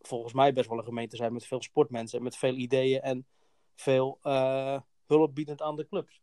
volgens 0.00 0.32
mij, 0.32 0.52
best 0.52 0.68
wel 0.68 0.78
een 0.78 0.84
gemeente 0.84 1.16
zijn 1.16 1.32
met 1.32 1.46
veel 1.46 1.62
sportmensen. 1.62 2.18
En 2.18 2.24
met 2.24 2.36
veel 2.36 2.54
ideeën 2.54 3.00
en 3.00 3.26
veel 3.74 4.18
hulp 5.06 5.34
biedend 5.34 5.62
aan 5.62 5.76
de 5.76 5.86
clubs. 5.86 6.20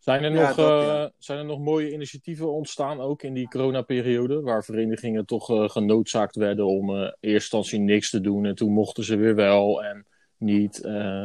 Zijn 0.00 0.24
er, 0.24 0.32
Ja, 0.32 0.46
nog, 0.46 0.56
dat, 0.56 0.82
eh, 0.82 1.06
zijn 1.18 1.38
er 1.38 1.44
nog 1.44 1.58
mooie 1.58 1.92
initiatieven 1.92 2.52
ontstaan, 2.52 3.00
ook 3.00 3.22
in 3.22 3.34
die 3.34 3.48
coronaperiode, 3.48 4.40
waar 4.40 4.64
verenigingen 4.64 5.26
toch 5.26 5.50
eh, 5.50 5.68
genoodzaakt 5.68 6.36
werden 6.36 6.66
om 6.66 6.90
eh, 6.90 6.96
in 6.96 7.02
eerste 7.02 7.16
instantie 7.30 7.78
niks 7.78 8.10
te 8.10 8.20
doen 8.20 8.44
en 8.44 8.54
toen 8.54 8.72
mochten 8.72 9.04
ze 9.04 9.16
weer 9.16 9.34
wel 9.34 9.84
en 9.84 10.06
niet. 10.36 10.80
eh, 10.84 11.24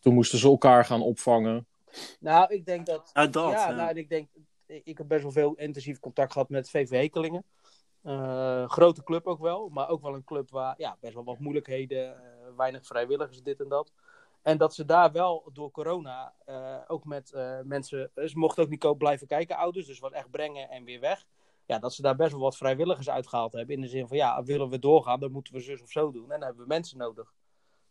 toen 0.00 0.14
moesten 0.14 0.38
ze 0.38 0.46
elkaar 0.46 0.84
gaan 0.84 1.02
opvangen. 1.02 1.66
Nou, 2.20 2.54
ik 2.54 2.66
denk 2.66 2.86
dat 2.86 3.10
dat. 3.12 3.34
ja, 3.34 3.70
nou, 3.72 3.88
en 3.88 3.96
ik 3.96 4.08
denk, 4.08 4.28
ik 4.66 4.98
heb 4.98 5.08
best 5.08 5.22
wel 5.22 5.32
veel 5.32 5.54
intensief 5.54 5.98
contact 5.98 6.32
gehad 6.32 6.48
met 6.48 6.70
VV 6.70 6.90
Hekelingen. 6.90 7.44
Eh, 8.02 8.68
grote 8.68 9.02
club 9.02 9.26
ook 9.26 9.40
wel, 9.40 9.68
maar 9.68 9.88
ook 9.88 10.02
wel 10.02 10.14
een 10.14 10.24
club 10.24 10.50
waar 10.50 10.74
ja, 10.78 10.96
best 11.00 11.14
wel 11.14 11.24
wat 11.24 11.38
moeilijkheden, 11.38 12.14
eh, 12.16 12.22
weinig 12.56 12.86
vrijwilligers, 12.86 13.42
dit 13.42 13.60
en 13.60 13.68
dat. 13.68 13.92
En 14.46 14.58
dat 14.58 14.74
ze 14.74 14.84
daar 14.84 15.12
wel 15.12 15.50
door 15.52 15.70
corona 15.70 16.34
eh, 16.44 16.76
ook 16.86 17.04
met 17.04 17.32
eh, 17.32 17.58
mensen, 17.64 18.10
ze 18.14 18.38
mochten 18.38 18.62
ook 18.62 18.68
niet 18.68 18.78
koop 18.78 18.98
blijven 18.98 19.26
kijken, 19.26 19.56
ouders, 19.56 19.86
dus 19.86 19.98
wat 19.98 20.12
echt 20.12 20.30
brengen 20.30 20.68
en 20.70 20.84
weer 20.84 21.00
weg. 21.00 21.26
Ja, 21.64 21.78
dat 21.78 21.94
ze 21.94 22.02
daar 22.02 22.16
best 22.16 22.30
wel 22.32 22.40
wat 22.40 22.56
vrijwilligers 22.56 23.08
uitgehaald 23.10 23.52
hebben. 23.52 23.74
In 23.74 23.80
de 23.80 23.88
zin 23.88 24.08
van, 24.08 24.16
ja, 24.16 24.42
willen 24.44 24.68
we 24.68 24.78
doorgaan, 24.78 25.20
dan 25.20 25.32
moeten 25.32 25.52
we 25.52 25.60
zus 25.60 25.82
of 25.82 25.90
zo 25.90 26.10
doen. 26.12 26.22
En 26.22 26.28
dan 26.28 26.42
hebben 26.42 26.62
we 26.62 26.68
mensen 26.68 26.98
nodig. 26.98 27.34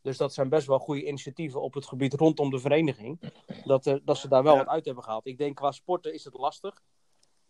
Dus 0.02 0.18
dat 0.18 0.34
zijn 0.34 0.50
best 0.50 0.68
wel 0.68 0.80
goede 0.80 1.08
initiatieven 1.08 1.62
op 1.62 1.74
het 1.74 1.86
gebied 1.86 2.13
rondom 2.13 2.50
de 2.50 2.60
vereniging. 2.60 3.32
Dat, 3.63 3.86
er, 3.86 4.02
dat 4.06 4.18
ze 4.18 4.28
daar 4.28 4.44
wel 4.44 4.54
Ja. 4.54 4.60
wat 4.60 4.68
uit 4.68 4.86
hebben 4.86 5.04
gehaald. 5.04 5.26
Ik 5.28 5.38
denk 5.38 5.56
qua 5.56 5.72
sporten 5.72 6.13
is 6.13 6.24
het 6.24 6.34
lastig. 6.34 6.82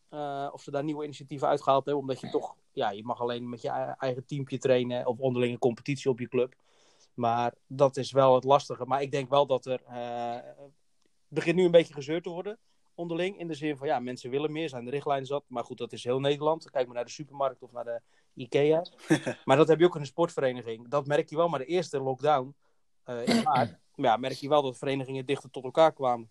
eh, 0.10 0.50
of 0.52 0.62
ze 0.62 0.72
daar 0.72 0.84
nieuwe 0.84 1.04
initiatieven 1.04 1.48
uitgehaald 1.48 1.86
hebben. 1.86 2.02
Omdat 2.04 2.20
je 2.20 2.30
toch, 2.30 2.56
ja, 2.72 2.90
je 2.92 3.04
mag 3.04 3.22
alleen 3.22 3.50
met 3.50 3.62
je 3.62 3.70
ei- 3.70 3.96
eigen 3.98 4.26
teampje 4.26 4.58
trainen. 4.58 5.06
Of 5.06 5.20
onderlinge 5.20 5.58
competitie 5.58 6.10
op 6.10 6.20
je 6.20 6.28
club. 6.28 6.56
Maar 7.16 7.54
dat 7.68 7.98
is 7.98 8.12
wel 8.12 8.36
het 8.36 8.44
lastige. 8.44 8.86
Maar 8.86 9.02
ik 9.02 9.12
denk 9.12 9.30
wel 9.30 9.46
dat 9.46 9.66
er. 9.66 9.82
eh, 9.88 10.34
het 10.34 11.44
begint 11.44 11.56
nu 11.56 11.64
een 11.66 11.72
beetje 11.72 11.94
gezeurd 11.94 12.24
te 12.24 12.30
worden. 12.30 12.58
Onderling. 12.96 13.40
In 13.40 13.48
de 13.48 13.54
zin 13.54 13.78
van 13.78 13.88
ja, 13.88 14.00
mensen 14.00 14.30
willen 14.30 14.52
meer. 14.52 14.70
Zijn 14.70 14.86
de 14.86 14.92
richtlijnen 14.92 15.26
zat. 15.28 15.44
Maar 15.48 15.64
goed, 15.64 15.78
dat 15.78 15.94
is 15.94 16.04
heel 16.04 16.20
Nederland. 16.20 16.70
Kijk 16.72 16.86
maar 16.86 16.96
naar 16.96 17.06
de 17.06 17.12
supermarkt 17.12 17.62
of 17.64 17.72
naar 17.72 17.84
de 17.84 18.02
Ikea. 18.34 18.86
maar 19.46 19.58
dat 19.58 19.68
heb 19.68 19.80
je 19.80 19.86
ook 19.86 19.96
in 19.96 20.02
een 20.02 20.06
sportvereniging. 20.08 20.88
Dat 20.90 21.08
merk 21.08 21.30
je 21.30 21.36
wel. 21.36 21.48
Maar 21.50 21.60
de 21.60 21.66
eerste 21.66 22.00
lockdown 22.02 22.56
eh, 23.04 23.28
in 23.28 23.44
maart. 23.54 23.78
ja, 23.96 24.18
merk 24.18 24.34
je 24.34 24.50
wel 24.50 24.62
dat 24.62 24.78
verenigingen 24.78 25.26
dichter 25.26 25.50
tot 25.50 25.64
elkaar 25.64 25.94
kwamen. 25.94 26.30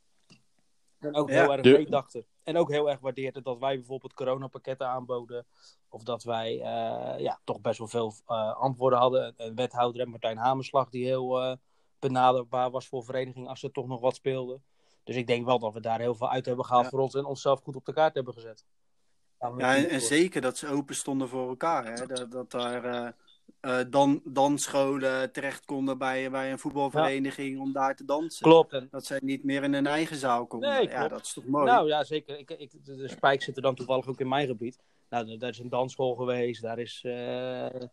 En 0.98 1.14
ook 1.14 1.30
Ja. 1.30 1.40
heel 1.42 1.52
erg 1.52 1.62
De- 1.62 1.70
meedachten. 1.70 2.26
En 2.44 2.57
ook 2.57 2.70
heel 2.70 2.90
erg 2.90 3.00
waardeerde 3.00 3.42
dat 3.42 3.59
wij 3.59 3.76
bijvoorbeeld 3.76 4.14
coronapakketten 4.14 4.88
aanboden. 4.88 5.46
Of 5.88 6.02
dat 6.02 6.22
wij 6.22 6.61
eh, 6.61 7.18
ja, 7.20 7.40
toch 7.44 7.61
best 7.61 7.78
wel 7.78 7.88
veel 7.88 8.14
eh, 8.26 8.54
antwoorden 8.57 8.98
hadden. 8.98 9.35
Een 9.37 9.54
wethouder 9.54 10.00
en 10.00 10.11
Martijn 10.11 10.37
Hamerslag 10.37 10.90
die 10.90 11.04
heel 11.04 11.42
uh, 11.42 11.57
benaderbaar 11.98 12.70
was 12.70 12.88
voor 12.88 13.04
verenigingen 13.04 13.48
als 13.48 13.62
er 13.62 13.72
toch 13.72 13.87
nog 13.87 14.00
wat 14.00 14.14
speelde. 14.14 14.61
Dus 15.04 15.16
ik 15.16 15.26
denk 15.26 15.44
wel 15.46 15.59
dat 15.59 15.72
we 15.72 15.80
daar 15.80 16.00
heel 16.00 16.14
veel 16.14 16.30
uit 16.30 16.46
hebben 16.46 16.64
gehaald 16.64 16.85
Ja. 16.85 16.90
voor 16.90 17.00
ons 17.00 17.14
en 17.14 17.24
onszelf 17.24 17.61
goed 17.62 17.76
op 17.76 17.85
de 17.85 17.92
kaart 17.92 18.14
hebben 18.14 18.35
gezet. 18.35 18.64
Ja, 19.38 19.76
en, 19.76 19.88
en 19.88 20.00
zeker 20.00 20.40
dat 20.40 20.57
ze 20.57 20.68
open 20.68 20.94
stonden 20.94 21.28
voor 21.28 21.48
elkaar. 21.48 21.85
Hè? 21.85 22.07
Dat, 22.07 22.30
dat 22.30 22.50
daar 22.50 23.14
eh, 23.64 23.79
dan, 23.90 24.20
dansscholen 24.24 25.33
terecht 25.33 25.64
konden 25.64 25.98
bij, 25.98 26.31
bij 26.31 26.53
een 26.53 26.59
voetbalvereniging 26.59 27.61
om 27.61 27.72
daar 27.72 27.96
te 27.96 28.05
dansen. 28.05 28.42
Klopt. 28.42 28.72
En, 28.72 28.88
Dat 28.90 29.05
zij 29.05 29.20
niet 29.22 29.44
meer 29.44 29.62
in 29.62 29.74
hun 29.74 29.87
eigen 29.87 30.16
zaal 30.16 30.46
konden. 30.46 30.70
Nee, 30.70 30.88
ja, 30.88 31.09
dat 31.09 31.20
is 31.20 31.33
toch 31.33 31.46
mooi. 31.46 31.64
nou 31.64 31.88
ja, 31.88 32.05
zeker. 32.05 32.38
Ik, 32.38 32.50
ik, 32.50 32.70
de 32.85 33.09
Spijk 33.09 33.42
zitten 33.42 33.62
dan 33.62 33.74
toevallig 33.74 34.07
ook 34.07 34.20
in 34.20 34.29
mijn 34.29 34.46
gebied. 34.46 34.79
Nou, 35.09 35.37
daar 35.37 35.50
is 35.50 35.59
een 35.59 35.68
dansschool 35.68 36.14
geweest. 36.14 36.62
Daar 36.62 36.79
is 36.79 37.00
eh, 37.05 37.12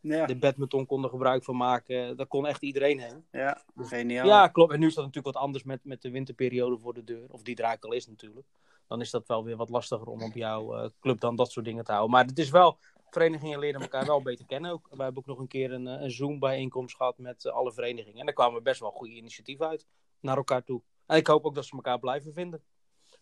ja, 0.01 0.25
de 0.25 0.37
badminton 0.39 0.85
kon 0.85 1.03
er 1.03 1.09
gebruik 1.09 1.43
van 1.43 1.57
maken. 1.57 2.17
Daar 2.17 2.27
kon 2.27 2.47
echt 2.47 2.61
iedereen 2.61 2.99
heen. 2.99 3.25
ja, 3.31 3.63
geniaal. 3.77 4.27
Ja, 4.27 4.47
klopt. 4.47 4.73
En 4.73 4.79
nu 4.79 4.87
is 4.87 4.93
dat 4.93 5.05
natuurlijk 5.05 5.35
wat 5.35 5.43
anders 5.43 5.63
met, 5.63 5.79
met 5.83 6.01
de 6.01 6.11
winterperiode 6.11 6.77
voor 6.77 6.93
de 6.93 7.03
deur. 7.03 7.25
Of 7.29 7.41
die 7.41 7.55
er 7.55 7.63
eigenlijk 7.63 7.93
al 7.93 7.99
is 7.99 8.07
natuurlijk. 8.07 8.47
Dan 8.87 9.01
is 9.01 9.11
dat 9.11 9.27
wel 9.27 9.43
weer 9.43 9.57
wat 9.57 9.69
lastiger 9.69 10.07
om 10.07 10.23
op 10.23 10.33
jouw 10.33 10.75
eh, 10.75 10.89
club 10.99 11.19
dan 11.19 11.35
dat 11.35 11.51
soort 11.51 11.65
dingen 11.65 11.83
te 11.83 11.91
houden. 11.91 12.11
Maar 12.11 12.25
het 12.25 12.39
is 12.39 12.49
wel, 12.49 12.77
verenigingen 13.11 13.59
leren 13.59 13.81
elkaar 13.81 14.05
wel 14.05 14.21
beter 14.21 14.45
kennen 14.45 14.71
ook. 14.71 14.87
Wij 14.89 15.03
hebben 15.05 15.21
ook 15.21 15.27
nog 15.27 15.39
een 15.39 15.47
keer 15.47 15.71
een, 15.71 15.87
eh, 15.87 16.01
een 16.01 16.11
Zoom-bijeenkomst 16.11 16.95
gehad 16.95 17.17
met 17.17 17.45
eh, 17.45 17.53
alle 17.53 17.73
verenigingen. 17.73 18.19
En 18.19 18.25
daar 18.25 18.33
kwamen 18.35 18.63
best 18.63 18.79
wel 18.79 18.91
goede 18.91 19.13
initiatieven 19.13 19.67
uit 19.67 19.85
naar 20.19 20.37
elkaar 20.37 20.63
toe. 20.63 20.81
En 21.05 21.17
ik 21.17 21.27
hoop 21.27 21.45
ook 21.45 21.55
dat 21.55 21.65
ze 21.65 21.75
elkaar 21.75 21.99
blijven 21.99 22.33
vinden. 22.33 22.63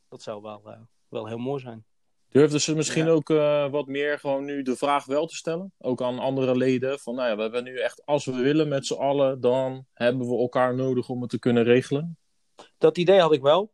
Dat 0.09 0.21
zou 0.21 0.41
wel, 0.41 0.61
eh, 0.65 0.79
wel 1.09 1.27
heel 1.27 1.37
mooi 1.37 1.61
zijn. 1.61 1.85
Durfden 2.29 2.61
ze 2.61 2.75
misschien 2.75 3.05
Ja. 3.05 3.11
ook 3.11 3.29
eh, 3.29 3.69
wat 3.69 3.87
meer 3.87 4.19
gewoon 4.19 4.45
nu 4.45 4.61
de 4.61 4.75
vraag 4.75 5.05
wel 5.05 5.25
te 5.25 5.35
stellen? 5.35 5.73
Ook 5.77 6.01
aan 6.01 6.19
andere 6.19 6.55
leden. 6.55 6.99
Van 6.99 7.15
nou 7.15 7.29
ja, 7.29 7.35
we 7.35 7.41
hebben 7.41 7.63
nu 7.63 7.79
echt, 7.79 8.05
als 8.05 8.25
we 8.25 8.31
willen 8.31 8.67
met 8.67 8.85
z'n 8.85 8.93
allen, 8.93 9.41
dan 9.41 9.85
hebben 9.93 10.27
we 10.27 10.37
elkaar 10.37 10.75
nodig 10.75 11.09
om 11.09 11.21
het 11.21 11.29
te 11.29 11.39
kunnen 11.39 11.63
regelen. 11.63 12.17
Dat 12.77 12.97
idee 12.97 13.19
had 13.19 13.33
ik 13.33 13.41
wel. 13.41 13.71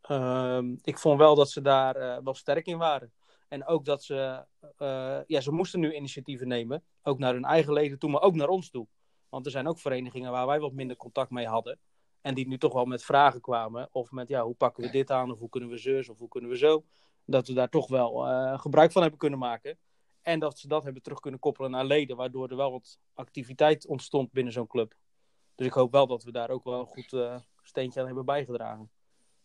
Ehm, 0.00 0.76
ik 0.82 0.98
vond 0.98 1.18
wel 1.18 1.34
dat 1.34 1.50
ze 1.50 1.60
daar 1.60 2.22
wel 2.24 2.34
sterk 2.34 2.66
in 2.66 2.78
waren. 2.78 3.12
En 3.48 3.66
ook 3.66 3.84
dat 3.84 4.04
ze, 4.04 4.44
eh, 4.76 5.18
ja, 5.26 5.40
ze 5.40 5.52
moesten 5.52 5.80
nu 5.80 5.94
initiatieven 5.94 6.48
nemen. 6.48 6.84
Ook 7.02 7.18
naar 7.18 7.32
hun 7.32 7.44
eigen 7.44 7.72
leden 7.72 7.98
toe, 7.98 8.10
maar 8.10 8.22
ook 8.22 8.34
naar 8.34 8.48
ons 8.48 8.70
toe. 8.70 8.86
Want 9.28 9.44
er 9.46 9.50
zijn 9.50 9.66
ook 9.66 9.78
verenigingen 9.78 10.30
waar 10.30 10.46
wij 10.46 10.60
wat 10.60 10.72
minder 10.72 10.96
contact 10.96 11.30
mee 11.30 11.46
hadden. 11.46 11.78
En 12.20 12.34
die 12.34 12.48
nu 12.48 12.58
toch 12.58 12.72
wel 12.72 12.84
met 12.84 13.04
vragen 13.04 13.40
kwamen. 13.40 13.88
Of 13.92 14.10
met, 14.10 14.28
ja, 14.28 14.42
hoe 14.42 14.54
pakken 14.54 14.82
we 14.84 14.90
dit 14.90 15.10
aan? 15.10 15.30
Of 15.30 15.38
hoe 15.38 15.48
kunnen 15.48 15.68
we 15.68 15.76
zus? 15.76 16.08
Of 16.08 16.18
hoe 16.18 16.28
kunnen 16.28 16.50
we 16.50 16.56
zo? 16.56 16.84
Dat 17.24 17.46
we 17.46 17.54
daar 17.54 17.68
toch 17.68 17.88
wel 17.88 18.28
eh, 18.28 18.58
gebruik 18.58 18.92
van 18.92 19.02
hebben 19.02 19.20
kunnen 19.20 19.38
maken. 19.38 19.78
En 20.22 20.38
dat 20.38 20.58
ze 20.58 20.68
dat 20.68 20.84
hebben 20.84 21.02
terug 21.02 21.20
kunnen 21.20 21.40
koppelen 21.40 21.70
naar 21.70 21.84
leden. 21.84 22.16
Waardoor 22.16 22.48
er 22.48 22.56
wel 22.56 22.70
wat 22.70 22.98
activiteit 23.14 23.86
ontstond 23.86 24.32
binnen 24.32 24.52
zo'n 24.52 24.66
club. 24.66 24.94
Dus 25.54 25.66
ik 25.66 25.72
hoop 25.72 25.92
wel 25.92 26.06
dat 26.06 26.24
we 26.24 26.32
daar 26.32 26.50
ook 26.50 26.64
wel 26.64 26.80
een 26.80 26.86
goed 26.86 27.12
eh, 27.12 27.36
steentje 27.62 28.00
aan 28.00 28.06
hebben 28.06 28.24
bijgedragen. 28.24 28.90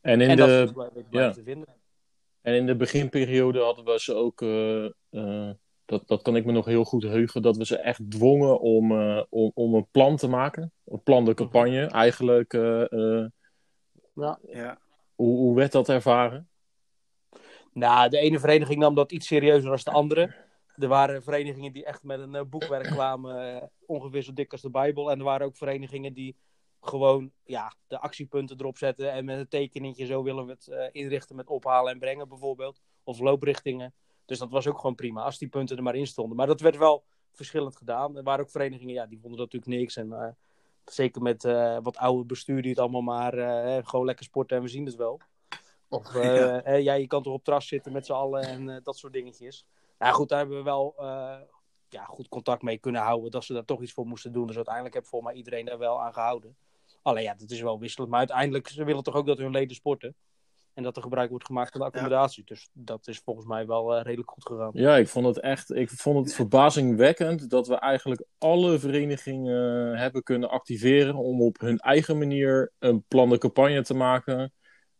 En 0.02 0.22
in 0.22 0.30
en 0.30 0.38
dat 0.38 0.48
de, 0.48 0.74
blijven, 0.74 1.08
blijven 1.10 1.30
ja. 1.30 1.32
te 1.32 1.44
vinden. 1.44 1.83
En 2.43 2.53
in 2.53 2.65
de 2.65 2.75
beginperiode 2.75 3.60
hadden 3.60 3.86
we 3.86 3.99
ze 3.99 4.13
ook, 4.13 4.41
eh, 4.41 4.86
eh, 4.86 5.49
dat, 5.86 6.08
dat 6.08 6.21
kan 6.21 6.36
ik 6.36 6.45
me 6.45 6.51
nog 6.51 6.65
heel 6.65 6.84
goed 6.84 7.03
heugen, 7.03 7.41
dat 7.41 7.58
we 7.58 7.65
ze 7.65 7.77
echt 7.77 8.12
dwongen 8.12 8.60
om, 8.60 8.91
eh, 8.91 9.23
om, 9.29 9.51
om 9.53 9.73
een 9.73 9.88
plan 9.91 10.15
te 10.15 10.27
maken. 10.27 10.71
Een 10.86 11.03
plan 11.03 11.25
de 11.25 11.34
campagne. 11.34 11.86
Eigenlijk, 11.86 12.53
eh, 12.53 12.91
eh, 12.91 13.25
Ja. 14.13 14.77
hoe, 15.15 15.38
hoe 15.38 15.56
werd 15.56 15.71
dat 15.71 15.89
ervaren? 15.89 16.47
Nou, 17.73 18.10
de 18.10 18.17
ene 18.17 18.39
vereniging 18.39 18.79
nam 18.79 18.95
dat 18.95 19.12
iets 19.12 19.27
serieuzer 19.27 19.69
dan 19.69 19.79
de 19.84 19.91
andere. 19.91 20.36
Er 20.75 20.88
waren 20.88 21.23
verenigingen 21.23 21.73
die 21.73 21.86
echt 21.86 22.03
met 22.03 22.19
een 22.19 22.49
boekwerk 22.49 22.88
kwamen, 22.88 23.71
ongeveer 23.86 24.21
zo 24.21 24.34
dik 24.34 24.51
als 24.51 24.62
de 24.62 24.69
Bijbel. 24.69 25.12
En 25.12 25.17
er 25.17 25.23
waren 25.23 25.45
ook 25.47 25.58
verenigingen 25.58 26.13
die 26.13 26.36
gewoon 26.84 27.32
ja, 27.43 27.74
de 27.88 28.00
actiepunten 28.00 28.60
erop 28.60 28.78
zetten 28.78 29.12
en 29.12 29.26
met 29.26 29.38
een 29.38 29.48
tekeningetje 29.48 30.06
zo 30.06 30.24
willen 30.24 30.46
we 30.46 30.52
het 30.52 30.67
eh, 30.67 30.88
inrichten 30.91 31.36
met 31.36 31.50
ophalen 31.50 31.91
en 31.93 32.00
brengen 32.00 32.28
bijvoorbeeld. 32.28 32.82
Of 33.04 33.19
looprichtingen. 33.19 33.93
Dus 34.26 34.39
dat 34.39 34.52
was 34.52 34.67
ook 34.67 34.78
gewoon 34.78 34.96
prima, 34.96 35.24
als 35.24 35.38
die 35.38 35.48
punten 35.48 35.78
er 35.78 35.84
maar 35.84 35.96
in 35.96 36.08
stonden. 36.08 36.38
Maar 36.38 36.48
dat 36.48 36.62
werd 36.62 36.78
wel 36.78 37.04
verschillend 37.32 37.76
gedaan. 37.76 38.17
Er 38.17 38.24
waren 38.24 38.43
ook 38.43 38.52
verenigingen, 38.52 38.93
ja, 38.93 39.06
die 39.06 39.19
vonden 39.19 39.39
dat 39.39 39.52
natuurlijk 39.52 39.82
niks. 39.82 39.96
En 39.96 40.13
eh, 40.13 40.32
zeker 40.86 41.22
met 41.22 41.43
eh, 41.43 41.78
wat 41.82 41.98
oude 41.98 42.26
bestuur 42.26 42.62
die 42.62 42.72
het 42.72 42.80
allemaal 42.80 43.02
maar 43.02 43.34
gewoon 43.86 44.06
lekker 44.06 44.26
sporten 44.26 44.58
en 44.58 44.63
we 44.63 44.69
zien 44.69 44.86
het 44.86 44.96
wel. 44.96 45.19
Of 45.89 46.13
Ja. 46.24 46.76
ja, 46.76 46.93
je 46.93 47.08
kan 47.08 47.24
toch 47.24 47.34
op 47.34 47.43
terras 47.43 47.67
zitten 47.67 47.91
met 47.91 48.06
z'n 48.06 48.12
allen 48.12 48.41
en 48.41 48.82
dat 48.84 48.98
soort 48.98 49.13
dingetjes. 49.13 49.65
Nou 50.00 50.13
goed, 50.13 50.30
daar 50.30 50.39
hebben 50.39 50.58
we 50.58 50.63
wel 50.63 50.96
ja, 51.93 52.04
goed 52.06 52.30
contact 52.30 52.62
mee 52.62 52.78
kunnen 52.78 53.02
houden. 53.02 53.32
Dat 53.32 53.43
ze 53.43 53.54
daar 53.54 53.65
toch 53.65 53.82
iets 53.82 53.93
voor 53.93 54.06
moesten 54.06 54.32
doen. 54.32 54.48
Dus 54.48 54.56
uiteindelijk 54.56 54.96
heeft 54.96 55.08
volgens 55.08 55.32
mij 55.32 55.39
iedereen 55.41 55.65
daar 55.65 55.78
wel 55.78 56.02
aan 56.02 56.13
gehouden. 56.13 56.56
Alleen 57.04 57.24
ja, 57.24 57.36
dat 57.38 57.50
is 57.52 57.62
wel 57.62 57.80
wisselend. 57.80 58.10
Maar 58.10 58.20
uiteindelijk, 58.20 58.68
ze 58.68 58.84
willen 58.84 59.04
toch 59.04 59.16
ook 59.16 59.28
dat 59.28 59.38
hun 59.38 59.52
leden 59.52 59.76
sporten. 59.76 60.16
En 60.74 60.84
dat 60.84 60.96
er 60.96 61.02
gebruik 61.02 61.30
wordt 61.30 61.46
gemaakt 61.46 61.72
van 61.72 61.80
de 61.80 61.86
accommodatie. 61.86 62.44
Dus 62.46 62.70
dat 62.74 63.08
is 63.08 63.20
volgens 63.20 63.46
mij 63.46 63.66
wel 63.66 63.96
eh, 63.96 64.04
redelijk 64.04 64.30
goed 64.32 64.46
gegaan. 64.46 64.70
Ja, 64.74 64.98
ik 64.98 65.08
vond 65.08 65.26
het 65.26 65.39
echt, 65.39 65.72
ik 65.76 65.89
vond 65.89 66.26
het 66.26 66.36
verbazingwekkend 66.36 67.50
dat 67.50 67.68
we 67.68 67.76
eigenlijk 67.76 68.24
alle 68.38 68.80
verenigingen 68.80 69.98
hebben 69.98 70.24
kunnen 70.24 70.50
activeren 70.50 71.16
om 71.16 71.42
op 71.42 71.60
hun 71.60 71.78
eigen 71.78 72.18
manier 72.18 72.72
een 72.80 73.04
plan 73.08 73.30
de 73.30 73.38
campagne 73.38 73.82
te 73.84 73.94
maken. 73.94 74.54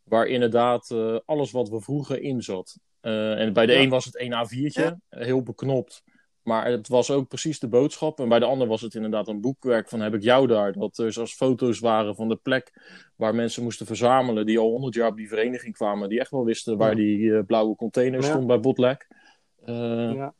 Waar 0.04 0.26
inderdaad 0.28 0.92
eh, 0.92 1.18
alles 1.26 1.52
wat 1.52 1.70
we 1.70 1.82
vroegen 1.82 2.22
in 2.22 2.42
zat. 2.42 2.80
Eh, 3.00 3.40
en 3.40 3.54
bij 3.54 3.66
de 3.66 3.74
Ja. 3.74 3.80
een 3.80 3.90
was 3.90 4.06
het 4.06 4.20
een 4.20 4.34
A4'tje, 4.34 4.82
Ja. 4.82 5.00
heel 5.10 5.44
beknopt. 5.44 6.04
Maar 6.44 6.66
het 6.66 6.88
was 6.88 7.12
ook 7.12 7.28
precies 7.28 7.60
de 7.60 7.68
boodschap. 7.68 8.20
En 8.20 8.30
bij 8.30 8.40
de 8.40 8.46
ander 8.46 8.68
was 8.68 8.82
het 8.82 8.96
inderdaad 8.96 9.28
een 9.28 9.42
boekwerk 9.42 9.90
van 9.90 10.00
heb 10.02 10.14
ik 10.14 10.22
jou 10.24 10.48
daar. 10.48 10.74
Dat 10.74 10.98
er 10.98 11.14
zelfs 11.14 11.34
foto's 11.34 11.80
waren 11.80 12.16
van 12.16 12.28
de 12.28 12.36
plek 12.36 12.72
waar 13.16 13.36
mensen 13.36 13.64
moesten 13.64 13.86
verzamelen. 13.86 14.46
Die 14.46 14.60
al 14.60 14.70
honderd 14.70 14.94
jaar 14.96 15.10
op 15.10 15.18
die 15.18 15.28
vereniging 15.28 15.76
kwamen. 15.76 16.10
Die 16.10 16.20
echt 16.20 16.32
wel 16.32 16.46
wisten 16.46 16.78
waar 16.78 16.96
die 16.96 17.34
eh, 17.36 17.44
blauwe 17.46 17.76
container 17.76 18.22
Ja. 18.22 18.28
stond 18.28 18.48
bij 18.48 18.60
Botlek. 18.60 19.08
Eh, 19.66 20.14
Ja. 20.14 20.34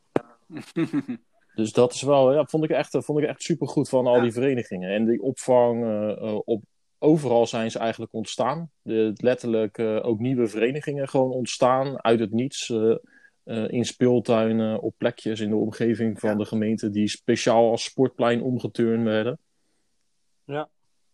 dus 1.54 1.72
dat 1.72 1.92
is 1.92 2.02
wel, 2.02 2.32
ja, 2.32 2.44
vond 2.44 2.64
ik 2.64 2.70
echt, 2.70 2.96
vond 3.00 3.18
ik 3.18 3.24
echt 3.24 3.42
supergoed 3.42 3.88
van 3.88 4.06
al 4.06 4.20
die 4.20 4.32
verenigingen. 4.32 4.90
En 4.90 5.04
die 5.06 5.22
opvang, 5.22 5.84
eh, 5.84 6.10
eh, 6.10 6.38
op, 6.44 6.62
overal 6.98 7.46
zijn 7.46 7.70
ze 7.70 7.78
eigenlijk 7.78 8.12
ontstaan. 8.12 8.70
De, 8.82 9.12
letterlijk 9.14 9.78
eh, 9.78 10.06
ook 10.06 10.18
nieuwe 10.18 10.46
verenigingen 10.46 11.08
gewoon 11.08 11.30
ontstaan 11.30 12.04
uit 12.04 12.20
het 12.20 12.32
niets. 12.32 12.72
Eh, 13.44 13.68
in 13.68 13.84
speeltuinen, 13.84 14.80
op 14.80 14.94
plekjes 14.98 15.40
in 15.40 15.50
de 15.50 15.56
omgeving 15.56 16.20
van 16.20 16.30
Ja. 16.30 16.36
de 16.36 16.44
gemeente 16.44 16.90
die 16.90 17.08
speciaal 17.08 17.70
als 17.70 17.84
sportplein 17.84 18.42
omgeturnd 18.42 19.04
werden. 19.04 19.38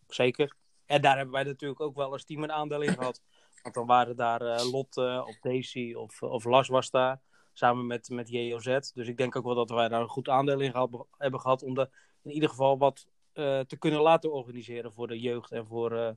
Zeker. 0.07 0.57
En 0.87 1.01
daar 1.01 1.17
hebben 1.17 1.35
wij 1.35 1.45
natuurlijk 1.45 1.81
ook 1.81 1.97
wel 1.97 2.13
als 2.13 2.25
team 2.25 2.43
een 2.43 2.53
aandeel 2.53 2.81
in 2.83 2.93
gehad. 2.93 3.23
Want 3.63 3.75
dan 3.75 3.87
waren 3.87 4.17
daar 4.17 4.41
eh, 4.41 4.71
Lotte 4.73 5.25
of 5.27 5.39
Daisy 5.41 5.95
of, 5.95 6.23
of 6.23 6.45
Las 6.45 6.69
was 6.69 6.91
daar. 6.91 7.21
Samen 7.53 7.87
met, 7.87 8.09
met 8.09 8.29
JOZ. 8.29 8.79
Dus 8.95 9.09
ik 9.09 9.17
denk 9.17 9.37
ook 9.37 9.45
wel 9.45 9.55
dat 9.55 9.71
wij 9.71 9.89
daar 9.89 10.01
een 10.01 10.09
goed 10.09 10.29
aandeel 10.29 10.61
in 10.61 10.71
gehad, 10.71 11.07
hebben 11.17 11.41
gehad. 11.41 11.63
Om 11.63 11.75
de, 11.75 11.91
in 12.23 12.31
ieder 12.31 12.49
geval 12.49 12.79
wat 12.79 13.07
eh, 13.33 13.61
te 13.61 13.79
kunnen 13.79 14.01
laten 14.01 14.33
organiseren 14.33 14.93
voor 14.93 15.09
de 15.09 15.21
jeugd. 15.21 15.53
En 15.53 15.67
voor 15.67 16.17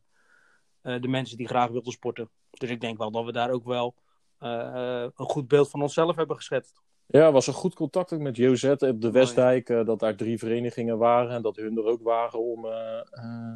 de 0.82 1.08
mensen 1.08 1.38
die 1.38 1.48
graag 1.48 1.70
wilden 1.70 1.92
sporten. 1.92 2.30
Dus 2.50 2.70
ik 2.70 2.82
denk 2.82 2.98
wel 2.98 3.12
dat 3.12 3.26
we 3.26 3.32
daar 3.32 3.52
ook 3.52 3.66
wel 3.66 3.96
een 4.44 5.12
goed 5.16 5.48
beeld 5.48 5.70
van 5.70 5.82
onszelf 5.82 6.16
hebben 6.16 6.36
geschetst. 6.36 6.82
Ja, 7.06 7.32
was 7.32 7.48
er 7.48 7.54
goed 7.54 7.74
contact 7.76 8.14
ook 8.14 8.20
met 8.20 8.36
JOZ 8.38 8.64
op 8.64 9.02
de 9.02 9.12
Westdijk. 9.12 9.70
eh, 9.70 9.86
dat 9.86 10.00
daar 10.00 10.16
drie 10.16 10.38
verenigingen 10.38 10.98
waren 10.98 11.32
en 11.32 11.42
dat 11.42 11.56
hun 11.56 11.78
er 11.78 11.84
ook 11.86 12.02
waren 12.02 12.40
om, 12.40 12.66
eh, 12.66 13.00
eh, 13.12 13.56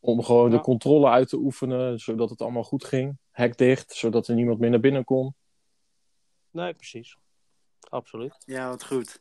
om 0.00 0.22
gewoon 0.22 0.50
Ja. 0.50 0.56
de 0.56 0.62
controle 0.62 1.08
uit 1.08 1.28
te 1.28 1.36
oefenen. 1.36 1.98
Zodat 1.98 2.30
het 2.30 2.40
allemaal 2.40 2.62
goed 2.64 2.84
ging. 2.84 3.18
Hek 3.30 3.56
dicht, 3.58 3.92
zodat 3.92 4.28
er 4.28 4.34
niemand 4.34 4.58
meer 4.58 4.70
naar 4.70 4.80
binnen 4.80 5.04
kon. 5.04 5.34
Nee, 6.50 6.74
precies. 6.74 7.16
Absoluut. 7.88 8.36
Ja, 8.46 8.68
wat 8.68 8.84
goed. 8.86 9.20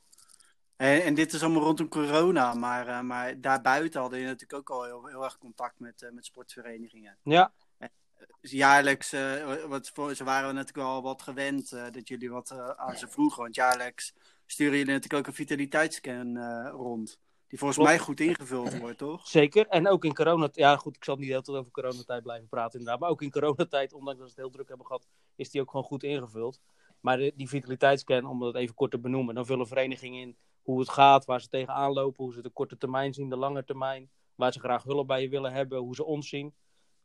En, 0.76 1.04
en 1.04 1.14
dit 1.14 1.34
is 1.34 1.44
allemaal 1.44 1.62
rondom 1.64 1.88
corona, 1.88 2.54
maar, 2.54 2.88
eh, 2.88 3.02
maar 3.02 3.42
daarbuiten 3.42 4.02
hadden 4.02 4.20
je 4.20 4.26
natuurlijk 4.26 4.54
ook 4.54 4.70
al 4.70 4.84
heel, 4.84 5.06
heel 5.06 5.24
erg 5.24 5.38
contact 5.38 5.80
met, 5.80 6.02
eh, 6.02 6.12
met 6.12 6.26
sportverenigingen. 6.26 7.18
Ja, 7.24 7.54
jaarlijks, 8.42 9.14
eh, 9.14 9.64
wat 9.66 9.90
voor, 9.94 10.16
ze 10.16 10.24
waren 10.24 10.56
natuurlijk 10.56 10.88
al 10.88 11.02
wat 11.02 11.22
gewend 11.22 11.72
eh, 11.72 11.84
dat 11.92 12.08
jullie 12.08 12.30
wat 12.32 12.52
eh, 12.52 12.70
aan 12.70 12.98
ze 12.98 13.08
vroegen. 13.08 13.42
Want 13.42 13.56
jaarlijks 13.56 14.14
sturen 14.46 14.78
jullie 14.78 14.94
natuurlijk 14.94 15.22
ook 15.22 15.28
een 15.28 15.46
vitaliteitsscan 15.46 16.38
rond. 16.70 17.20
Die 17.48 17.58
volgens 17.60 17.80
Klopt. 17.80 17.94
mij 17.96 18.06
goed 18.06 18.20
ingevuld 18.20 18.78
wordt, 18.78 18.98
toch? 18.98 19.28
Zeker. 19.28 19.68
En 19.68 19.88
ook 19.88 20.06
in 20.06 20.14
coronatijd. 20.14 20.56
Ja, 20.56 20.76
goed, 20.78 20.96
ik 20.96 21.04
zal 21.04 21.16
niet 21.16 21.26
de 21.26 21.32
hele 21.32 21.44
tijd 21.44 21.58
over 21.58 21.72
coronatijd 21.72 22.24
blijven 22.24 22.48
praten, 22.48 22.80
inderdaad. 22.80 23.02
Maar 23.02 23.10
ook 23.10 23.22
in 23.22 23.32
coronatijd, 23.32 23.94
ondanks 23.94 24.20
dat 24.20 24.28
we 24.28 24.34
het 24.34 24.42
heel 24.42 24.50
druk 24.50 24.68
hebben 24.68 24.86
gehad, 24.86 25.08
is 25.36 25.50
die 25.50 25.62
ook 25.62 25.70
gewoon 25.70 25.86
goed 25.86 26.04
ingevuld. 26.04 26.60
Maar 27.00 27.18
de- 27.18 27.34
die 27.36 27.50
vitaliteitsscan, 27.50 28.26
om 28.26 28.40
dat 28.40 28.56
even 28.56 28.76
kort 28.76 28.92
te 28.92 29.00
benoemen, 29.00 29.36
dan 29.36 29.46
vullen 29.46 29.68
verenigingen 29.68 30.22
in 30.22 30.38
hoe 30.62 30.80
het 30.80 30.90
gaat, 30.90 31.26
waar 31.26 31.42
ze 31.42 31.48
tegenaan 31.48 31.94
lopen, 31.94 32.24
hoe 32.24 32.34
ze 32.34 32.42
de 32.42 32.50
korte 32.50 32.78
termijn 32.78 33.14
zien, 33.14 33.30
de 33.30 33.38
lange 33.38 33.64
termijn, 33.64 34.10
waar 34.36 34.54
ze 34.54 34.60
graag 34.60 34.84
hulp 34.84 35.08
bij 35.08 35.22
je 35.22 35.30
willen 35.30 35.52
hebben, 35.54 35.80
hoe 35.80 35.96
ze 35.96 36.04
ons 36.06 36.30
zien, 36.30 36.54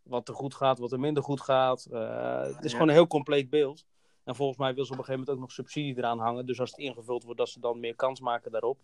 wat 0.04 0.28
er 0.28 0.34
goed 0.34 0.54
gaat, 0.54 0.78
wat 0.78 0.92
er 0.92 1.00
minder 1.00 1.22
goed 1.22 1.40
gaat. 1.40 1.84
Eh, 1.92 2.42
het 2.42 2.64
is 2.64 2.72
gewoon 2.72 2.88
een 2.88 2.94
heel 2.94 3.06
compleet 3.06 3.50
beeld. 3.50 3.84
En 4.24 4.34
volgens 4.34 4.58
mij 4.58 4.74
wil 4.74 4.84
ze 4.84 4.92
op 4.92 4.98
een 4.98 5.04
gegeven 5.04 5.24
moment 5.26 5.36
ook 5.36 5.48
nog 5.48 5.52
subsidie 5.56 5.96
eraan 5.98 6.18
hangen. 6.18 6.46
Dus 6.46 6.60
als 6.60 6.70
het 6.70 6.78
ingevuld 6.78 7.24
wordt, 7.24 7.38
dat 7.38 7.48
ze 7.48 7.60
dan 7.60 7.80
meer 7.80 7.94
kans 7.96 8.20
maken 8.20 8.50
daarop. 8.50 8.78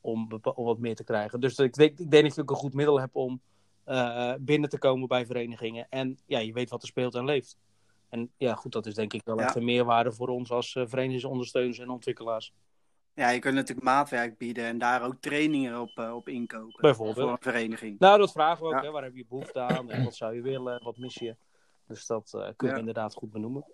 Om, 0.00 0.40
om 0.54 0.64
wat 0.64 0.78
meer 0.78 0.94
te 0.94 1.04
krijgen. 1.04 1.40
Dus 1.40 1.58
ik 1.58 1.74
denk, 1.74 1.98
ik 1.98 2.10
denk 2.10 2.24
dat 2.24 2.34
je 2.34 2.40
ook 2.40 2.50
een 2.50 2.56
goed 2.56 2.74
middel 2.74 3.00
hebt 3.00 3.14
om 3.14 3.40
eh, 3.84 4.32
binnen 4.40 4.68
te 4.70 4.78
komen 4.78 5.08
bij 5.08 5.26
verenigingen. 5.26 5.86
En 5.90 6.18
ja, 6.26 6.38
je 6.38 6.52
weet 6.52 6.70
wat 6.70 6.82
er 6.82 6.88
speelt 6.88 7.14
en 7.14 7.24
leeft. 7.24 7.56
En 8.08 8.30
ja, 8.36 8.54
goed, 8.54 8.72
dat 8.72 8.86
is 8.86 8.94
denk 8.94 9.12
ik 9.12 9.24
wel 9.24 9.38
Ja. 9.38 9.44
echt 9.44 9.54
een 9.54 9.64
meerwaarde 9.64 10.12
voor 10.12 10.28
ons 10.28 10.50
als 10.50 10.74
eh, 10.74 10.82
verenigingsondersteuners 10.86 11.78
en 11.78 11.90
ontwikkelaars. 11.90 12.52
Ja, 13.14 13.30
je 13.30 13.38
kunt 13.38 13.54
natuurlijk 13.54 13.86
maatwerk 13.86 14.38
bieden 14.38 14.64
en 14.64 14.78
daar 14.78 15.02
ook 15.04 15.14
trainingen 15.20 15.80
op, 15.80 15.90
eh, 15.94 16.14
op 16.14 16.28
inkopen. 16.28 16.80
Bijvoorbeeld. 16.80 17.18
Voor 17.18 17.30
een 17.30 17.36
vereniging. 17.52 17.98
Nou, 17.98 18.18
dat 18.18 18.32
vragen 18.32 18.62
we 18.62 18.68
ook. 18.68 18.74
Ja. 18.74 18.82
Hè? 18.82 18.90
Waar 18.90 19.02
heb 19.02 19.14
je 19.16 19.26
behoefte 19.28 19.60
aan? 19.60 19.90
En 19.90 20.04
wat 20.04 20.14
zou 20.14 20.34
je 20.34 20.42
willen? 20.42 20.82
Wat 20.84 20.96
mis 20.96 21.14
je? 21.14 21.36
Dus 21.86 22.06
dat 22.06 22.24
eh, 22.34 22.40
kunnen 22.40 22.56
we 22.58 22.66
Ja. 22.66 22.76
inderdaad 22.76 23.14
goed 23.14 23.30
benoemen. 23.30 23.64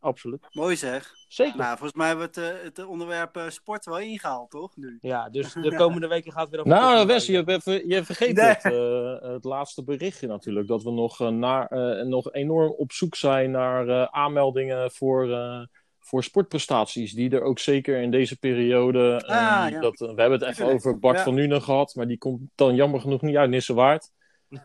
Absoluut. 0.00 0.46
Mooi 0.50 0.76
zeg. 0.76 1.12
Zeker. 1.28 1.56
Nou, 1.56 1.70
volgens 1.70 1.92
mij 1.98 2.16
wordt 2.16 2.36
eh, 2.36 2.48
het 2.62 2.84
onderwerp 2.86 3.36
eh, 3.36 3.48
sport 3.48 3.84
wel 3.84 3.98
ingehaald, 3.98 4.50
toch? 4.50 4.76
Nu. 4.76 4.98
Ja, 5.00 5.28
dus 5.30 5.52
de 5.68 5.74
komende 5.76 6.06
weken 6.06 6.32
gaat 6.32 6.40
het 6.40 6.50
weer 6.50 6.60
over... 6.60 6.72
Nou, 6.72 7.06
Wes, 7.06 7.26
je, 7.26 7.42
hebt 7.42 7.64
je 7.64 8.04
vergeet 8.04 8.36
Nee. 8.36 8.46
het, 8.46 8.64
eh, 8.64 9.30
het 9.32 9.44
laatste 9.44 9.84
berichtje 9.84 10.26
natuurlijk. 10.26 10.68
Dat 10.68 10.82
we 10.82 10.90
nog, 10.90 11.20
eh, 11.20 11.28
naar, 11.28 11.66
eh, 11.66 12.06
nog 12.06 12.32
enorm 12.32 12.70
op 12.72 12.92
zoek 12.92 13.14
zijn 13.14 13.50
naar 13.50 13.88
eh, 13.88 14.02
aanmeldingen 14.10 14.90
voor, 14.90 15.30
eh, 15.32 15.62
voor 16.02 16.24
sportprestaties. 16.24 17.12
Die 17.12 17.30
er 17.30 17.42
ook 17.42 17.58
zeker 17.58 18.00
in 18.00 18.10
deze 18.10 18.38
periode... 18.38 19.22
Ah, 19.26 19.66
ja. 19.70 19.80
dat, 19.80 20.00
eh, 20.00 20.14
we 20.14 20.20
hebben 20.20 20.38
het 20.38 20.48
even 20.48 20.66
over 20.66 20.98
Bart 20.98 21.16
Ja. 21.16 21.22
van 21.22 21.34
Nuenen 21.34 21.62
gehad. 21.62 21.94
Maar 21.94 22.06
die 22.06 22.18
komt 22.18 22.40
dan 22.54 22.74
jammer 22.74 23.00
genoeg 23.00 23.22
niet 23.22 23.36
uit 23.36 23.50
Nissewaard. 23.50 24.10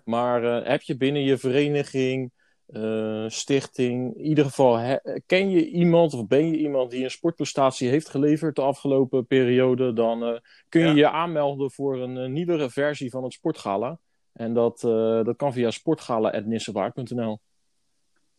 Maar 0.04 0.44
eh, 0.44 0.70
heb 0.70 0.82
je 0.82 0.98
binnen 0.98 1.22
je 1.24 1.38
vereniging, 1.38 2.32
eh, 2.66 3.26
stichting... 3.28 4.16
In 4.16 4.26
ieder 4.26 4.46
geval, 4.46 5.00
ken 5.26 5.50
je 5.50 5.70
iemand 5.70 6.14
of 6.14 6.28
ben 6.28 6.50
je 6.50 6.58
iemand 6.58 6.92
die 6.92 7.04
een 7.04 7.12
sportprestatie 7.12 7.90
heeft 7.90 8.10
geleverd 8.10 8.56
de 8.56 8.62
afgelopen 8.62 9.26
periode... 9.26 9.94
Dan 9.94 10.42
kun 10.70 10.82
je 10.82 10.88
Ja. 10.88 10.94
je 10.94 11.10
aanmelden 11.10 11.72
voor 11.72 12.02
een 12.02 12.34
nieuwere 12.34 12.70
versie 12.70 13.10
van 13.10 13.24
het 13.24 13.34
Sportgala. 13.34 14.00
En 14.34 14.54
dat, 14.54 14.80
dat 15.26 15.36
kan 15.36 15.54
via 15.54 15.72
sportgala.nissewaard.nl. 15.72 17.40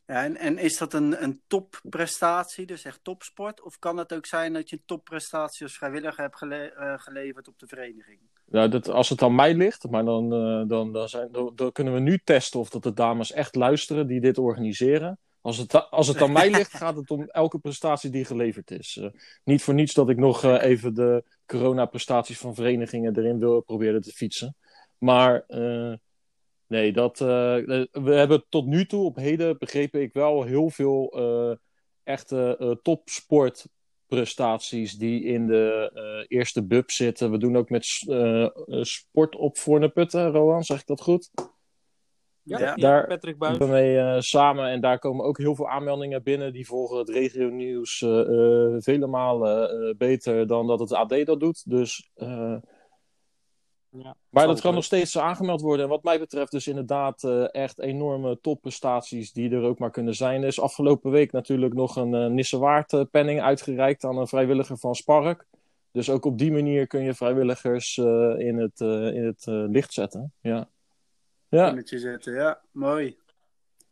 Ja, 0.09 0.25
en, 0.25 0.37
en 0.37 0.59
is 0.59 0.79
dat 0.79 0.93
een, 0.93 1.23
een 1.23 1.41
topprestatie, 1.47 2.67
dus 2.67 2.85
echt 2.85 3.01
topsport? 3.03 3.63
Of 3.63 3.79
kan 3.79 3.97
het 3.97 4.13
ook 4.13 4.27
zijn 4.27 4.53
dat 4.53 4.71
je 4.71 4.77
een 4.77 4.83
topprestatie 4.87 5.63
als 5.63 5.77
vrijwilliger 5.77 6.23
hebt 6.23 6.37
gele- 6.37 6.73
eh, 6.77 6.95
geleverd 6.97 7.49
op 7.49 7.59
de 7.59 7.67
vereniging? 7.67 8.19
Nou, 8.45 8.69
dat, 8.69 8.89
als 8.89 9.09
het 9.09 9.23
aan 9.23 9.35
mij 9.35 9.55
ligt, 9.55 9.91
maar 9.91 10.05
dan, 10.05 10.33
eh, 10.33 10.69
dan, 10.69 10.93
dan, 10.93 11.09
zijn, 11.09 11.29
dan, 11.33 11.53
dan 11.55 11.73
kunnen 11.73 11.95
we 11.95 12.01
nu 12.01 12.21
testen 12.25 12.61
of 12.61 12.71
dat 12.71 12.83
de 12.83 12.93
dames 12.93 13.33
echt 13.33 13.55
luisteren 13.55 14.07
die 14.07 14.21
dit 14.21 14.39
organiseren. 14.39 15.19
Als 15.41 15.57
het, 15.57 15.91
als 15.91 16.09
het 16.09 16.23
aan 16.23 16.33
mij 16.33 16.51
ligt, 16.59 16.77
gaat 16.77 16.97
het 16.97 17.11
om 17.11 17.23
elke 17.23 17.59
prestatie 17.59 18.11
die 18.11 18.25
geleverd 18.25 18.71
is. 18.71 18.99
Eh, 19.01 19.09
niet 19.45 19.63
voor 19.63 19.75
niets 19.75 19.95
dat 19.95 20.09
ik 20.09 20.17
nog 20.17 20.45
even 20.45 20.95
de 20.95 21.25
coronaprestaties 21.47 22.39
van 22.39 22.55
verenigingen 22.55 23.19
erin 23.19 23.39
wil 23.39 23.61
proberen 23.61 24.01
te 24.01 24.13
fietsen. 24.13 24.57
Maar 24.99 25.45
nee, 26.69 26.93
dat, 26.93 27.21
eh, 27.21 27.57
eh, 27.81 27.87
we 27.93 28.13
hebben 28.15 28.45
tot 28.49 28.67
nu 28.67 28.87
toe, 28.87 29.05
op 29.05 29.17
heden, 29.17 29.59
begrepen 29.59 30.01
ik 30.01 30.13
wel 30.13 30.43
heel 30.43 30.71
veel 30.71 31.13
eh, 31.17 31.53
echte 32.03 32.57
eh, 32.59 32.71
topsportprestaties 32.83 34.93
die 34.95 35.25
in 35.25 35.47
de 35.47 35.91
eh, 35.95 36.25
eerste 36.39 36.67
bub 36.67 36.91
zitten. 36.91 37.31
We 37.31 37.39
doen 37.39 37.57
ook 37.57 37.71
met 37.71 37.85
sport 38.87 39.37
op 39.37 39.59
Voorneputten, 39.59 40.31
Rohan, 40.31 40.65
zeg 40.65 40.81
ik 40.81 40.87
dat 40.87 41.01
goed? 41.01 41.31
Ja, 42.43 42.75
Daar- 42.75 43.07
Patrick 43.07 43.39
Buis. 43.39 43.59
daarmee 43.59 43.99
eh, 43.99 44.21
samen. 44.21 44.67
En 44.69 44.81
daar 44.81 44.99
komen 44.99 45.25
ook 45.25 45.39
heel 45.39 45.55
veel 45.55 45.69
aanmeldingen 45.69 46.23
binnen. 46.23 46.53
Die 46.53 46.67
volgen 46.67 46.99
het 46.99 47.09
regionieuws 47.09 48.03
eh 48.03 48.21
eh, 48.21 48.75
vele 48.79 49.07
malen 49.07 49.71
eh, 49.71 49.95
beter 49.97 50.47
dan 50.47 50.67
dat 50.67 50.81
het 50.81 50.93
AD 50.93 51.27
dat 51.27 51.41
doet. 51.41 51.71
Dus, 51.71 52.11
eh, 52.15 52.57
Ja, 53.91 54.15
maar 54.31 54.47
dat 54.47 54.61
kan 54.61 54.75
nog 54.75 54.85
steeds 54.85 55.19
aangemeld 55.19 55.61
worden. 55.61 55.85
En 55.85 55.91
wat 55.91 56.03
mij 56.03 56.19
betreft 56.19 56.51
dus 56.51 56.67
inderdaad 56.67 57.25
eh, 57.25 57.55
echt 57.55 57.79
enorme 57.81 58.41
topprestaties 58.41 59.33
die 59.33 59.51
er 59.51 59.63
ook 59.63 59.79
maar 59.79 59.91
kunnen 59.91 60.15
zijn. 60.15 60.43
Er 60.43 60.49
is 60.49 60.61
afgelopen 60.61 61.11
week 61.11 61.33
natuurlijk 61.33 61.75
nog 61.75 61.97
een 61.97 62.13
uh, 62.15 62.27
Nissewaard 62.27 63.11
penning 63.11 63.41
uitgereikt 63.41 64.05
aan 64.05 64.17
een 64.19 64.29
vrijwilliger 64.29 64.79
van 64.79 64.95
Spark. 64.95 65.47
Dus 65.93 66.11
ook 66.11 66.25
op 66.25 66.39
die 66.39 66.53
manier 66.53 66.87
kun 66.87 67.03
je 67.03 67.15
vrijwilligers 67.15 67.99
eh, 67.99 68.35
in 68.39 68.59
het, 68.59 68.81
eh, 68.81 69.15
in 69.15 69.25
het 69.25 69.47
eh, 69.47 69.65
licht 69.69 69.93
zetten. 69.93 70.33
Ja. 70.41 70.69
Ja. 71.49 71.71
Met 71.71 71.89
je 71.89 71.99
zetten, 71.99 72.35
ja. 72.35 72.61
Mooi. 72.71 73.17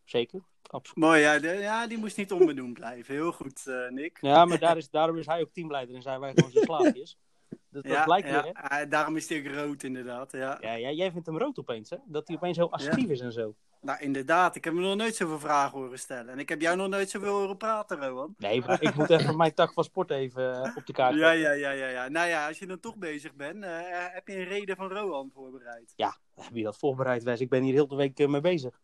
Zeker, 0.03 0.39
absoluut. 0.61 1.03
Mooi, 1.03 1.19
ja, 1.21 1.39
de- 1.39 1.47
ja 1.47 1.87
die 1.87 1.97
moest 1.97 2.17
niet 2.17 2.31
onbenoemd 2.31 2.73
blijven. 2.73 3.13
Heel 3.13 3.31
goed, 3.31 3.67
eh, 3.67 3.89
Nick. 3.89 4.17
Ja, 4.21 4.45
maar 4.45 4.59
daar 4.59 4.77
is, 4.77 4.89
daarom 4.89 5.17
is 5.17 5.25
hij 5.25 5.41
ook 5.41 5.53
teamleider 5.53 5.95
en 5.95 6.01
zijn 6.01 6.19
wij 6.19 6.31
gewoon 6.35 6.51
zijn 6.51 6.65
slaafjes. 6.71 7.17
Dus 7.49 7.81
dat 7.83 7.91
ja, 7.91 8.03
blijkt 8.03 8.27
ja, 8.27 8.43
weer, 8.43 8.51
hè? 8.53 8.69
ah, 8.83 8.89
daarom 8.89 9.15
is 9.15 9.29
hij 9.29 9.39
ook 9.39 9.53
rood, 9.53 9.83
inderdaad. 9.83 10.31
Ja. 10.31 10.57
Ja, 10.61 10.73
ja, 10.73 10.89
jij 10.91 11.11
vindt 11.11 11.27
hem 11.27 11.37
rood 11.37 11.59
opeens, 11.59 11.89
hè? 11.89 11.97
Dat 12.05 12.27
hij 12.27 12.35
opeens 12.35 12.57
heel 12.57 12.71
assertief 12.71 13.09
is 13.09 13.19
en 13.19 13.31
zo. 13.31 13.53
Nou, 13.81 13.99
inderdaad. 13.99 14.55
Ik 14.55 14.63
heb 14.63 14.73
me 14.73 14.81
nog 14.81 14.95
nooit 14.95 15.15
zoveel 15.15 15.39
vragen 15.39 15.77
horen 15.79 15.99
stellen. 15.99 16.29
En 16.29 16.39
ik 16.39 16.49
heb 16.49 16.61
jou 16.61 16.77
nog 16.77 16.87
nooit 16.87 17.09
zoveel 17.09 17.33
horen 17.39 17.57
praten, 17.57 17.97
Rowan. 17.99 18.35
Nee, 18.37 18.61
maar 18.65 18.81
ik 18.81 18.95
moet 18.95 19.09
even 19.09 19.37
mijn 19.37 19.53
tak 19.53 19.73
van 19.73 19.83
sport 19.83 20.11
even 20.11 20.63
eh, 20.63 20.75
op 20.75 20.85
de 20.85 20.93
kaart 20.93 21.15
Ja, 21.15 21.31
ja, 21.31 21.51
ja, 21.51 21.71
ja, 21.71 21.87
ja. 21.87 22.07
Nou 22.07 22.27
ja, 22.27 22.47
als 22.47 22.59
je 22.59 22.65
dan 22.67 22.79
toch 22.79 22.95
bezig 22.95 23.33
bent, 23.35 23.63
eh, 23.63 23.69
heb 23.89 24.27
je 24.27 24.35
een 24.35 24.43
reden 24.43 24.75
van 24.75 24.89
Rowan 24.89 25.31
voorbereid. 25.33 25.93
Heb 26.35 26.53
je 26.53 26.63
dat 26.63 26.77
voorbereid, 26.77 27.23
Wes? 27.23 27.39
Ik 27.39 27.49
ben 27.49 27.63
hier 27.63 27.73
heel 27.73 27.87
de 27.87 27.95
week 27.95 28.19
eh, 28.19 28.27
mee 28.27 28.41
bezig. 28.41 28.79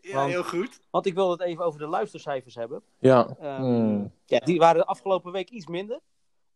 Ja, 0.00 0.14
Want- 0.14 0.30
heel 0.30 0.44
goed. 0.44 0.80
Want 0.90 1.06
ik 1.06 1.14
wil 1.14 1.30
het 1.30 1.40
even 1.40 1.64
over 1.64 1.78
de 1.80 1.86
luistercijfers 1.86 2.54
hebben. 2.54 2.82
ja. 2.98 3.36
Ehm, 3.40 3.60
Hmm. 3.60 4.12
ja, 4.24 4.38
die 4.38 4.58
waren 4.58 4.80
de 4.80 4.86
afgelopen 4.86 5.32
week 5.32 5.50
iets 5.50 5.66
minder. 5.66 6.00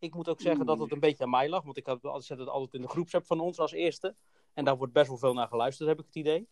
Ik 0.01 0.15
moet 0.15 0.29
ook 0.29 0.41
zeggen 0.41 0.67
dat 0.67 0.79
het 0.79 0.93
een 0.93 1.01
beetje 1.01 1.25
aan 1.25 1.31
mij 1.31 1.49
lag. 1.49 1.63
Want 1.65 1.77
ik 1.77 1.87
had, 1.87 2.25
zet 2.25 2.39
het 2.39 2.49
altijd 2.49 2.75
in 2.75 2.83
de 2.83 2.89
groepsapp 2.89 3.27
van 3.27 3.41
ons 3.41 3.59
als 3.59 3.73
eerste. 3.73 4.15
En 4.55 4.65
daar 4.65 4.77
wordt 4.77 4.93
best 4.93 5.09
wel 5.09 5.17
veel 5.19 5.33
naar 5.33 5.49
geluisterd, 5.49 5.89
heb 5.89 5.99
ik 5.99 6.07
het 6.07 6.15
idee. 6.15 6.49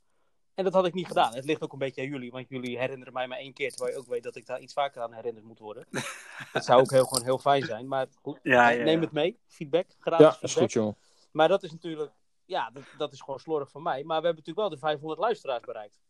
En 0.54 0.64
dat 0.64 0.72
had 0.72 0.86
ik 0.86 0.94
niet 0.94 1.06
gedaan. 1.06 1.34
Het 1.34 1.44
ligt 1.44 1.62
ook 1.62 1.72
een 1.72 1.78
beetje 1.78 2.02
aan 2.02 2.08
jullie. 2.08 2.30
Want 2.30 2.48
jullie 2.48 2.78
herinneren 2.78 3.12
mij 3.12 3.26
maar 3.28 3.38
één 3.38 3.52
keer. 3.52 3.70
Terwijl 3.70 3.92
je 3.92 3.98
ook 3.98 4.06
weet 4.06 4.22
dat 4.22 4.36
ik 4.36 4.46
daar 4.46 4.60
iets 4.60 4.72
vaker 4.72 5.02
aan 5.02 5.12
herinnerd 5.12 5.44
moet 5.46 5.58
worden. 5.58 5.86
dat 6.52 6.64
zou 6.64 6.80
ook 6.80 6.90
heel, 6.90 7.04
gewoon 7.04 7.24
heel 7.24 7.38
fijn 7.38 7.62
zijn. 7.62 7.88
Maar 7.88 8.06
goed, 8.22 8.38
Ja, 8.42 8.68
ja, 8.68 8.84
neem 8.84 9.00
het 9.00 9.12
mee. 9.12 9.38
Feedback. 9.46 9.86
Gratis 9.98 10.26
Ja, 10.26 10.30
is 10.30 10.38
feedback. 10.38 10.62
goed, 10.62 10.72
joh. 10.72 10.94
Maar 11.30 11.48
dat 11.48 11.62
is 11.62 11.72
natuurlijk, 11.72 12.12
ja, 12.44 12.70
dat, 12.70 12.82
dat 12.96 13.12
is 13.12 13.20
gewoon 13.20 13.40
slordig 13.40 13.70
van 13.70 13.82
mij. 13.82 14.04
Maar 14.04 14.20
we 14.20 14.26
hebben 14.26 14.44
natuurlijk 14.44 14.58
wel 14.58 14.68
de 14.68 14.78
500 14.78 15.20
luisteraars 15.20 15.64
bereikt. 15.64 16.00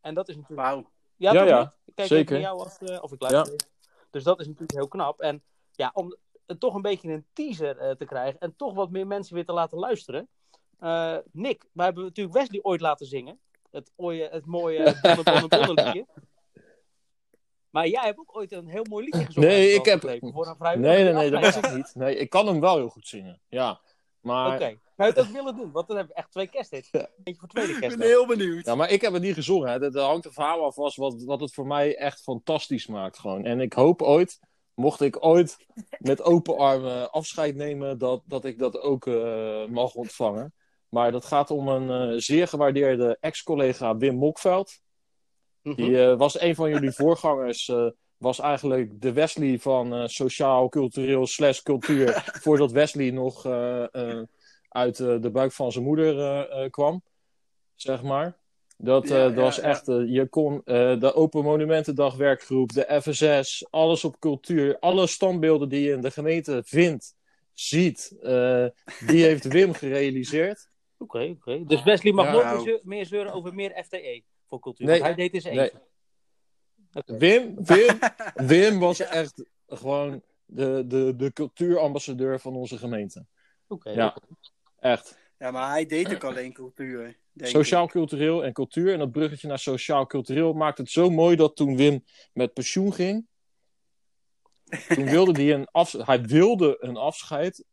En 0.00 0.14
dat 0.14 0.28
is 0.28 0.36
natuurlijk. 0.36 0.60
Wauw. 0.68 0.90
Ja, 1.16 1.32
Ja? 1.32 1.74
Ik 1.84 1.94
kijk 1.94 2.08
zeker. 2.08 2.22
even 2.22 2.32
naar 2.32 2.52
jou 2.52 2.64
als, 2.64 2.78
eh, 2.78 3.02
of 3.02 3.12
ik 3.12 3.20
luister. 3.20 3.68
Dus 4.10 4.22
dat 4.22 4.40
is 4.40 4.46
natuurlijk 4.46 4.72
heel 4.72 4.88
knap. 4.88 5.20
En 5.20 5.42
ja, 5.72 5.90
om 5.94 6.16
toch 6.58 6.74
een 6.74 6.82
beetje 6.82 7.12
een 7.12 7.26
teaser 7.32 7.78
eh, 7.78 7.90
te 7.90 8.04
krijgen 8.04 8.40
en 8.40 8.56
toch 8.56 8.74
wat 8.74 8.90
meer 8.90 9.06
mensen 9.06 9.34
weer 9.34 9.44
te 9.44 9.52
laten 9.52 9.78
luisteren. 9.78 10.28
Eh, 10.78 11.16
Nick, 11.32 11.64
wij 11.72 11.84
hebben 11.84 12.04
natuurlijk 12.04 12.36
Wesley 12.36 12.60
ooit 12.62 12.80
laten 12.80 13.06
zingen. 13.06 13.38
Het, 13.70 13.90
ooie, 13.96 14.28
het 14.28 14.46
mooie 14.46 14.78
eh, 14.84 15.02
Bonne 15.02 15.22
Bonne 15.22 15.48
Bonne 15.48 15.84
liedje. 15.84 16.06
Maar 17.70 17.88
jij 17.88 18.04
hebt 18.04 18.18
ook 18.18 18.36
ooit 18.36 18.52
een 18.52 18.68
heel 18.68 18.84
mooi 18.90 19.04
liedje 19.04 19.24
gezongen. 19.24 19.48
Nee, 19.48 19.72
heb 19.72 19.86
ik 19.86 20.02
heb- 20.02 20.32
Voor 20.32 20.46
een 20.46 20.56
vrijwilliger. 20.56 21.04
Nee, 21.04 21.12
nee, 21.12 21.30
nee, 21.30 21.30
dat 21.30 21.54
was 21.54 21.70
ik 21.70 21.76
niet. 21.76 21.94
Nee, 21.94 22.16
ik 22.16 22.30
kan 22.30 22.46
hem 22.46 22.60
wel 22.60 22.76
heel 22.76 22.88
goed 22.88 23.08
zingen. 23.08 23.40
Ja. 23.48 23.80
Maar, 24.20 24.54
Oké. 24.54 24.78
Zou 24.96 25.08
je 25.14 25.14
het 25.14 25.18
ook 25.18 25.34
willen 25.34 25.56
doen? 25.56 25.72
Want 25.72 25.86
dan 25.86 25.96
hebben 25.96 26.14
we 26.14 26.20
echt 26.22 26.30
twee 26.32 26.46
kersthits. 26.46 26.88
Ja. 26.90 27.08
Eentje 27.24 27.40
voor 27.40 27.48
tweede 27.48 27.72
Ik 27.72 27.98
ben 27.98 28.00
heel 28.00 28.26
benieuwd. 28.26 28.66
ja, 28.66 28.74
maar 28.74 28.90
ik 28.90 29.00
heb 29.00 29.12
het 29.12 29.22
niet 29.22 29.34
gezongen. 29.34 29.70
Hè. 29.70 29.78
Dat, 29.78 29.94
hangt 29.94 30.24
er 30.24 30.32
verhaal 30.32 30.64
af 30.64 30.74
was 30.74 30.96
wat, 30.96 31.22
wat 31.22 31.40
het 31.40 31.54
voor 31.54 31.66
mij 31.66 31.96
echt 31.96 32.22
fantastisch 32.22 32.86
maakt. 32.86 33.18
Gewoon. 33.18 33.44
En 33.44 33.60
ik 33.60 33.72
hoop 33.72 34.02
ooit, 34.02 34.40
mocht 34.82 35.00
ik 35.00 35.24
ooit 35.24 35.56
met 35.98 36.22
open 36.22 36.56
armen 36.56 37.10
afscheid 37.10 37.54
nemen, 37.54 37.98
dat, 37.98 38.22
dat 38.24 38.44
ik 38.44 38.58
dat 38.58 38.80
ook 38.80 39.06
eh, 39.06 39.66
mag 39.66 39.94
ontvangen. 39.94 40.54
Maar 40.88 41.12
dat 41.12 41.24
gaat 41.24 41.50
om 41.50 41.68
een 41.68 42.12
eh, 42.12 42.18
zeer 42.18 42.48
gewaardeerde 42.48 43.16
ex-collega 43.20 43.96
Wim 43.96 44.14
Mokveld. 44.14 44.80
Mhm. 45.62 45.76
Die 45.76 46.04
eh, 46.04 46.16
was 46.16 46.40
een 46.40 46.54
van 46.54 46.70
jullie 46.70 46.90
voorgangers. 46.90 47.72
was 48.16 48.40
eigenlijk 48.40 49.00
de 49.00 49.12
Wesley 49.12 49.58
van 49.58 50.08
sociaal, 50.08 50.68
cultureel 50.68 51.26
slash 51.26 51.60
cultuur. 51.60 52.22
voordat 52.44 52.72
Wesley 52.72 53.10
nog 53.10 53.46
uit 54.68 54.96
de 54.96 55.30
buik 55.32 55.52
van 55.52 55.72
zijn 55.72 55.84
moeder 55.84 56.70
kwam. 56.70 57.02
Zeg 57.74 58.02
maar. 58.02 58.41
Dat, 58.84 59.08
Ja, 59.08 59.16
eh, 59.16 59.22
dat 59.22 59.34
ja, 59.34 59.40
was 59.40 59.56
ja. 59.56 59.62
echt. 59.62 59.88
eh, 59.88 60.02
je 60.06 60.26
kon 60.28 60.60
eh, 60.64 61.00
de 61.00 61.14
Open 61.14 61.42
Monumentendag 61.44 62.16
werkgroep, 62.16 62.72
de 62.72 63.00
FSS, 63.02 63.66
alles 63.70 64.04
op 64.04 64.18
cultuur. 64.20 64.78
Alle 64.78 65.06
standbeelden 65.06 65.68
die 65.68 65.80
je 65.80 65.92
in 65.92 66.00
de 66.00 66.10
gemeente 66.10 66.62
vindt, 66.66 67.14
ziet. 67.52 68.16
eh, 68.22 68.66
die 69.06 69.22
heeft 69.24 69.44
Wim 69.44 69.72
gerealiseerd. 69.72 70.70
Oké, 70.98 71.34
oké. 71.38 71.64
Dus 71.64 71.82
Wesley 71.82 72.12
mag 72.12 72.26
Ja, 72.26 72.32
nooit 72.32 72.44
nou. 72.44 72.56
meer, 72.56 72.64
zeu- 72.64 72.80
meer 72.82 73.06
zeuren 73.06 73.32
over 73.32 73.54
meer 73.54 73.82
FTE 73.84 74.22
voor 74.48 74.60
cultuur. 74.60 74.86
Nee. 74.86 75.02
Hij 75.02 75.14
deed 75.14 75.34
eens 75.34 75.44
één. 75.44 75.56
Nee. 75.56 75.70
Wim, 77.18 77.64
Wim, 77.64 77.98
Wim 78.50 78.78
was 78.78 78.96
Ja. 78.98 79.06
echt 79.10 79.44
gewoon 79.66 80.22
de, 80.44 80.84
de, 80.86 81.16
de 81.16 81.32
cultuurambassadeur 81.32 82.40
van 82.40 82.54
onze 82.56 82.78
gemeente. 82.78 83.26
Oké. 83.68 83.90
Ja. 83.90 84.16
Echt. 84.78 85.18
Ja, 85.42 85.50
maar 85.50 85.70
hij 85.70 85.86
deed 85.86 86.14
ook 86.14 86.24
alleen 86.24 86.52
cultuur. 86.52 87.18
Denk 87.32 87.50
Sociaal, 87.50 87.84
ik. 87.84 87.90
cultureel 87.90 88.44
en 88.44 88.52
cultuur. 88.52 88.92
En 88.92 88.98
dat 88.98 89.10
bruggetje 89.12 89.48
naar 89.48 89.58
sociaal, 89.58 90.06
cultureel 90.06 90.52
maakt 90.52 90.78
het 90.78 90.90
zo 90.90 91.10
mooi 91.10 91.36
dat 91.36 91.56
toen 91.56 91.76
Wim 91.76 92.04
met 92.32 92.52
pensioen 92.52 92.92
ging, 92.92 93.26
Toen 94.88 95.04
wilde 95.16 95.42
hij 95.42 95.54
een, 95.54 95.66
af, 95.70 95.92
hij 95.92 96.22
wilde 96.22 96.76
een 96.80 96.96
afscheid 96.96 97.64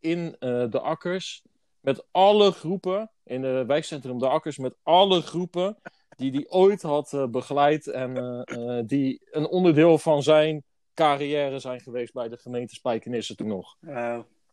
in 0.00 0.36
eh, 0.38 0.70
de 0.70 0.80
akkers 0.80 1.42
met 1.80 2.06
alle 2.10 2.50
groepen, 2.50 3.10
in 3.24 3.42
het 3.42 3.66
wijkcentrum 3.66 4.18
de 4.18 4.28
akkers, 4.28 4.58
met 4.58 4.76
alle 4.82 5.20
groepen 5.20 5.76
die 6.16 6.30
hij 6.30 6.46
ooit 6.48 6.82
had 6.82 7.12
eh, 7.12 7.26
begeleid 7.26 7.86
en 7.86 8.16
eh, 8.16 8.78
eh, 8.78 8.86
die 8.86 9.20
een 9.30 9.46
onderdeel 9.46 9.98
van 9.98 10.22
zijn 10.22 10.64
carrière 10.94 11.58
zijn 11.58 11.80
geweest 11.80 12.12
bij 12.12 12.28
de 12.28 12.36
gemeente 12.36 12.74
Spijkenisse 12.74 13.34
toen 13.34 13.48
nog. 13.48 13.76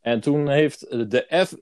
En 0.02 0.20
toen 0.20 0.48
heeft 0.50 0.82
eh, 0.82 1.02
de 1.08 1.46
F, 1.46 1.56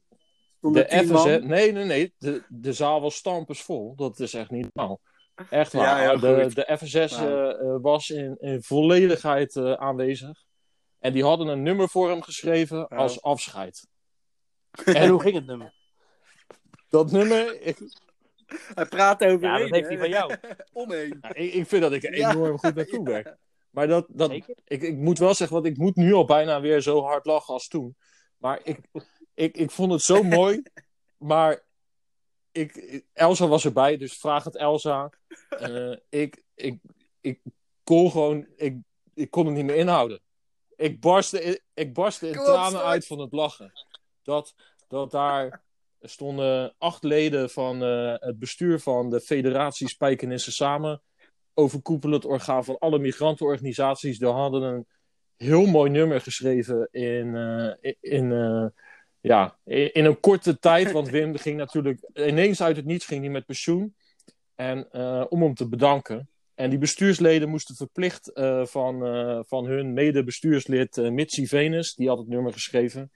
de 0.60 1.06
man. 1.12 1.48
nee, 1.48 1.72
nee, 1.72 1.86
nee, 1.86 2.14
de, 2.18 2.44
de 2.48 2.74
zaal 2.74 3.02
was 3.02 3.16
stampensvol. 3.16 3.96
Dat 3.96 4.20
is 4.20 4.34
echt 4.34 4.50
niet 4.50 4.68
normaal. 4.74 5.00
Echt 5.50 5.72
Ja, 5.72 5.80
waar. 5.80 6.20
de, 6.20 6.54
de 6.54 6.78
FSS 6.78 7.18
Wauw. 7.18 7.50
eh, 7.50 7.50
eh, 7.76 7.82
was 7.82 8.10
in, 8.10 8.38
in 8.40 8.62
volledigheid 8.64 9.56
eh, 9.56 9.74
aanwezig. 9.74 10.44
En 11.00 11.14
die 11.14 11.24
hadden 11.24 11.48
een 11.48 11.64
nummer 11.64 11.90
voor 11.90 12.10
hem 12.10 12.22
geschreven 12.22 12.88
als 12.88 13.22
afscheid. 13.22 13.88
En 14.86 15.10
hoe 15.10 15.22
ging 15.22 15.36
het 15.36 15.46
nummer? 15.46 15.74
Dat 16.90 17.12
nummer, 17.12 17.62
ik, 17.62 17.78
Hij 18.74 18.86
praat 18.86 19.24
over 19.24 19.48
Ja, 19.48 19.58
dat 19.58 19.70
heeft 19.70 19.88
hij 19.88 19.98
van 19.98 20.10
jou. 20.10 20.36
Omheen. 20.74 21.20
ik, 21.34 21.54
ik 21.54 21.68
vind 21.68 21.82
dat 21.82 21.92
ik 21.92 22.04
er 22.04 22.18
Ja, 22.18 22.32
enorm 22.32 22.58
goed 22.58 22.76
naartoe 22.76 23.04
werk. 23.14 23.36
Maar 23.70 23.88
dat, 23.88 24.06
dat, 24.10 24.30
Zeker? 24.32 24.56
ik, 24.66 24.82
ik 24.82 24.96
moet 24.98 25.18
wel 25.20 25.34
zeggen, 25.34 25.56
want 25.62 25.68
ik 25.68 25.78
moet 25.78 25.96
nu 25.96 26.14
al 26.14 26.26
bijna 26.26 26.62
weer 26.62 26.82
zo 26.82 27.02
hard 27.04 27.26
lachen 27.26 27.54
als 27.54 27.68
toen. 27.68 27.96
Maar 28.38 28.60
ik, 28.64 28.80
ik, 29.40 29.58
ik 29.58 29.72
vond 29.72 29.92
het 29.92 30.02
zo 30.02 30.24
mooi. 30.40 30.62
Maar 31.18 31.64
ik, 32.52 33.02
Elsa 33.14 33.48
was 33.48 33.66
erbij, 33.66 33.98
dus 33.98 34.18
vraag 34.18 34.44
het 34.44 34.56
Elsa. 34.56 35.10
Eh, 35.50 35.96
ik, 36.10 36.44
ik, 36.56 36.80
ik 37.22 37.40
kon 37.84 38.12
gewoon, 38.12 38.48
ik, 38.56 38.78
ik 39.14 39.32
kon 39.32 39.46
het 39.46 39.56
niet 39.56 39.66
meer 39.66 39.76
inhouden. 39.76 40.22
Ik 40.76 41.00
barstte, 41.00 41.62
ik 41.74 41.94
barstte 41.94 42.28
in 42.28 42.34
tranen 42.34 42.84
uit 42.84 43.08
van 43.08 43.20
het 43.20 43.32
lachen. 43.32 43.72
Dat, 44.24 44.56
dat 44.88 45.12
daar 45.12 45.64
stonden 46.02 46.76
acht 46.78 47.04
leden 47.04 47.50
van 47.50 47.84
eh, 47.84 48.14
het 48.16 48.40
bestuur 48.40 48.80
van 48.80 49.10
de 49.10 49.20
Federatie 49.20 49.90
Spijkenissen 49.90 50.54
samen. 50.54 51.02
Overkoepelend 51.54 52.26
orgaan 52.26 52.64
van 52.64 52.78
alle 52.78 53.00
migrantenorganisaties. 53.00 54.20
Die 54.20 54.28
hadden 54.28 54.62
een 54.62 54.88
heel 55.36 55.66
mooi 55.66 55.90
nummer 55.90 56.22
geschreven 56.22 56.88
in, 56.92 57.36
eh, 57.36 57.94
in, 58.00 58.32
ja, 59.22 59.58
in, 59.64 60.06
een 60.06 60.20
korte 60.20 60.60
tijd. 60.60 60.92
Want 60.98 61.10
Wim 61.10 61.38
ging 61.38 61.58
natuurlijk 61.58 62.10
ineens 62.14 62.62
uit 62.62 62.76
het 62.76 62.86
niets 62.86 63.06
ging 63.06 63.22
hij 63.22 63.32
met 63.32 63.46
pensioen. 63.46 63.96
En 64.56 64.92
eh, 64.92 65.26
om 65.30 65.42
hem 65.42 65.54
te 65.54 65.68
bedanken. 65.68 66.30
En 66.56 66.70
die 66.70 66.80
bestuursleden 66.80 67.50
moesten 67.50 67.76
verplicht 67.76 68.34
eh, 68.34 68.66
van, 68.66 69.06
eh, 69.06 69.40
van 69.46 69.66
hun 69.66 69.94
mede-bestuurslid 69.94 70.96
Mitsi 70.96 71.48
Venus, 71.48 71.96
die 71.96 72.08
had 72.08 72.18
het 72.18 72.28
nummer 72.28 72.54
geschreven, 72.54 73.12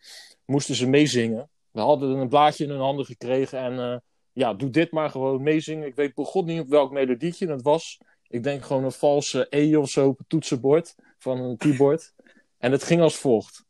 moesten 0.46 0.76
ze 0.76 0.90
meezingen. 0.90 1.50
We 1.72 1.80
hadden 1.80 2.10
een 2.10 2.30
blaadje 2.30 2.64
in 2.64 2.70
hun 2.70 2.80
handen 2.80 3.06
gekregen 3.06 3.60
en 3.60 4.04
ja, 4.34 4.54
doe 4.54 4.70
dit 4.70 4.92
maar 4.92 5.10
gewoon 5.10 5.44
meezingen. 5.44 5.88
Ik 5.88 5.96
weet 5.96 6.14
begon 6.14 6.46
niet 6.46 6.60
op 6.60 6.68
welk 6.68 6.92
melodietje 6.92 7.48
het 7.48 7.62
was. 7.62 8.00
Ik 8.28 8.44
denk 8.44 8.66
gewoon 8.66 8.84
een 8.84 8.92
valse 8.92 9.48
E 9.50 9.76
of 9.76 9.90
zo 9.90 10.08
op 10.08 10.18
het 10.18 10.30
toetsenbord 10.30 10.96
van 11.18 11.40
een 11.40 11.58
keyboard. 11.58 12.14
En 12.58 12.72
het 12.72 12.84
ging 12.84 13.02
als 13.02 13.16
volgt. 13.16 13.66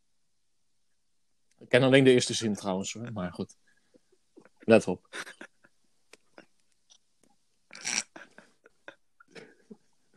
Ik 1.64 1.70
ken 1.70 1.84
alleen 1.84 2.04
de 2.04 2.12
eerste 2.12 2.34
zin 2.34 2.54
trouwens 2.54 2.94
hoor, 2.94 3.12
maar 3.14 3.34
goed. 3.34 3.56
Let 4.60 4.88
op. 4.88 5.08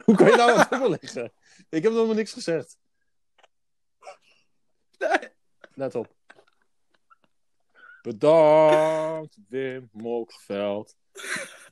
Hoe 0.05 0.17
kan 0.17 0.27
je 0.27 0.67
nou 0.71 0.91
liggen? 1.01 1.33
Ik 1.69 1.83
heb 1.83 1.83
nog 1.83 1.93
helemaal 1.93 2.15
niks 2.15 2.33
gezegd. 2.33 2.79
Nee. 4.99 5.29
Let 5.75 5.95
op. 5.95 6.15
Bedankt, 8.03 9.39
Wim 9.49 9.89
Mokveld. 9.93 10.97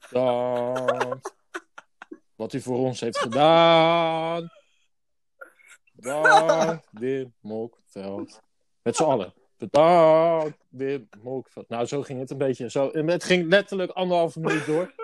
Bedankt. 0.01 1.35
Wat 2.35 2.53
u 2.53 2.61
voor 2.61 2.79
ons 2.79 3.01
heeft 3.01 3.19
gedaan. 3.19 4.51
Bedankt, 5.93 6.89
Wim 6.91 7.35
Mokveld. 7.41 8.41
Met 8.83 8.97
z'n 8.97 9.03
allen. 9.03 9.35
Bedankt, 9.57 10.59
Wim. 10.69 11.09
Nou, 11.69 11.87
zo 11.87 12.03
ging 12.03 12.21
het 12.21 12.31
een 12.31 12.39
beetje. 12.39 12.71
Zo, 12.71 12.91
het 12.93 13.25
ging 13.25 13.49
letterlijk 13.49 13.91
anderhalve 13.91 14.41
minuut 14.41 14.67
door. 14.67 14.93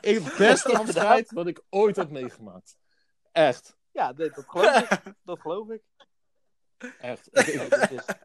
Het 0.00 0.34
beste 0.38 0.78
afscheid 0.78 1.32
wat 1.32 1.46
ik 1.46 1.62
ooit 1.70 1.96
heb 1.96 2.10
meegemaakt. 2.10 2.76
Echt. 3.32 3.76
Ja, 3.92 4.12
nee, 4.16 4.30
dat 4.30 4.44
geloof 4.48 4.80
ik. 4.80 5.02
Dat 5.24 5.40
geloof 5.40 5.68
ik. 5.68 5.82
Echt. 7.00 7.28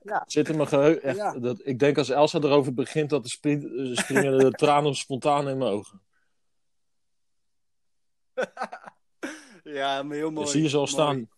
Ja, 0.04 0.24
zit 0.28 0.50
in 0.50 0.56
mijn 0.56 0.68
geheugen. 0.68 1.16
Ja. 1.16 1.32
dat, 1.32 1.62
ik 1.64 1.80
denk 1.80 1.98
als 1.98 2.10
Elsa 2.10 2.40
erover 2.40 2.74
begint, 2.74 3.10
dat 3.10 3.24
de 3.24 3.40
eh, 3.42 3.96
springen 3.96 4.38
de 4.38 4.52
tranen 4.52 4.96
spontaan 4.96 5.50
in 5.50 5.58
mijn 5.58 5.72
ogen. 5.72 6.02
Ja, 9.64 10.04
maar 10.04 10.16
heel 10.16 10.32
mooi. 10.32 10.44
Dus 10.44 10.54
zie 10.54 10.70
je 10.70 10.76
Mooi. 10.76 10.88
staan. 10.88 11.30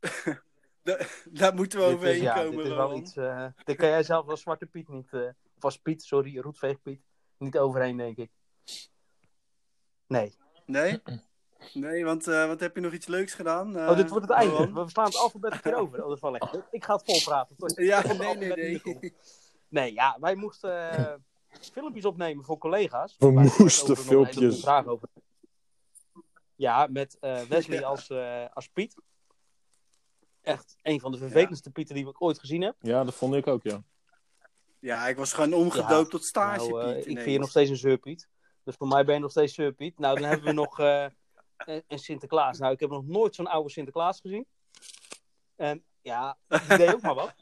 Da- 0.82 0.98
daar 1.24 1.54
moeten 1.54 1.78
we 1.78 1.84
dit 1.84 1.92
is, 1.94 1.98
overheen 1.98 2.22
ja, 2.22 2.34
komen, 2.34 2.56
dit 2.56 2.66
is 2.66 2.72
wel 2.72 2.96
iets... 2.96 3.16
eh 3.16 3.46
dit 3.64 3.76
kan 3.76 3.88
jij 3.88 4.02
zelf 4.02 4.28
als 4.28 4.40
Zwarte 4.40 4.66
Piet 4.66 4.88
niet... 4.88 5.12
eh 5.12 5.20
of 5.56 5.64
als 5.64 5.78
Piet, 5.78 6.02
sorry, 6.02 6.38
Roetveeg 6.38 6.82
Piet. 6.82 7.00
Niet 7.38 7.58
overheen, 7.58 7.96
denk 7.96 8.16
ik. 8.16 8.30
Nee. 10.06 10.34
Nee? 10.66 11.02
Nee, 11.72 12.04
want 12.04 12.26
eh, 12.28 12.46
wat 12.46 12.60
heb 12.60 12.74
je 12.74 12.80
nog 12.80 12.92
iets 12.92 13.06
leuks 13.06 13.34
gedaan? 13.34 13.76
eh, 13.76 13.88
Oh, 13.88 13.96
dit 13.96 14.08
wordt 14.10 14.28
het 14.28 14.36
einde. 14.36 14.72
We 14.72 14.90
slaan 14.90 15.04
het 15.04 15.16
alfabet 15.16 15.52
een 15.52 15.60
keer 15.60 15.74
over. 15.74 15.98
Oh, 16.02 16.06
dat 16.08 16.16
is 16.16 16.22
wel 16.22 16.30
lekker. 16.30 16.66
Ik 16.70 16.84
ga 16.84 16.94
het 16.94 17.04
vol 17.04 17.20
praten. 17.24 17.56
Tot- 17.56 17.76
Ja, 17.76 18.02
tot 18.02 18.18
nee, 18.18 18.36
nee, 18.36 18.80
nee. 18.84 19.14
Nee, 19.68 19.92
ja, 19.92 20.16
wij 20.20 20.34
moesten 20.34 21.24
filmpjes 21.72 22.04
opnemen 22.04 22.44
voor 22.44 22.58
collega's. 22.58 23.16
We 23.18 23.30
moesten 23.30 23.96
filmpjes. 23.96 24.66
over. 24.66 25.08
Ja, 26.56 26.86
met 26.90 27.16
eh, 27.20 27.40
Wesley 27.42 27.84
als, 27.84 28.10
eh, 28.10 28.44
als 28.52 28.68
Piet. 28.68 28.94
Echt 30.46 30.76
een 30.82 31.00
van 31.00 31.12
de 31.12 31.18
vervelendste 31.18 31.70
Pieten 31.70 31.94
die 31.94 32.08
ik 32.08 32.22
ooit 32.22 32.38
gezien 32.38 32.62
heb. 32.62 32.74
Ja, 32.80 33.04
dat 33.04 33.14
vond 33.14 33.34
ik 33.34 33.46
ook, 33.46 33.62
ja. 33.62 33.82
Ja, 34.78 35.08
ik 35.08 35.16
was 35.16 35.32
gewoon 35.32 35.52
omgedoopt 35.52 35.90
Ja, 35.90 36.04
tot 36.04 36.24
stage, 36.24 36.68
Nou, 36.68 36.80
eh, 36.80 36.94
Piet. 36.94 37.06
ik 37.06 37.18
vind 37.18 37.30
je 37.30 37.38
nog 37.38 37.50
steeds 37.50 37.70
een 37.70 37.76
zeurpiet. 37.76 38.28
Dus 38.64 38.74
voor 38.76 38.86
mij 38.86 39.04
ben 39.04 39.14
je 39.14 39.20
nog 39.20 39.30
steeds 39.30 39.54
zeurpiet. 39.54 39.98
Nou, 39.98 40.20
dan 40.20 40.28
hebben 40.28 40.46
we 40.46 40.52
nog 40.52 40.78
eh, 40.78 41.06
een 41.88 41.98
Sinterklaas. 41.98 42.58
Nou, 42.58 42.72
ik 42.72 42.80
heb 42.80 42.90
nog 42.90 43.06
nooit 43.06 43.34
zo'n 43.34 43.46
oude 43.46 43.70
Sinterklaas 43.70 44.20
gezien. 44.20 44.46
En 45.56 45.84
ja, 46.00 46.36
die 46.68 46.76
deed 46.76 46.94
ook 46.94 47.00
maar 47.00 47.14
wat. 47.14 47.34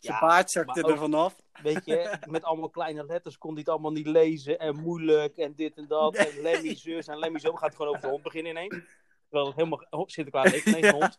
Zijn 0.00 0.18
paard 0.18 0.50
zakte 0.50 0.82
er 0.82 0.98
vanaf. 0.98 1.42
Weet 1.62 1.84
je, 1.84 2.18
met 2.28 2.44
allemaal 2.44 2.70
kleine 2.70 3.04
letters 3.04 3.38
kon 3.38 3.50
hij 3.50 3.60
het 3.60 3.68
allemaal 3.68 3.92
niet 3.92 4.06
lezen. 4.06 4.58
En 4.58 4.80
moeilijk 4.80 5.36
en 5.36 5.54
dit 5.54 5.76
en 5.76 5.86
dat. 5.88 6.14
En 6.14 6.40
Lemmy 6.40 6.74
zus 6.74 7.06
en 7.06 7.18
Lemmy 7.18 7.38
zo. 7.38 7.52
Gaat 7.52 7.74
gewoon 7.74 7.88
over 7.88 8.00
de 8.02 8.08
hond 8.08 8.22
beginnen 8.22 8.50
ineens. 8.50 8.76
Terwijl 9.28 9.46
het 9.46 9.56
helemaal... 9.56 9.86
Oh, 9.90 10.06
Sinterklaas 10.06 10.50
heeft 10.52 10.66
ineens 10.66 10.86
een 10.86 10.94
hond. 10.94 11.16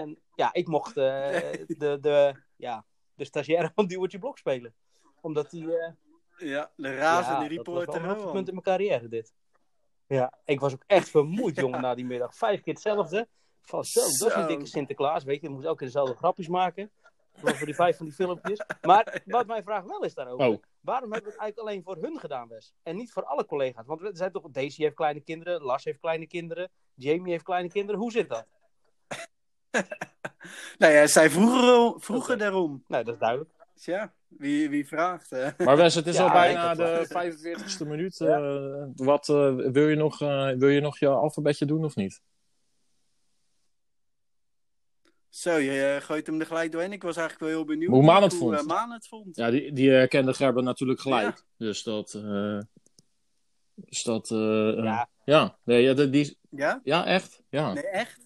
En 0.00 0.18
ja, 0.34 0.52
ik 0.52 0.66
mocht 0.66 0.96
eh, 0.96 1.04
de, 1.66 1.98
de, 2.00 2.34
ja, 2.56 2.84
de 3.14 3.24
stagiaire 3.24 3.70
van 3.74 3.86
Duwertje 3.86 4.18
Blok 4.18 4.38
spelen. 4.38 4.74
Omdat 5.20 5.50
die... 5.50 5.76
eh, 5.78 5.92
Ja, 6.36 6.72
de 6.76 6.94
razende 6.96 6.98
ja, 6.98 7.16
dat 7.16 7.26
was 7.26 7.38
wel 7.38 7.48
reporter. 7.48 8.04
een 8.04 8.14
Rowan. 8.16 8.36
in 8.36 8.44
mijn 8.44 8.62
carrière, 8.62 9.08
dit. 9.08 9.34
Ja, 10.06 10.32
ik 10.44 10.60
was 10.60 10.72
ook 10.72 10.84
echt 10.86 11.08
vermoeid, 11.10 11.56
jongen, 11.56 11.80
na 11.80 11.94
die 11.94 12.04
middag. 12.04 12.34
Vijf 12.36 12.60
keer 12.60 12.72
hetzelfde. 12.72 13.28
Van 13.60 13.84
zo, 13.84 14.00
dat 14.00 14.28
is 14.30 14.34
een 14.34 14.46
dikke 14.46 14.66
Sinterklaas, 14.66 15.24
weet 15.24 15.40
je. 15.40 15.46
Dan 15.46 15.52
moest 15.56 15.66
ook 15.66 15.78
dezelfde 15.78 16.14
grapjes 16.14 16.48
maken. 16.48 16.90
Voor 17.34 17.66
die 17.66 17.74
vijf 17.74 17.96
van 17.96 18.06
die 18.06 18.14
filmpjes. 18.14 18.60
Maar 18.82 19.22
wat 19.26 19.46
mijn 19.46 19.62
vraag 19.62 19.84
wel 19.84 20.04
is 20.04 20.14
daarover. 20.14 20.46
Oh. 20.46 20.62
Waarom 20.80 21.12
hebben 21.12 21.30
we 21.30 21.36
het 21.36 21.40
eigenlijk 21.40 21.58
alleen 21.58 21.82
voor 21.82 21.96
hun 21.96 22.18
gedaan, 22.20 22.48
Wes? 22.48 22.74
En 22.82 22.96
niet 22.96 23.12
voor 23.12 23.24
alle 23.24 23.46
collega's? 23.46 23.86
Want 23.86 24.00
er 24.00 24.16
zijn 24.16 24.32
toch... 24.32 24.50
Daisy 24.50 24.82
heeft 24.82 24.94
kleine 24.94 25.20
kinderen, 25.20 25.62
Lars 25.62 25.84
heeft 25.84 25.98
kleine 25.98 26.26
kinderen, 26.26 26.70
Jamie 26.94 27.32
heeft 27.32 27.44
kleine 27.44 27.68
kinderen. 27.68 28.00
Hoe 28.00 28.10
zit 28.12 28.28
dat? 28.28 28.46
Nou 30.78 30.92
ja, 30.92 31.06
zij 31.06 31.30
vroegen, 31.30 32.00
vroegen 32.00 32.38
daarom. 32.38 32.84
Nou, 32.88 33.04
dat 33.04 33.14
is 33.14 33.20
duidelijk. 33.20 33.50
Tja, 33.74 34.14
wie, 34.28 34.68
wie 34.70 34.86
vraagt? 34.88 35.30
hè? 35.30 35.48
Maar 35.64 35.76
Wes, 35.76 35.94
het 35.94 36.06
is 36.06 36.16
Ja, 36.16 36.22
al 36.22 36.30
bijna 36.32 36.74
de 36.74 37.06
45ste 37.08 37.86
minuut. 37.86 38.20
eh, 38.20 38.84
wat, 38.94 39.28
eh, 39.28 39.54
wil, 39.56 39.88
je 39.88 39.96
nog, 39.96 40.20
eh, 40.20 40.50
wil 40.50 40.68
je 40.68 40.80
nog 40.80 40.98
je 40.98 41.08
alfabetje 41.08 41.66
doen 41.66 41.84
of 41.84 41.94
niet? 41.96 42.20
Zo, 45.28 45.56
je 45.56 45.98
gooit 46.02 46.26
hem 46.26 46.40
er 46.40 46.46
gelijk 46.46 46.72
doorheen. 46.72 46.92
Ik 46.92 47.02
was 47.02 47.16
eigenlijk 47.16 47.46
wel 47.50 47.58
heel 47.58 47.66
benieuwd 47.68 47.90
Hoe 47.90 48.02
Maan 48.02 48.22
het 48.22 48.32
hoe, 48.38 48.54
vond. 48.56 48.66
Maan 48.68 48.90
het 48.92 49.06
vond. 49.08 49.36
Ja, 49.36 49.50
die, 49.50 49.72
die 49.72 49.90
herkende 49.90 50.34
Gerber 50.34 50.62
natuurlijk 50.62 51.00
gelijk. 51.00 51.44
Dus 51.56 51.82
dat... 51.82 52.14
eh, 52.14 52.58
dus 53.74 54.02
dat... 54.02 54.28
Ja, 54.28 55.08
ja. 55.24 55.58
Nee, 55.64 55.82
ja, 55.82 55.94
die, 55.94 56.10
die- 56.10 56.38
Ja? 56.50 56.80
ja, 56.84 57.06
echt. 57.06 57.42
Ja. 57.48 57.72
Nee, 57.72 57.86
echt? 57.86 58.23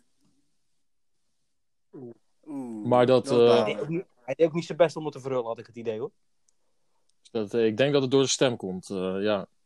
Oeh. 1.92 2.14
Maar 2.86 3.06
dat, 3.06 3.30
eh, 3.30 3.54
hij 3.54 3.64
deed, 3.64 3.80
ook 3.80 3.88
niet, 3.88 4.04
hij 4.20 4.34
deed 4.34 4.46
ook 4.46 4.52
niet 4.52 4.64
zijn 4.64 4.78
best 4.78 4.96
om 4.96 5.04
het 5.04 5.12
te 5.14 5.20
verhullen, 5.20 5.46
had 5.46 5.58
ik 5.58 5.66
het 5.66 5.76
idee, 5.76 5.98
hoor. 5.98 6.10
dat, 7.30 7.54
eh, 7.54 7.66
ik 7.66 7.76
denk 7.76 7.92
dat 7.92 8.02
het 8.02 8.10
door 8.10 8.22
de 8.22 8.28
stem 8.28 8.56
komt. 8.56 8.90
eh, 8.90 9.22
ja. 9.22 9.46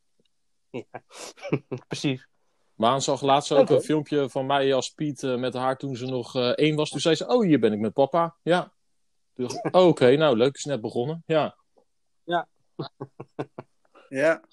Ja. 0.70 0.84
Precies. 1.88 2.26
Maan 2.74 3.02
zag 3.02 3.20
laatst 3.22 3.52
ook 3.52 3.70
een 3.70 3.80
filmpje 3.82 4.28
van 4.30 4.46
mij 4.46 4.74
als 4.74 4.90
Piet 4.90 5.22
eh, 5.22 5.36
met 5.36 5.54
haar 5.54 5.76
toen 5.78 5.96
ze 5.96 6.06
nog 6.06 6.34
eh, 6.36 6.48
één 6.48 6.76
was. 6.76 6.90
Toen 6.90 7.00
zei 7.00 7.14
ze, 7.14 7.26
oh, 7.26 7.44
hier 7.44 7.58
ben 7.60 7.72
ik 7.72 7.78
met 7.78 7.92
papa. 7.92 8.36
Ja. 8.42 8.72
Toen 9.34 9.46
dacht 9.46 9.64
ik, 9.66 9.76
oh, 9.76 9.86
oké, 9.86 10.16
nou 10.16 10.36
leuk, 10.36 10.54
is 10.54 10.64
net 10.64 10.80
begonnen. 10.80 11.22
Ja. 11.26 11.56
Ja. 12.24 12.48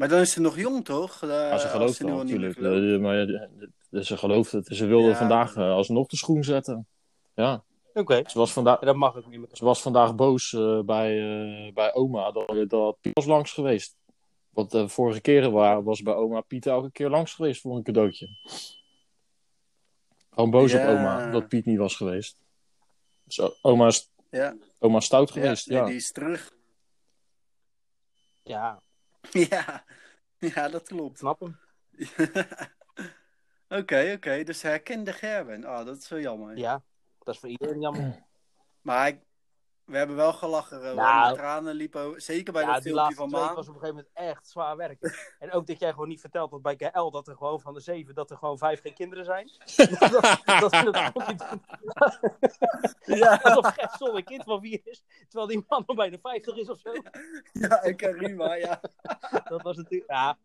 Maar 0.00 0.08
dan 0.08 0.20
is 0.20 0.32
ze 0.32 0.40
nog 0.40 0.56
jong, 0.58 0.84
toch? 0.84 1.22
Eh, 1.22 1.28
Ja, 1.28 1.58
ze 1.58 1.68
gelooft 1.68 2.00
nu 2.00 2.06
wel 2.06 2.16
natuurlijk. 2.16 3.00
maar 3.00 3.48
eh, 3.94 4.00
ze 4.02 4.16
gelooft 4.16 4.52
het. 4.52 4.66
Ze 4.66 4.86
wilde 4.86 5.08
Ja. 5.08 5.16
vandaag 5.16 5.56
eh, 5.56 5.70
alsnog 5.70 6.06
de 6.08 6.16
schoen 6.16 6.44
zetten. 6.44 6.86
Ja. 7.34 7.64
Oké, 7.94 8.22
Ze 8.26 8.38
was 8.38 8.52
vandaag, 8.52 8.78
dat 8.78 8.96
mag 8.96 9.16
ook 9.16 9.26
niet 9.28 9.38
meer. 9.38 9.48
ze 9.52 9.64
was 9.64 9.82
vandaag 9.82 10.14
boos 10.14 10.52
eh, 10.52 10.80
bij, 10.80 11.18
eh, 11.66 11.72
bij 11.72 11.94
oma 11.94 12.30
dat, 12.32 12.68
dat 12.70 13.00
Piet 13.00 13.14
was 13.14 13.24
langs 13.26 13.52
geweest. 13.52 13.96
Want 14.50 14.70
de 14.70 14.88
vorige 14.88 15.20
keren 15.20 15.52
wa- 15.52 15.82
was 15.82 16.02
bij 16.02 16.14
oma 16.14 16.40
Piet 16.40 16.66
elke 16.66 16.90
keer 16.92 17.08
langs 17.10 17.34
geweest 17.34 17.60
voor 17.60 17.76
een 17.76 17.82
cadeautje. 17.82 18.28
Gewoon 20.30 20.50
boos 20.50 20.72
Ja. 20.72 20.82
op 20.92 20.98
oma 20.98 21.30
dat 21.30 21.48
Piet 21.48 21.64
niet 21.64 21.78
was 21.78 21.96
geweest. 21.96 22.36
Dus 23.24 23.62
oma 23.62 23.86
is, 23.86 24.10
Ja, 24.30 24.56
oma 24.78 24.96
is 24.96 25.04
stout 25.04 25.28
ja, 25.34 25.40
geweest, 25.40 25.68
nee, 25.68 25.78
ja. 25.78 25.84
die 25.84 25.94
is 25.96 26.12
terug. 26.12 26.52
Ja, 28.42 28.82
ja. 29.50 29.84
ja, 30.38 30.68
dat 30.68 30.82
klopt. 30.88 31.10
ik 31.10 31.16
snap 31.16 31.40
hem. 31.40 31.58
Oké, 33.78 34.12
oké. 34.16 34.42
Dus 34.42 34.62
herkende 34.62 35.12
Gerben. 35.12 35.64
Oh, 35.64 35.84
dat 35.84 35.96
is 35.96 36.08
wel 36.08 36.20
jammer. 36.20 36.56
Ja, 36.56 36.82
dat 37.18 37.34
is 37.34 37.40
voor 37.40 37.48
iedereen 37.48 37.80
jammer. 37.80 38.22
Maar 38.80 39.08
ik- 39.08 39.22
we 39.84 39.96
hebben 39.96 40.16
wel 40.16 40.32
gelachen. 40.32 40.84
Uh, 40.84 40.94
Nou. 40.94 41.28
de 41.28 41.36
tranen 41.38 41.74
liepen 41.74 42.22
zeker 42.22 42.52
bij 42.52 42.62
Ja, 42.62 42.72
dat 42.72 42.82
filmpje 42.82 43.14
van 43.14 43.30
Maan. 43.30 43.54
was 43.54 43.68
op 43.68 43.74
een 43.74 43.80
gegeven 43.80 44.04
moment 44.14 44.30
echt 44.32 44.48
zwaar 44.48 44.76
werken. 44.76 45.12
En 45.38 45.52
ook 45.52 45.66
dat 45.66 45.78
jij 45.78 45.90
gewoon 45.90 46.08
niet 46.08 46.20
vertelt 46.20 46.50
dat 46.50 46.62
bij 46.62 46.76
KL 46.76 47.10
dat 47.10 47.28
er 47.28 47.36
gewoon 47.36 47.60
van 47.60 47.74
de 47.74 47.80
zeven, 47.80 48.14
dat 48.14 48.30
er 48.30 48.36
gewoon 48.36 48.58
vijf 48.58 48.80
geen 48.80 48.94
kinderen 48.94 49.24
zijn. 49.24 49.46
dat, 50.60 50.72
het 50.72 50.96
ook 51.14 51.28
niet. 51.28 51.44
Ja, 53.04 53.40
Alsof 53.42 53.66
Gert 53.66 53.92
zonder 53.92 54.24
kind 54.24 54.42
van 54.42 54.60
vier 54.60 54.80
is, 54.84 55.04
terwijl 55.28 55.46
die 55.46 55.64
man 55.68 55.82
al 55.86 55.94
bijna 55.94 56.18
50 56.22 56.56
is 56.56 56.70
of 56.70 56.78
zo. 56.78 56.92
ja, 57.52 57.82
en 57.82 57.96
Karima, 57.96 58.54
ja. 58.54 58.80
Dat 59.48 59.62
was 59.62 59.76
natuurlijk, 59.76 60.10
ja, 60.10 60.38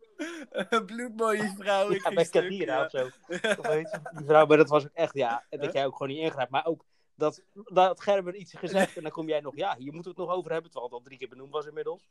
Een 0.50 0.86
bloedmooie 0.86 1.54
vrouw. 1.58 1.90
Ik 1.90 2.04
ja 2.04 2.30
bij 2.30 2.50
ja. 2.50 2.84
of 2.84 2.90
zo. 2.90 3.06
Of 3.28 3.68
weet 3.68 3.92
je, 3.92 4.00
die 4.12 4.26
vrouw, 4.26 4.46
maar 4.46 4.58
dat 4.58 4.70
was 4.70 4.84
ook 4.84 4.94
echt, 4.94 5.14
ja, 5.14 5.46
en 5.50 5.60
dat 5.60 5.74
jij 5.74 5.86
ook 5.86 5.98
gewoon 5.98 6.08
niet 6.08 6.24
ingrijpt. 6.24 6.52
Maar 6.52 6.66
ook 6.66 6.86
dat, 7.20 7.42
dat 7.54 8.02
Gerben 8.02 8.40
iets 8.40 8.54
gezegd 8.54 8.98
en 8.98 9.04
dan 9.04 9.12
kom 9.12 9.28
jij 9.28 9.40
nog, 9.40 9.56
ja, 9.56 9.76
hier 9.78 9.94
moeten 9.94 10.12
we 10.16 10.22
het 10.22 10.28
nog 10.30 10.38
over 10.38 10.52
hebben, 10.52 10.72
terwijl 10.72 10.92
het 10.92 11.00
al 11.00 11.06
drie 11.06 11.18
keer 11.18 11.30
benoemd 11.30 11.52
was 11.52 11.66
inmiddels. 11.66 12.10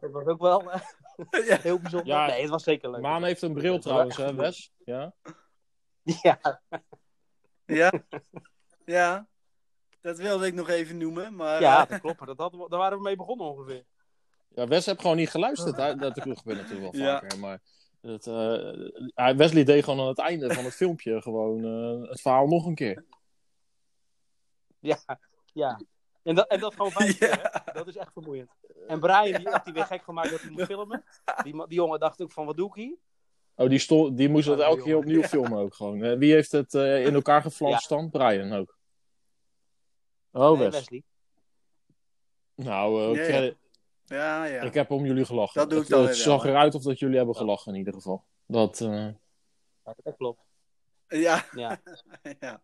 Dat 0.00 0.10
was 0.10 0.24
ook 0.26 0.40
wel 0.40 0.72
eh, 0.72 0.80
Ja. 1.48 1.58
heel 1.60 1.78
bijzonder. 1.80 2.06
Ja. 2.08 2.26
nee, 2.26 2.40
het 2.40 2.50
was 2.50 2.62
zeker 2.62 2.90
leuk. 2.90 3.00
Maan 3.00 3.24
heeft 3.24 3.42
een 3.42 3.52
bril 3.54 3.72
Dat 3.72 3.82
trouwens, 3.82 4.16
hè. 4.16 4.34
Wes? 4.34 4.72
Ja. 4.84 5.12
Ja, 6.22 6.60
Ja, 7.66 7.92
ja. 8.84 9.26
Dat 10.00 10.18
wilde 10.18 10.46
ik 10.46 10.54
nog 10.54 10.68
even 10.68 10.96
noemen, 10.98 11.34
maar... 11.34 11.60
ja, 11.60 11.82
eh, 11.84 11.90
dat 11.90 12.00
klopt. 12.00 12.26
Dat 12.26 12.38
hadden 12.38 12.60
we, 12.60 12.68
daar 12.68 12.78
waren 12.78 12.96
we 12.96 13.02
mee 13.04 13.16
begonnen 13.16 13.46
ongeveer. 13.46 13.84
Ja, 14.48 14.66
Wes 14.68 14.86
heeft 14.86 15.00
gewoon 15.00 15.16
niet 15.16 15.30
geluisterd. 15.30 15.76
Hè? 15.76 15.94
Dat 15.96 16.20
gebeurt 16.20 16.44
natuurlijk 16.44 16.92
wel 16.92 17.02
Ja. 17.02 17.18
vaker. 17.20 17.38
Maar 17.38 17.60
het, 18.00 18.26
eh, 18.26 19.36
Wesley 19.36 19.64
deed 19.64 19.84
gewoon 19.84 20.00
aan 20.00 20.06
het 20.06 20.18
einde 20.18 20.54
van 20.54 20.64
het 20.64 20.74
filmpje 20.74 21.22
gewoon 21.22 21.64
eh, 21.64 22.08
het 22.10 22.20
verhaal 22.20 22.46
nog 22.46 22.66
een 22.66 22.74
keer. 22.74 23.04
Ja, 24.90 24.98
ja. 25.52 25.80
En 26.22 26.34
dat, 26.34 26.48
en 26.48 26.60
dat 26.60 26.74
gewoon 26.74 26.90
vijf 26.90 27.18
Ja. 27.18 27.26
keer, 27.36 27.50
hè? 27.64 27.72
Dat 27.72 27.86
is 27.88 27.96
echt 27.96 28.12
vermoeiend. 28.12 28.50
En 28.86 29.00
Brian, 29.00 29.38
die 29.40 29.48
had 29.48 29.64
hij 29.64 29.72
weer 29.72 29.84
gek 29.86 30.02
gemaakt 30.02 30.30
dat 30.30 30.40
hij 30.40 30.50
moest 30.50 30.66
filmen. 30.66 31.04
Die, 31.42 31.52
die 31.66 31.74
jongen 31.76 32.00
dacht 32.00 32.22
ook 32.22 32.32
van, 32.32 32.46
wat 32.46 32.56
doe 32.56 32.68
ik 32.68 32.74
hier? 32.74 32.96
Oh, 33.54 33.68
die, 33.68 34.14
die 34.14 34.28
moest 34.28 34.48
Oh, 34.48 34.60
elke 34.60 34.82
keer 34.82 34.96
opnieuw 34.96 35.22
filmen 35.22 35.58
ook 35.58 35.74
gewoon. 35.74 36.02
Eh, 36.02 36.18
wie 36.18 36.32
heeft 36.32 36.52
het 36.52 36.74
eh, 36.74 37.06
in 37.06 37.14
elkaar 37.14 37.42
geflanst 37.42 37.88
dan? 37.88 38.10
Brian 38.10 38.52
ook. 38.52 38.78
Oh, 40.32 40.58
Nee, 40.58 40.58
Wes. 40.70 40.74
Wesley. 40.74 41.02
Nou, 42.54 43.02
eh, 43.02 43.16
Ja, 43.24 43.24
credit- 43.28 43.56
Ja, 44.04 44.44
ja. 44.44 44.62
ik 44.62 44.74
heb 44.74 44.90
om 44.90 45.04
jullie 45.04 45.24
gelachen. 45.24 45.60
Dat 45.60 45.70
doe 45.70 45.78
ik 45.80 45.84
het, 45.84 45.92
dan 45.96 46.06
het 46.06 46.16
weer 46.16 46.26
wel, 46.26 46.38
zag 46.38 46.46
eruit 46.48 46.74
of 46.74 46.82
dat 46.82 46.98
jullie 46.98 47.16
hebben 47.16 47.36
gelachen 47.36 47.72
in 47.72 47.78
ieder 47.78 47.94
geval. 47.94 48.24
Dat, 48.46 48.80
eh, 48.80 49.08
dat 50.02 50.16
klopt. 50.16 50.40
Ja, 51.08 51.44
Ja. 51.54 51.80
ja. 52.40 52.62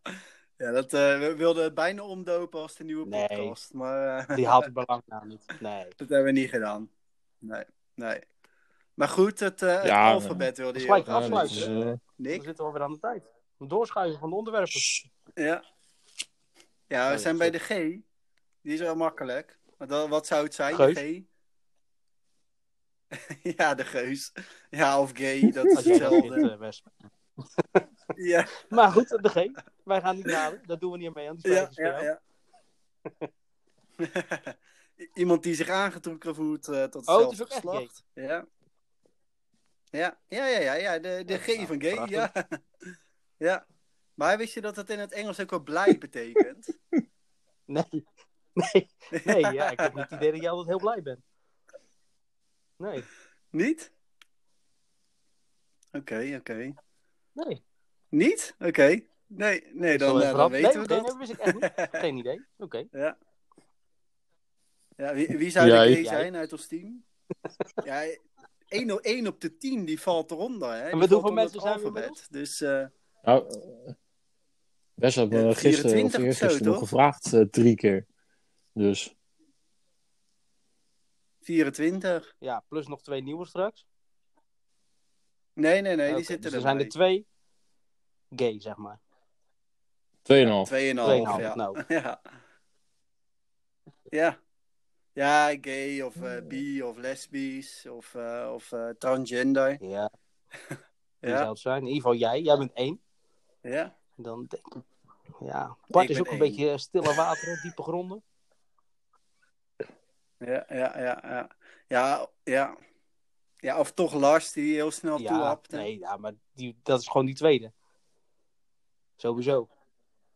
Ja 0.58 0.70
dat, 0.72 0.92
eh, 0.92 1.18
we 1.18 1.34
wilden 1.36 1.64
het 1.64 1.74
bijna 1.74 2.02
omdopen 2.02 2.60
als 2.60 2.74
de 2.76 2.84
nieuwe 2.84 3.06
Nee. 3.06 3.26
podcast, 3.28 3.72
maar 3.72 4.18
eh, 4.28 4.36
Die 4.36 4.46
haalt 4.46 4.64
het 4.64 4.72
belang 4.74 5.02
nou 5.06 5.26
niet. 5.26 5.44
Nee. 5.60 5.84
dat 5.96 6.08
hebben 6.08 6.24
we 6.24 6.30
niet 6.40 6.50
gedaan. 6.50 6.90
Nee, 7.38 7.64
nee. 7.94 8.20
Maar 8.94 9.08
goed, 9.08 9.40
het, 9.40 9.62
eh, 9.62 9.82
het 9.82 9.90
alfabet 9.90 10.56
wilde 10.56 10.78
je 10.80 10.86
ja, 10.86 10.96
dat 10.96 11.08
afsluiten, 11.08 11.56
is, 11.56 11.64
doen. 11.64 11.82
eh, 12.16 12.38
We 12.38 12.42
zitten 12.44 12.64
alweer 12.64 12.82
aan 12.82 12.92
de 12.92 12.98
tijd. 12.98 13.24
Een 13.58 13.68
doorschuiven 13.68 14.18
van 14.20 14.30
de 14.30 14.36
onderwerpen. 14.36 14.80
Ja. 15.34 15.64
Ja, 16.86 17.10
we 17.10 17.18
zijn 17.18 17.38
bij 17.38 17.50
de 17.50 17.58
G. 17.58 17.68
Die 17.68 18.72
is 18.74 18.80
wel 18.80 18.96
makkelijk. 18.96 19.58
Maar 19.76 19.88
dan, 19.88 20.10
wat 20.10 20.26
zou 20.26 20.44
het 20.44 20.54
zijn, 20.54 20.74
Geus? 20.74 20.94
de 20.94 21.00
G? 21.00 21.26
ja, 23.56 23.74
de 23.74 23.84
geus. 23.84 24.32
Ja, 24.70 25.00
of 25.00 25.10
gay, 25.14 25.50
dat 25.52 25.64
is 25.64 25.84
hetzelfde. 25.84 26.58
Ja, 28.14 28.46
Maar 28.68 28.90
goed, 28.90 29.08
de 29.08 29.28
G. 29.28 29.62
Wij 29.84 30.00
gaan 30.00 30.16
niet 30.16 30.24
naden. 30.24 30.62
Dat 30.66 30.80
doen 30.80 30.92
we 30.92 30.98
niet 30.98 31.14
mee 31.14 31.28
aan. 31.28 31.36
Die 31.36 31.52
ja, 31.52 31.68
ja, 31.70 32.00
ja. 32.00 32.20
Iemand 35.14 35.42
die 35.42 35.54
zich 35.54 35.68
aangetrokken 35.68 36.34
voelt 36.34 36.68
eh, 36.68 36.84
tot 36.84 37.06
Oh, 37.08 37.18
het 37.18 37.30
hetzelfde 37.30 37.34
is 37.34 37.42
ook 37.42 37.48
echt 37.48 37.60
geslacht. 37.60 38.04
Ja. 38.12 38.46
Ja, 39.90 40.18
ja, 40.28 40.46
ja, 40.46 40.58
ja, 40.58 40.74
ja. 40.74 40.98
De, 40.98 41.22
de 41.24 41.38
G 41.38 41.46
nou, 41.46 41.66
van 41.66 41.82
gay, 41.82 41.94
prachtig. 41.94 42.16
ja. 42.32 42.46
ja. 43.48 43.66
Maar 44.14 44.38
wist 44.38 44.54
je 44.54 44.60
dat 44.60 44.76
het 44.76 44.90
in 44.90 44.98
het 44.98 45.12
Engels 45.12 45.40
ook 45.40 45.50
wel 45.50 45.62
blij 45.62 45.98
betekent? 45.98 46.78
Nee. 47.64 48.06
Nee. 48.52 48.90
Nee, 49.24 49.52
ja. 49.52 49.70
Ik 49.70 49.80
heb 49.80 49.94
niet 49.94 50.10
het 50.10 50.12
idee 50.12 50.30
dat 50.32 50.40
jij 50.40 50.50
altijd 50.50 50.68
heel 50.68 50.78
blij 50.78 51.02
bent. 51.02 51.20
Nee. 52.76 53.04
Niet? 53.50 53.92
Oké, 55.92 56.34
oké. 56.38 56.74
Nee. 57.32 57.64
Niet? 58.08 58.54
Oké. 58.58 59.00
Nee, 59.26 59.64
nee 59.72 59.98
dan, 59.98 60.22
eh, 60.22 60.36
dan 60.36 60.50
weten 60.50 60.70
nee, 60.72 60.80
we 60.80 60.88
dat. 60.88 61.06
nee, 61.06 61.16
wist 61.16 61.32
ik 61.32 61.38
echt 61.38 61.54
niet. 61.54 61.88
Geen 62.02 62.16
idee. 62.16 62.46
Oké. 62.56 62.84
Ja. 62.90 63.18
Ja, 64.96 65.14
wie, 65.14 65.26
wie 65.26 65.50
zou 65.50 65.66
Jij. 65.66 65.94
de 65.94 66.04
zijn 66.04 66.36
uit 66.36 66.52
ons 66.52 66.66
team? 66.66 67.04
ja, 67.84 68.04
1 68.68 68.90
op, 68.90 68.98
1 69.00 69.26
op 69.26 69.40
de 69.40 69.56
10 69.56 69.84
die 69.84 70.00
valt 70.00 70.30
eronder. 70.30 70.70
Hè? 70.72 70.78
En 70.78 70.88
Die 70.90 70.98
met 70.98 71.08
valt 71.08 71.20
hoeveel 71.20 71.42
mensen 71.42 71.60
zijn 71.60 71.78
we 71.78 71.84
alfabet. 71.84 72.26
Dus 72.30 72.60
eh, 72.60 72.86
Nou, 73.22 73.48
eh, 73.86 73.92
Wes 74.94 75.16
had 75.16 75.30
me 75.30 75.38
Ja, 75.40 75.52
gisteren 75.54 75.90
24 75.90 76.20
of 76.20 76.26
eergisteren 76.26 76.72
nog 76.72 76.78
gevraagd, 76.78 77.32
eh, 77.32 77.40
drie 77.40 77.74
keer. 77.74 78.06
Dus 78.72 79.16
24. 81.40 82.34
Ja, 82.38 82.64
plus 82.68 82.86
nog 82.86 83.02
twee 83.02 83.22
nieuwe 83.22 83.46
straks. 83.46 83.86
Nee, 85.52 85.80
nee, 85.80 85.96
nee, 85.96 86.14
die 86.14 86.24
zitten 86.24 86.40
dus 86.40 86.50
er 86.50 86.56
er 86.56 86.62
zijn 86.62 86.78
er 86.78 86.88
twee 86.88 87.26
gay, 88.36 88.60
zeg 88.60 88.76
maar. 88.76 89.00
2,5. 90.22 90.22
2,5. 90.22 90.68
Tweeënhalf, 90.68 91.38
Ja. 91.40 91.54
nou. 91.54 91.82
ja. 91.88 92.20
Ja. 94.02 94.38
Ja, 95.12 95.56
gay 95.60 96.00
of 96.00 96.22
eh, 96.22 96.46
bi 96.46 96.82
of 96.82 96.96
lesbisch 96.96 97.86
of, 97.86 98.14
eh, 98.14 98.50
of 98.54 98.72
eh, 98.72 98.88
transgender. 98.98 99.84
Ja, 99.84 100.10
Ja, 101.20 101.36
zou 101.36 101.48
het 101.48 101.58
zijn. 101.58 101.80
In 101.80 101.86
ieder 101.86 102.02
geval 102.02 102.14
jij. 102.14 102.40
Jij 102.42 102.58
bent 102.58 102.72
één. 102.72 103.00
ja. 103.60 103.96
Dan 104.14 104.46
denk 104.48 104.66
ik... 104.74 104.82
Ja, 105.40 105.76
Bart 105.86 106.04
Ik 106.04 106.10
is 106.10 106.20
ook 106.20 106.30
een 106.30 106.38
beetje 106.38 106.78
stille 106.78 107.14
wateren, 107.24 107.62
diepe 107.62 107.82
gronden. 107.82 108.22
Ja, 110.38 110.64
ja, 110.68 110.98
ja, 110.98 111.22
ja. 111.22 111.50
Ja, 111.88 112.28
ja. 112.44 112.76
Ja, 113.56 113.78
of 113.78 113.92
toch 113.92 114.14
Lars 114.14 114.52
die 114.52 114.74
heel 114.74 114.90
snel 114.90 115.18
Ja, 115.18 115.60
nee, 115.68 115.98
ja, 115.98 116.16
maar 116.16 116.32
die, 116.52 116.80
dat 116.82 117.00
is 117.00 117.08
gewoon 117.08 117.26
die 117.26 117.34
tweede. 117.34 117.72
Sowieso. 119.18 119.68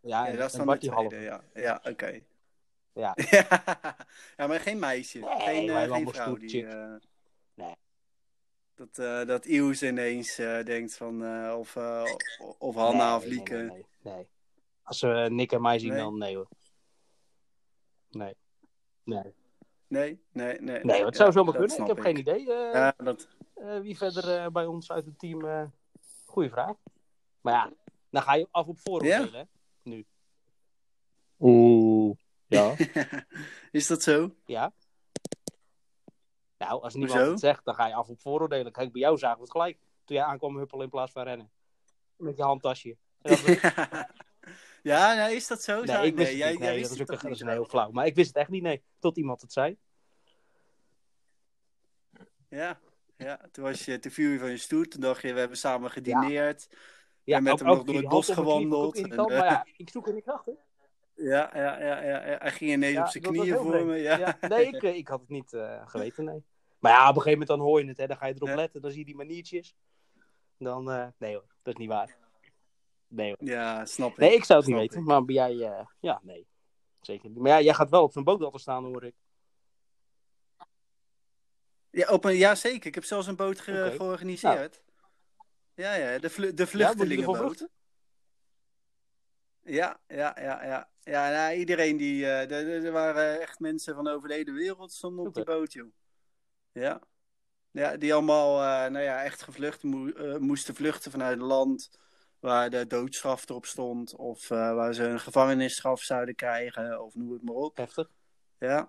Ja, 0.01 0.27
Ja, 0.27 0.37
dat 0.37 0.51
is 0.51 0.57
dan 0.57 0.67
Bart 0.67 0.81
die 0.81 1.21
ja. 1.21 1.45
Ja, 1.55 1.81
oké. 1.85 2.21
Ja. 2.93 3.15
ja, 4.37 4.47
maar 4.47 4.61
geen 4.61 4.79
meisje. 4.79 5.19
Nee, 5.19 5.41
geen, 5.41 5.69
hebben 5.69 5.97
geen 5.97 6.09
vrouw 6.09 6.37
die... 6.37 6.67
eh, 6.67 6.95
Nee. 7.55 7.75
Dat, 8.75 8.99
eh 8.99 9.27
dat 9.27 9.45
Ius 9.45 9.83
ineens 9.83 10.37
denkt 10.65 10.97
van... 10.97 11.23
of, 11.53 11.77
of 12.59 12.75
Hanna 12.75 13.09
Nee, 13.09 13.17
of 13.17 13.25
Lieke. 13.25 13.55
Nee, 13.57 13.87
nee. 14.01 14.29
Als 14.83 14.99
ze 14.99 15.27
Nick 15.31 15.53
en 15.53 15.63
mij 15.63 15.79
zien, 15.79 15.91
Nee. 15.93 15.99
dan 16.01 16.19
nee 16.19 16.37
hoor. 16.37 16.49
Nee. 18.11 18.35
Nee, 19.05 19.35
Nee, 19.87 20.21
nee, 20.33 20.61
nee. 20.61 20.85
nee 20.85 21.05
het 21.05 21.17
zou 21.17 21.33
zomaar 21.33 21.55
kunnen. 21.57 21.79
Ik 21.81 21.87
heb 21.87 22.01
geen 22.01 22.19
idee. 22.19 22.47
Ja, 22.47 22.95
dat... 22.97 23.29
wie 23.83 23.97
verder 23.97 24.53
bij 24.53 24.67
ons 24.67 24.93
uit 24.93 25.05
het 25.05 25.19
team. 25.19 25.71
goeie 26.25 26.51
vraag. 26.51 26.77
Maar 27.41 27.53
ja, 27.55 27.73
dan 28.13 28.23
ga 28.23 28.35
je 28.35 28.49
af 28.51 28.67
op 28.67 28.79
vooroordelen. 28.81 29.49
hè? 29.85 30.03
Oeh, 31.39 32.17
ja. 32.47 32.75
Is 33.71 33.87
dat 33.87 34.03
zo? 34.03 34.35
Ja. 34.45 34.73
Nou, 36.59 36.83
als 36.83 36.95
niemand 36.95 37.15
Hoezo? 37.15 37.31
het 37.31 37.41
zegt, 37.41 37.65
dan 37.65 37.75
ga 37.75 37.87
je 37.87 37.95
af 37.95 38.09
op 38.09 38.21
vooroordelen. 38.21 38.73
Kijk, 38.73 38.93
bij 38.93 39.01
jou 39.01 39.19
zagen 39.19 39.37
we 39.37 39.43
het 39.43 39.51
gelijk. 39.53 39.79
Toen 40.05 40.17
jij 40.17 40.25
aankwam 40.25 40.57
huppelen 40.57 40.85
in 40.85 40.91
plaats 40.91 41.13
van 41.13 41.23
rennen. 41.23 41.51
Met 42.17 42.37
je 42.37 42.43
handtasje. 42.43 42.97
Was- 43.21 43.43
ja, 44.83 45.15
nou, 45.15 45.33
is 45.33 45.47
dat 45.47 45.63
zo? 45.63 45.77
nee, 45.77 45.87
Zou- 45.87 46.07
ik 46.07 46.17
wist 46.17 46.33
jij, 46.33 46.41
het 46.41 46.51
niet. 46.51 46.59
jij 46.63 46.69
Nee, 46.71 46.79
wist 46.79 46.89
dat 46.91 46.99
is, 47.09 47.15
ook 47.15 47.23
dat 47.23 47.31
is 47.31 47.41
een 47.41 47.49
heel 47.49 47.65
flauw. 47.65 47.91
Maar 47.91 48.07
ik 48.07 48.15
wist 48.15 48.29
het 48.29 48.37
echt 48.37 48.49
niet, 48.51 48.63
nee. 48.63 48.83
Tot 48.99 49.17
iemand 49.17 49.41
het 49.41 49.53
zei. 49.53 49.77
Ja, 52.49 52.81
ja. 53.17 53.41
Toen, 53.53 53.65
was 53.65 53.85
je, 53.85 53.99
toen 53.99 54.13
viel 54.13 54.31
je 54.31 54.39
van 54.39 54.51
je 54.51 54.57
stoel. 54.57 54.85
Toen 54.85 55.01
dacht 55.01 55.23
je, 55.23 55.33
we 55.33 55.39
hebben 55.39 55.59
samen 55.59 55.91
gedineerd. 55.91 56.67
Ja, 56.71 56.77
En 57.25 57.43
met 57.43 57.53
ook- 57.53 57.59
hem 57.59 57.69
nog 57.69 57.83
door 57.85 57.95
het 57.95 58.09
bos 58.09 58.31
gewandeld. 58.31 58.97
En, 58.97 59.17
maar 59.17 59.27
eh, 59.31 59.37
ja, 59.39 59.67
ik 59.77 59.91
zoek 59.91 60.07
er 60.07 60.15
niet 60.15 60.29
achter. 60.29 60.55
Ja, 61.15 61.51
ja, 61.55 61.79
ja, 61.81 62.03
ja, 62.03 62.27
ja. 62.27 62.39
Hij 62.39 62.51
ging 62.51 62.71
ineens 62.71 62.95
Ja, 62.95 63.03
op 63.03 63.09
zijn 63.09 63.25
knieën 63.25 63.57
voor 63.57 63.71
vreemd. 63.71 63.87
me. 63.87 63.97
Ja. 63.99 64.37
Nee, 64.41 64.67
ik, 64.67 64.83
eh, 64.83 64.95
ik 64.97 65.09
had 65.09 65.21
het 65.21 65.29
niet 65.29 65.53
eh, 65.53 65.83
geweten, 65.89 66.25
nee. 66.25 66.43
Maar 66.79 66.93
ja, 66.93 67.01
op 67.03 67.17
een 67.17 67.23
gegeven 67.23 67.31
moment 67.31 67.49
dan 67.49 67.61
hoor 67.61 67.81
je 67.83 67.89
het, 67.89 67.97
hè. 67.97 68.07
Dan 68.07 68.17
ga 68.17 68.27
je 68.27 68.35
erop 68.35 68.49
Ja. 68.49 68.55
letten, 68.55 68.81
dan 68.81 68.91
zie 68.91 68.99
je 68.99 69.05
die 69.07 69.17
maniertjes. 69.17 69.75
Dan, 70.59 70.91
eh, 70.91 71.07
nee 71.19 71.35
hoor, 71.35 71.45
dat 71.63 71.75
is 71.75 71.81
niet 71.81 71.89
waar. 71.89 72.17
Nee 73.09 73.29
hoor. 73.39 73.49
Ja, 73.49 73.85
snap 73.85 74.11
ik. 74.11 74.17
Nee, 74.17 74.35
ik 74.35 74.45
zou 74.45 74.59
het 74.59 74.69
niet 74.69 74.77
weten, 74.79 75.01
ik. 75.01 75.05
maar 75.07 75.23
jij, 75.27 75.59
eh, 75.61 75.87
ja, 76.01 76.21
nee. 76.23 76.47
Zeker 77.01 77.29
niet. 77.29 77.39
Maar 77.39 77.51
ja, 77.51 77.61
jij 77.61 77.75
gaat 77.75 77.91
wel 77.91 78.03
op 78.03 78.13
zo'n 78.13 78.25
boot 78.25 78.61
staan, 78.61 78.85
hoor 78.85 79.05
ik. 79.05 79.15
Ja, 81.91 82.09
op 82.09 82.25
een, 82.25 82.35
ja, 82.37 82.55
zeker. 82.55 82.87
Ik 82.87 82.95
heb 82.95 83.05
zelfs 83.05 83.27
een 83.27 83.37
boot 83.37 83.61
ge- 83.61 83.93
georganiseerd. 83.97 84.83
Ja, 85.75 85.95
ja, 85.95 86.19
de, 86.19 86.31
vlu- 86.31 86.55
de 86.55 86.67
vluchtelingenboot. 86.67 87.69
Ja, 89.65 90.01
ja, 90.09 90.37
ja, 90.41 90.65
ja. 90.65 90.91
Ja, 91.05 91.31
nou, 91.31 91.55
iedereen 91.55 91.97
die... 91.97 92.25
eh, 92.27 92.85
er- 92.85 92.93
waren 92.93 93.41
echt 93.41 93.59
mensen 93.59 93.95
van 93.95 94.09
over 94.09 94.29
de 94.29 94.35
hele 94.35 94.53
wereld 94.53 94.93
stonden 94.93 95.27
op 95.27 95.35
die 95.35 95.45
boot, 95.45 95.73
joh. 95.73 95.93
Ja. 96.73 97.01
Ja, 97.71 97.97
die 97.97 98.13
allemaal, 98.13 98.57
eh, 98.59 98.91
nou 98.91 99.05
ja, 99.05 99.23
echt 99.23 99.43
gevlucht 99.43 99.83
eh, 99.83 100.37
moesten 100.37 100.75
vluchten 100.75 101.11
vanuit 101.11 101.39
een 101.39 101.45
land 101.47 101.91
waar 102.41 102.71
de 102.71 102.87
doodstraf 102.87 103.49
erop 103.49 103.67
stond. 103.67 104.17
Of 104.17 104.49
waar 104.49 104.95
ze 104.95 105.05
een 105.05 105.21
gevangenisstraf 105.21 106.01
zouden 106.03 106.35
krijgen, 106.35 107.05
of 107.05 107.15
noem 107.15 107.33
het 107.33 107.43
maar 107.43 107.55
op. 107.55 107.77
Heftig. 107.77 108.11
Ja. 108.59 108.89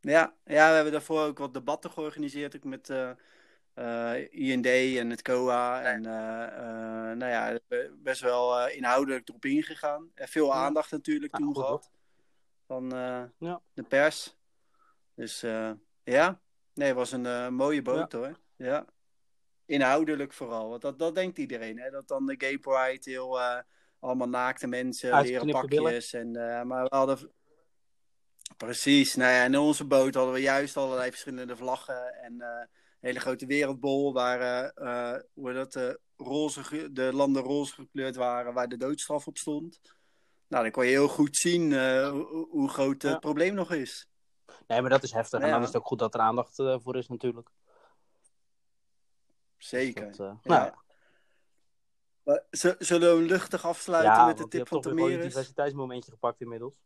Ja, 0.00 0.34
ja, 0.44 0.68
we 0.68 0.74
hebben 0.74 0.92
daarvoor 0.92 1.22
ook 1.22 1.38
wat 1.38 1.54
debatten 1.54 1.90
georganiseerd, 1.90 2.56
ook 2.56 2.64
met 2.64 2.88
IND 4.30 4.66
en 4.66 5.10
het 5.10 5.22
COA. 5.22 5.82
En 5.82 6.06
eh, 6.06 6.42
eh, 6.46 7.16
nou 7.16 7.30
ja, 7.30 7.58
be- 7.68 7.94
best 8.02 8.20
wel 8.20 8.58
eh, 8.58 8.76
inhoudelijk 8.76 9.28
erop 9.28 9.44
ingegaan. 9.44 10.10
En 10.14 10.28
veel 10.28 10.54
aandacht 10.54 10.90
natuurlijk 10.90 11.36
toen 11.36 11.46
goed, 11.54 11.56
gehad 11.64 11.90
van 12.66 12.92
eh, 12.94 13.22
Ja. 13.38 13.60
de 13.74 13.82
pers. 13.82 14.36
Dus 15.14 15.42
eh, 15.42 15.70
ja, 16.04 16.40
nee, 16.74 16.86
het 16.88 16.96
was 16.96 17.12
een 17.12 17.26
eh, 17.26 17.48
mooie 17.48 17.82
boot 17.82 18.12
hoor. 18.12 18.38
Ja. 18.56 18.84
Inhoudelijk 19.64 20.32
vooral, 20.32 20.68
want 20.68 20.82
dat, 20.82 20.98
dat 20.98 21.14
denkt 21.14 21.38
iedereen. 21.38 21.78
Hè? 21.78 21.90
Dat 21.90 22.08
dan 22.08 22.26
de 22.26 22.34
gay 22.38 22.58
pride 22.58 23.10
heel 23.10 23.40
eh, 23.40 23.58
allemaal 24.00 24.28
naakte 24.28 24.66
mensen, 24.66 25.20
leren 25.22 25.50
pakjes. 25.50 26.12
En, 26.12 26.36
eh, 26.36 26.62
maar 26.62 26.82
we 26.82 26.96
hadden 26.96 27.30
Precies. 28.56 29.14
Nou 29.14 29.32
ja, 29.32 29.44
in 29.44 29.56
onze 29.58 29.84
boot 29.84 30.14
hadden 30.14 30.34
we 30.34 30.40
juist 30.40 30.76
allerlei 30.76 31.10
verschillende 31.10 31.56
vlaggen 31.56 32.14
en 32.22 32.40
eh, 32.40 32.66
hele 33.06 33.20
grote 33.20 33.46
wereldbol 33.46 34.12
waar 34.12 34.40
eh, 34.40 35.14
eh, 35.14 35.20
hoe 35.32 35.52
dat, 35.52 35.74
eh, 35.74 35.90
roze, 36.16 36.92
de 36.92 37.12
landen 37.12 37.42
roze 37.42 37.74
gekleurd 37.74 38.16
waren 38.16 38.54
waar 38.54 38.68
de 38.68 38.76
doodstraf 38.76 39.26
op 39.26 39.38
stond. 39.38 39.80
Nou, 40.48 40.62
dan 40.62 40.72
kon 40.72 40.84
je 40.84 40.90
heel 40.90 41.08
goed 41.08 41.36
zien 41.36 41.72
eh, 41.72 42.10
hoe, 42.10 42.46
hoe 42.50 42.68
groot 42.68 43.02
Ja. 43.02 43.08
het 43.10 43.20
probleem 43.20 43.54
nog 43.54 43.72
is. 43.72 44.08
Nee, 44.66 44.80
maar 44.80 44.90
dat 44.90 45.02
is 45.02 45.12
heftig. 45.12 45.40
En 45.40 45.46
Ja. 45.46 45.52
dan 45.52 45.60
is 45.62 45.66
het 45.66 45.76
ook 45.76 45.86
goed 45.86 45.98
dat 45.98 46.14
er 46.14 46.20
aandacht 46.20 46.54
voor 46.56 46.96
is, 46.96 47.08
natuurlijk. 47.08 47.48
Zeker. 49.56 50.06
Dus 50.06 50.16
dat, 50.16 50.36
Ja. 50.42 50.52
nou 50.54 50.64
ja. 50.64 50.84
Zullen 52.78 53.16
we 53.16 53.22
luchtig 53.22 53.64
afsluiten 53.64 54.12
Ja, 54.12 54.26
met 54.26 54.36
de 54.36 54.42
je 54.42 54.48
tip 54.48 54.58
hebt 54.58 54.68
van 54.70 54.80
toch 54.80 54.92
weer 54.92 54.94
gewoon 55.00 55.10
een 55.10 55.16
Tameres? 55.16 55.34
diversiteitsmomentje 55.34 56.10
gepakt 56.10 56.40
inmiddels. 56.40 56.80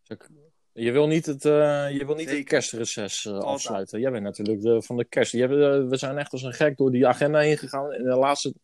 Je 0.72 0.90
wil 0.92 1.06
niet 1.06 1.26
het, 1.26 1.44
eh, 1.44 1.90
je 1.90 2.02
wil 2.06 2.14
niet 2.14 2.30
het 2.30 2.44
kerstreces 2.44 3.24
eh, 3.24 3.38
afsluiten. 3.38 4.00
Jij 4.00 4.10
bent 4.10 4.22
natuurlijk 4.24 4.60
de, 4.62 4.82
van 4.82 4.96
de 4.96 5.04
kerst. 5.04 5.34
Eh, 5.34 5.48
we 5.88 5.96
zijn 5.96 6.18
echt 6.18 6.32
als 6.32 6.42
een 6.42 6.52
gek 6.52 6.76
door 6.76 6.90
die 6.90 7.06
agenda 7.06 7.38
heen 7.38 7.58
gegaan. 7.58 7.92
In 7.92 8.02
de 8.04 8.16
laatste 8.16 8.54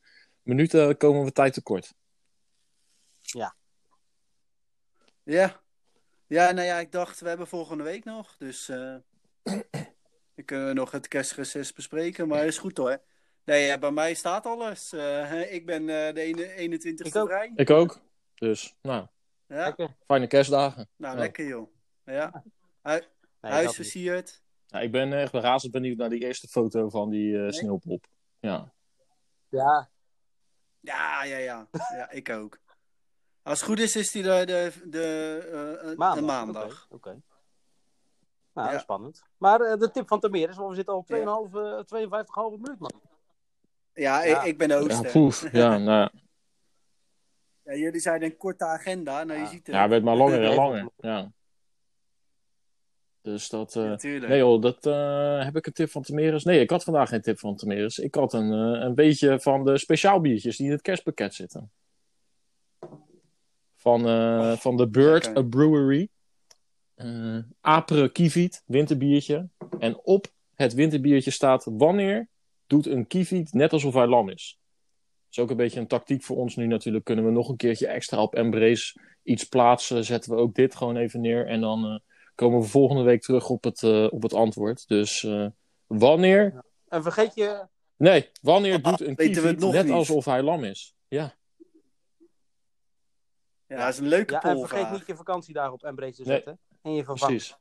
minuten 0.42 0.96
komen 0.96 1.24
we 1.24 1.32
tijd 1.32 1.52
tekort. 1.52 1.94
Ja. 3.20 3.54
Ja, 6.28 6.50
nou 6.52 6.66
ja, 6.66 6.78
ik 6.78 6.92
dacht, 6.92 7.20
we 7.20 7.28
hebben 7.28 7.46
volgende 7.46 7.84
week 7.84 8.04
nog. 8.04 8.36
Dus 8.36 8.68
eh 8.68 8.94
dan 10.34 10.44
kunnen 10.44 10.66
we 10.66 10.72
nog 10.72 10.90
het 10.90 11.08
kerstreces 11.08 11.72
bespreken. 11.72 12.28
Maar 12.28 12.44
is 12.46 12.58
goed 12.58 12.76
hoor. 12.76 12.98
Nee, 13.44 13.66
ja, 13.66 13.78
bij 13.78 13.90
mij 13.90 14.14
staat 14.14 14.46
alles. 14.46 14.92
Eh, 14.92 15.52
ik 15.54 15.66
ben 15.66 15.80
eh, 15.88 16.14
de 16.14 16.20
ene- 16.20 16.78
21ste 16.78 17.06
Ik 17.06 17.16
ook. 17.16 17.28
vrij. 17.28 17.52
Ik 17.54 17.70
ook. 17.70 18.00
Dus, 18.34 18.76
nou, 18.82 19.06
Ja, 19.46 19.64
Lekker. 19.64 19.96
fijne 20.06 20.26
kerstdagen. 20.26 20.88
nou 20.96 21.14
Ja. 21.14 21.20
lekker 21.20 21.46
joh. 21.46 21.75
Ja. 22.06 22.42
Hu- 22.82 23.02
Nee, 23.40 23.52
Huis 23.52 23.74
versierd. 23.74 24.42
Ja, 24.66 24.80
ik 24.80 24.90
ben 24.92 25.12
echt 25.12 25.32
razend 25.32 25.72
benieuwd 25.72 25.96
naar 25.96 26.08
die 26.08 26.20
eerste 26.20 26.48
foto 26.48 26.88
van 26.88 27.10
die 27.10 27.44
eh, 27.44 27.50
sneeuwpop. 27.52 28.04
Ja. 28.40 28.72
Ja, 29.48 29.88
Ja, 30.80 31.24
ja, 31.24 31.36
ja. 31.36 31.68
Ja, 31.72 32.10
ik 32.10 32.28
ook. 32.30 32.58
Als 33.42 33.58
het 33.60 33.68
goed 33.68 33.78
is, 33.80 33.96
is 33.96 34.10
die 34.10 34.22
de, 34.22 34.42
de, 34.46 34.72
de, 34.84 35.02
eh, 35.82 35.90
eh, 35.90 35.96
maandag. 35.98 36.14
de 36.18 36.22
maandag. 36.22 36.86
Oké. 36.90 37.20
Nou, 38.54 38.72
Ja. 38.72 38.78
spannend. 38.78 39.22
Maar 39.36 39.60
eh, 39.60 39.78
de 39.78 39.90
tip 39.90 40.08
van 40.08 40.20
Tameres, 40.20 40.56
want 40.56 40.68
we 40.68 40.74
zitten 40.74 40.94
al 40.94 41.04
2,5, 41.04 41.54
eh 41.54 41.84
52,5 41.84 42.56
minuut, 42.60 42.78
man. 42.78 43.00
Ja, 43.94 44.22
Ja. 44.24 44.40
Ik, 44.40 44.46
ik 44.46 44.58
ben 44.58 44.68
Ja, 44.68 44.76
Ooster. 44.76 45.10
poef. 45.10 45.52
Ja, 45.52 45.78
nou, 45.78 46.10
ja. 47.62 47.74
Jullie 47.74 48.00
zeiden 48.00 48.28
een 48.30 48.36
korte 48.36 48.64
agenda. 48.64 49.24
Nou, 49.24 49.38
je 49.38 49.44
Ja. 49.44 49.50
ziet 49.50 49.66
het. 49.66 49.74
ja, 49.74 49.80
het 49.80 49.90
werd 49.90 50.04
maar 50.04 50.16
langer 50.16 50.44
en 50.44 50.54
langer. 50.64 50.88
Ja. 50.96 51.32
Dus 53.26 53.48
dat... 53.48 53.76
eh. 53.76 53.94
Nee 54.02 54.38
joh, 54.38 54.62
dat, 54.62 54.86
eh, 54.86 55.44
heb 55.44 55.56
ik 55.56 55.66
een 55.66 55.72
tip 55.72 55.90
van 55.90 56.02
Tameres? 56.02 56.44
Nee, 56.44 56.60
ik 56.60 56.70
had 56.70 56.84
vandaag 56.84 57.08
geen 57.08 57.20
tip 57.20 57.38
van 57.38 57.56
Tameres. 57.56 57.98
Ik 57.98 58.14
had 58.14 58.32
een, 58.32 58.52
eh, 58.52 58.82
een 58.82 58.94
beetje 58.94 59.40
van 59.40 59.64
de 59.64 59.78
speciaalbiertjes 59.78 60.56
die 60.56 60.66
in 60.66 60.72
het 60.72 60.82
kerstpakket 60.82 61.34
zitten. 61.34 61.70
Van, 63.76 64.06
eh, 64.06 64.52
van 64.52 64.76
de 64.76 64.88
Bird 64.88 65.36
a 65.36 65.42
Brewery. 65.42 66.08
Apre 67.60 68.08
Kievit, 68.12 68.62
winterbiertje. 68.66 69.48
En 69.78 69.98
op 70.02 70.26
het 70.54 70.74
winterbiertje 70.74 71.30
staat 71.30 71.66
wanneer 71.70 72.28
doet 72.66 72.86
een 72.86 73.06
Kievit 73.06 73.52
net 73.52 73.72
alsof 73.72 73.94
hij 73.94 74.06
lam 74.06 74.28
is. 74.28 74.58
Dat 74.58 75.30
is 75.30 75.38
ook 75.38 75.50
een 75.50 75.56
beetje 75.56 75.80
een 75.80 75.86
tactiek 75.86 76.22
voor 76.22 76.36
ons 76.36 76.56
nu 76.56 76.66
natuurlijk. 76.66 77.04
Kunnen 77.04 77.24
we 77.24 77.30
nog 77.30 77.48
een 77.48 77.56
keertje 77.56 77.86
extra 77.86 78.22
op 78.22 78.34
Embrace 78.34 79.00
iets 79.22 79.44
plaatsen. 79.44 80.04
Zetten 80.04 80.30
we 80.34 80.38
ook 80.40 80.54
dit 80.54 80.74
gewoon 80.74 80.96
even 80.96 81.20
neer. 81.20 81.46
En 81.46 81.60
dan 81.60 82.00
komen 82.36 82.60
we 82.60 82.66
volgende 82.66 83.02
week 83.02 83.22
terug 83.22 83.48
op 83.48 83.64
het, 83.64 83.82
eh, 83.82 84.06
op 84.10 84.22
het 84.22 84.32
antwoord. 84.34 84.88
Dus 84.88 85.24
eh, 85.24 85.46
wanneer... 85.86 86.64
En 86.88 87.02
vergeet 87.02 87.34
je, 87.34 87.66
Nee, 87.96 88.30
wanneer 88.42 88.82
doet 88.82 89.00
een 89.00 89.14
weten 89.14 89.42
we 89.42 89.48
het 89.48 89.56
Kievit 89.56 89.58
nog 89.58 89.72
net 89.72 89.84
niet. 89.84 89.92
alsof 89.94 90.24
hij 90.24 90.42
lam 90.42 90.64
is? 90.64 90.94
Ja, 91.08 91.34
Ja, 93.66 93.76
dat 93.76 93.88
is 93.88 93.98
een 93.98 94.06
leuke 94.08 94.32
ja, 94.32 94.42
en 94.42 94.58
vergeet 94.58 94.90
niet 94.90 95.06
je 95.06 95.16
vakantiedagen 95.16 95.72
op 95.72 95.82
Embrace 95.84 96.12
te 96.14 96.22
Nee. 96.22 96.34
zetten. 96.34 96.58
En 96.82 96.92
je 96.94 97.04
vervangt. 97.04 97.34
precies. 97.34 97.56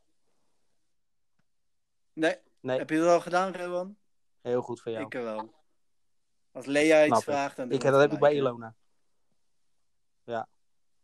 Nee, 2.14 2.36
Nee, 2.60 2.78
heb 2.78 2.90
je 2.90 2.98
dat 2.98 3.08
al 3.10 3.22
gedaan, 3.22 3.54
Rowan? 3.56 3.98
heel 4.42 4.62
goed 4.62 4.82
voor 4.82 4.92
jou. 4.92 5.06
Ik 5.06 5.14
er 5.14 5.24
wel. 5.24 5.54
Als 6.52 6.66
Lea 6.66 7.06
iets 7.06 7.24
vraagt, 7.24 7.56
dan 7.56 7.72
Ik, 7.72 7.82
dat 7.82 8.02
heb 8.02 8.14
ik 8.14 8.20
bij 8.20 8.34
Ilona. 8.36 8.76
hè? 10.26 10.32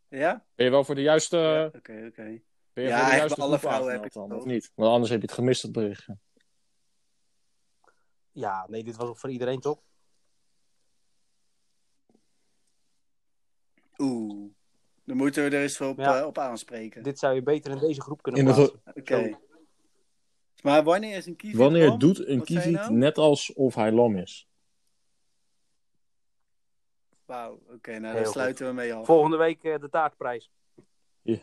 Ja? 0.08 0.44
Ben 0.54 0.64
je 0.66 0.70
wel 0.70 0.84
voor 0.84 0.94
de 0.94 1.02
juiste, 1.02 1.36
Ja, 1.36 1.64
Oké, 1.78 2.04
oké. 2.08 2.40
Ben 2.72 2.84
je 2.84 2.90
Ja, 2.90 3.10
de 3.10 3.16
juiste 3.16 3.40
alle 3.40 3.58
vrouwen 3.58 3.88
heb 3.90 3.98
ik 3.98 4.04
het 4.04 4.12
dan, 4.12 4.32
of 4.32 4.44
niet? 4.44 4.70
Want 4.74 4.90
anders 4.92 5.10
heb 5.10 5.20
je 5.20 5.26
het 5.26 5.34
gemist, 5.34 5.62
het 5.62 5.72
berichtje. 5.72 6.16
Ja, 8.32 8.66
nee, 8.68 8.84
dit 8.84 8.96
was 8.96 9.08
ook 9.08 9.18
voor 9.18 9.30
iedereen 9.30 9.60
toch? 9.60 9.80
Oeh. 13.98 14.50
Dan 15.04 15.16
moeten 15.16 15.44
we 15.50 15.56
er 15.56 15.62
eens 15.62 15.80
op, 15.80 15.98
Ja. 15.98 16.18
eh, 16.20 16.26
op 16.26 16.38
aanspreken. 16.38 17.02
Dit 17.02 17.18
zou 17.18 17.34
je 17.34 17.42
beter 17.42 17.72
in 17.72 17.78
deze 17.78 18.00
groep 18.00 18.22
kunnen 18.22 18.40
In 18.40 18.46
plaatsen. 18.54 18.82
Oké. 18.94 19.38
Maar 20.62 20.82
wanneer 20.84 21.16
is 21.16 21.26
een 21.26 21.36
kievit 21.36 21.58
Wanneer 21.58 21.88
lam? 21.88 21.98
doet 21.98 22.26
een 22.26 22.36
Wat 22.38 22.46
Kievit 22.46 22.72
nou? 22.72 22.92
net 22.92 23.18
alsof 23.18 23.74
hij 23.74 23.92
lam 23.92 24.16
is? 24.16 24.48
Wauw, 27.24 27.52
oké, 27.68 27.90
nou 27.90 28.04
Heel 28.04 28.12
daar 28.14 28.24
goed. 28.24 28.32
sluiten 28.32 28.66
we 28.66 28.72
mee 28.72 28.94
af. 28.94 29.06
Volgende 29.06 29.36
week 29.36 29.64
eh, 29.64 29.78
de 29.80 29.88
taartprijs. 29.88 30.50
Ja, 31.22 31.38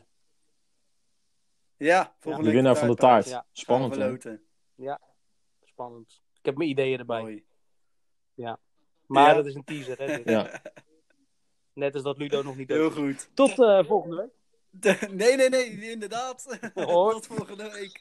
volgende 2.20 2.48
De 2.48 2.56
winnaar 2.56 2.76
van 2.78 2.88
de 2.88 2.96
taart. 2.96 3.30
Ja. 3.30 3.46
Spannend, 3.52 3.96
hè? 3.96 4.00
verloten. 4.02 4.44
Spannend. 5.64 6.22
Ik 6.40 6.46
heb 6.46 6.58
mijn 6.58 6.70
ideeën 6.70 7.00
erbij. 7.00 7.22
Mooi. 7.22 7.44
Maar 9.06 9.30
Ja. 9.30 9.34
dat 9.34 9.46
is 9.46 9.56
een 9.56 9.64
teaser, 9.64 9.98
hè? 9.98 10.06
dit. 10.06 10.30
Ja. 10.30 10.62
Net 11.74 11.94
als 11.94 12.04
dat 12.04 12.18
Ludo 12.18 12.44
nog 12.44 12.56
niet 12.56 12.70
Heel 12.70 12.92
goed. 12.92 13.30
Tot 13.34 13.60
eh, 13.60 13.84
volgende 13.84 14.16
week. 14.16 14.38
Nee, 15.12 15.36
nee, 15.36 15.50
nee, 15.50 15.92
inderdaad. 15.92 16.60
Tot 16.74 17.28
volgende 17.28 17.72
week. 17.72 17.98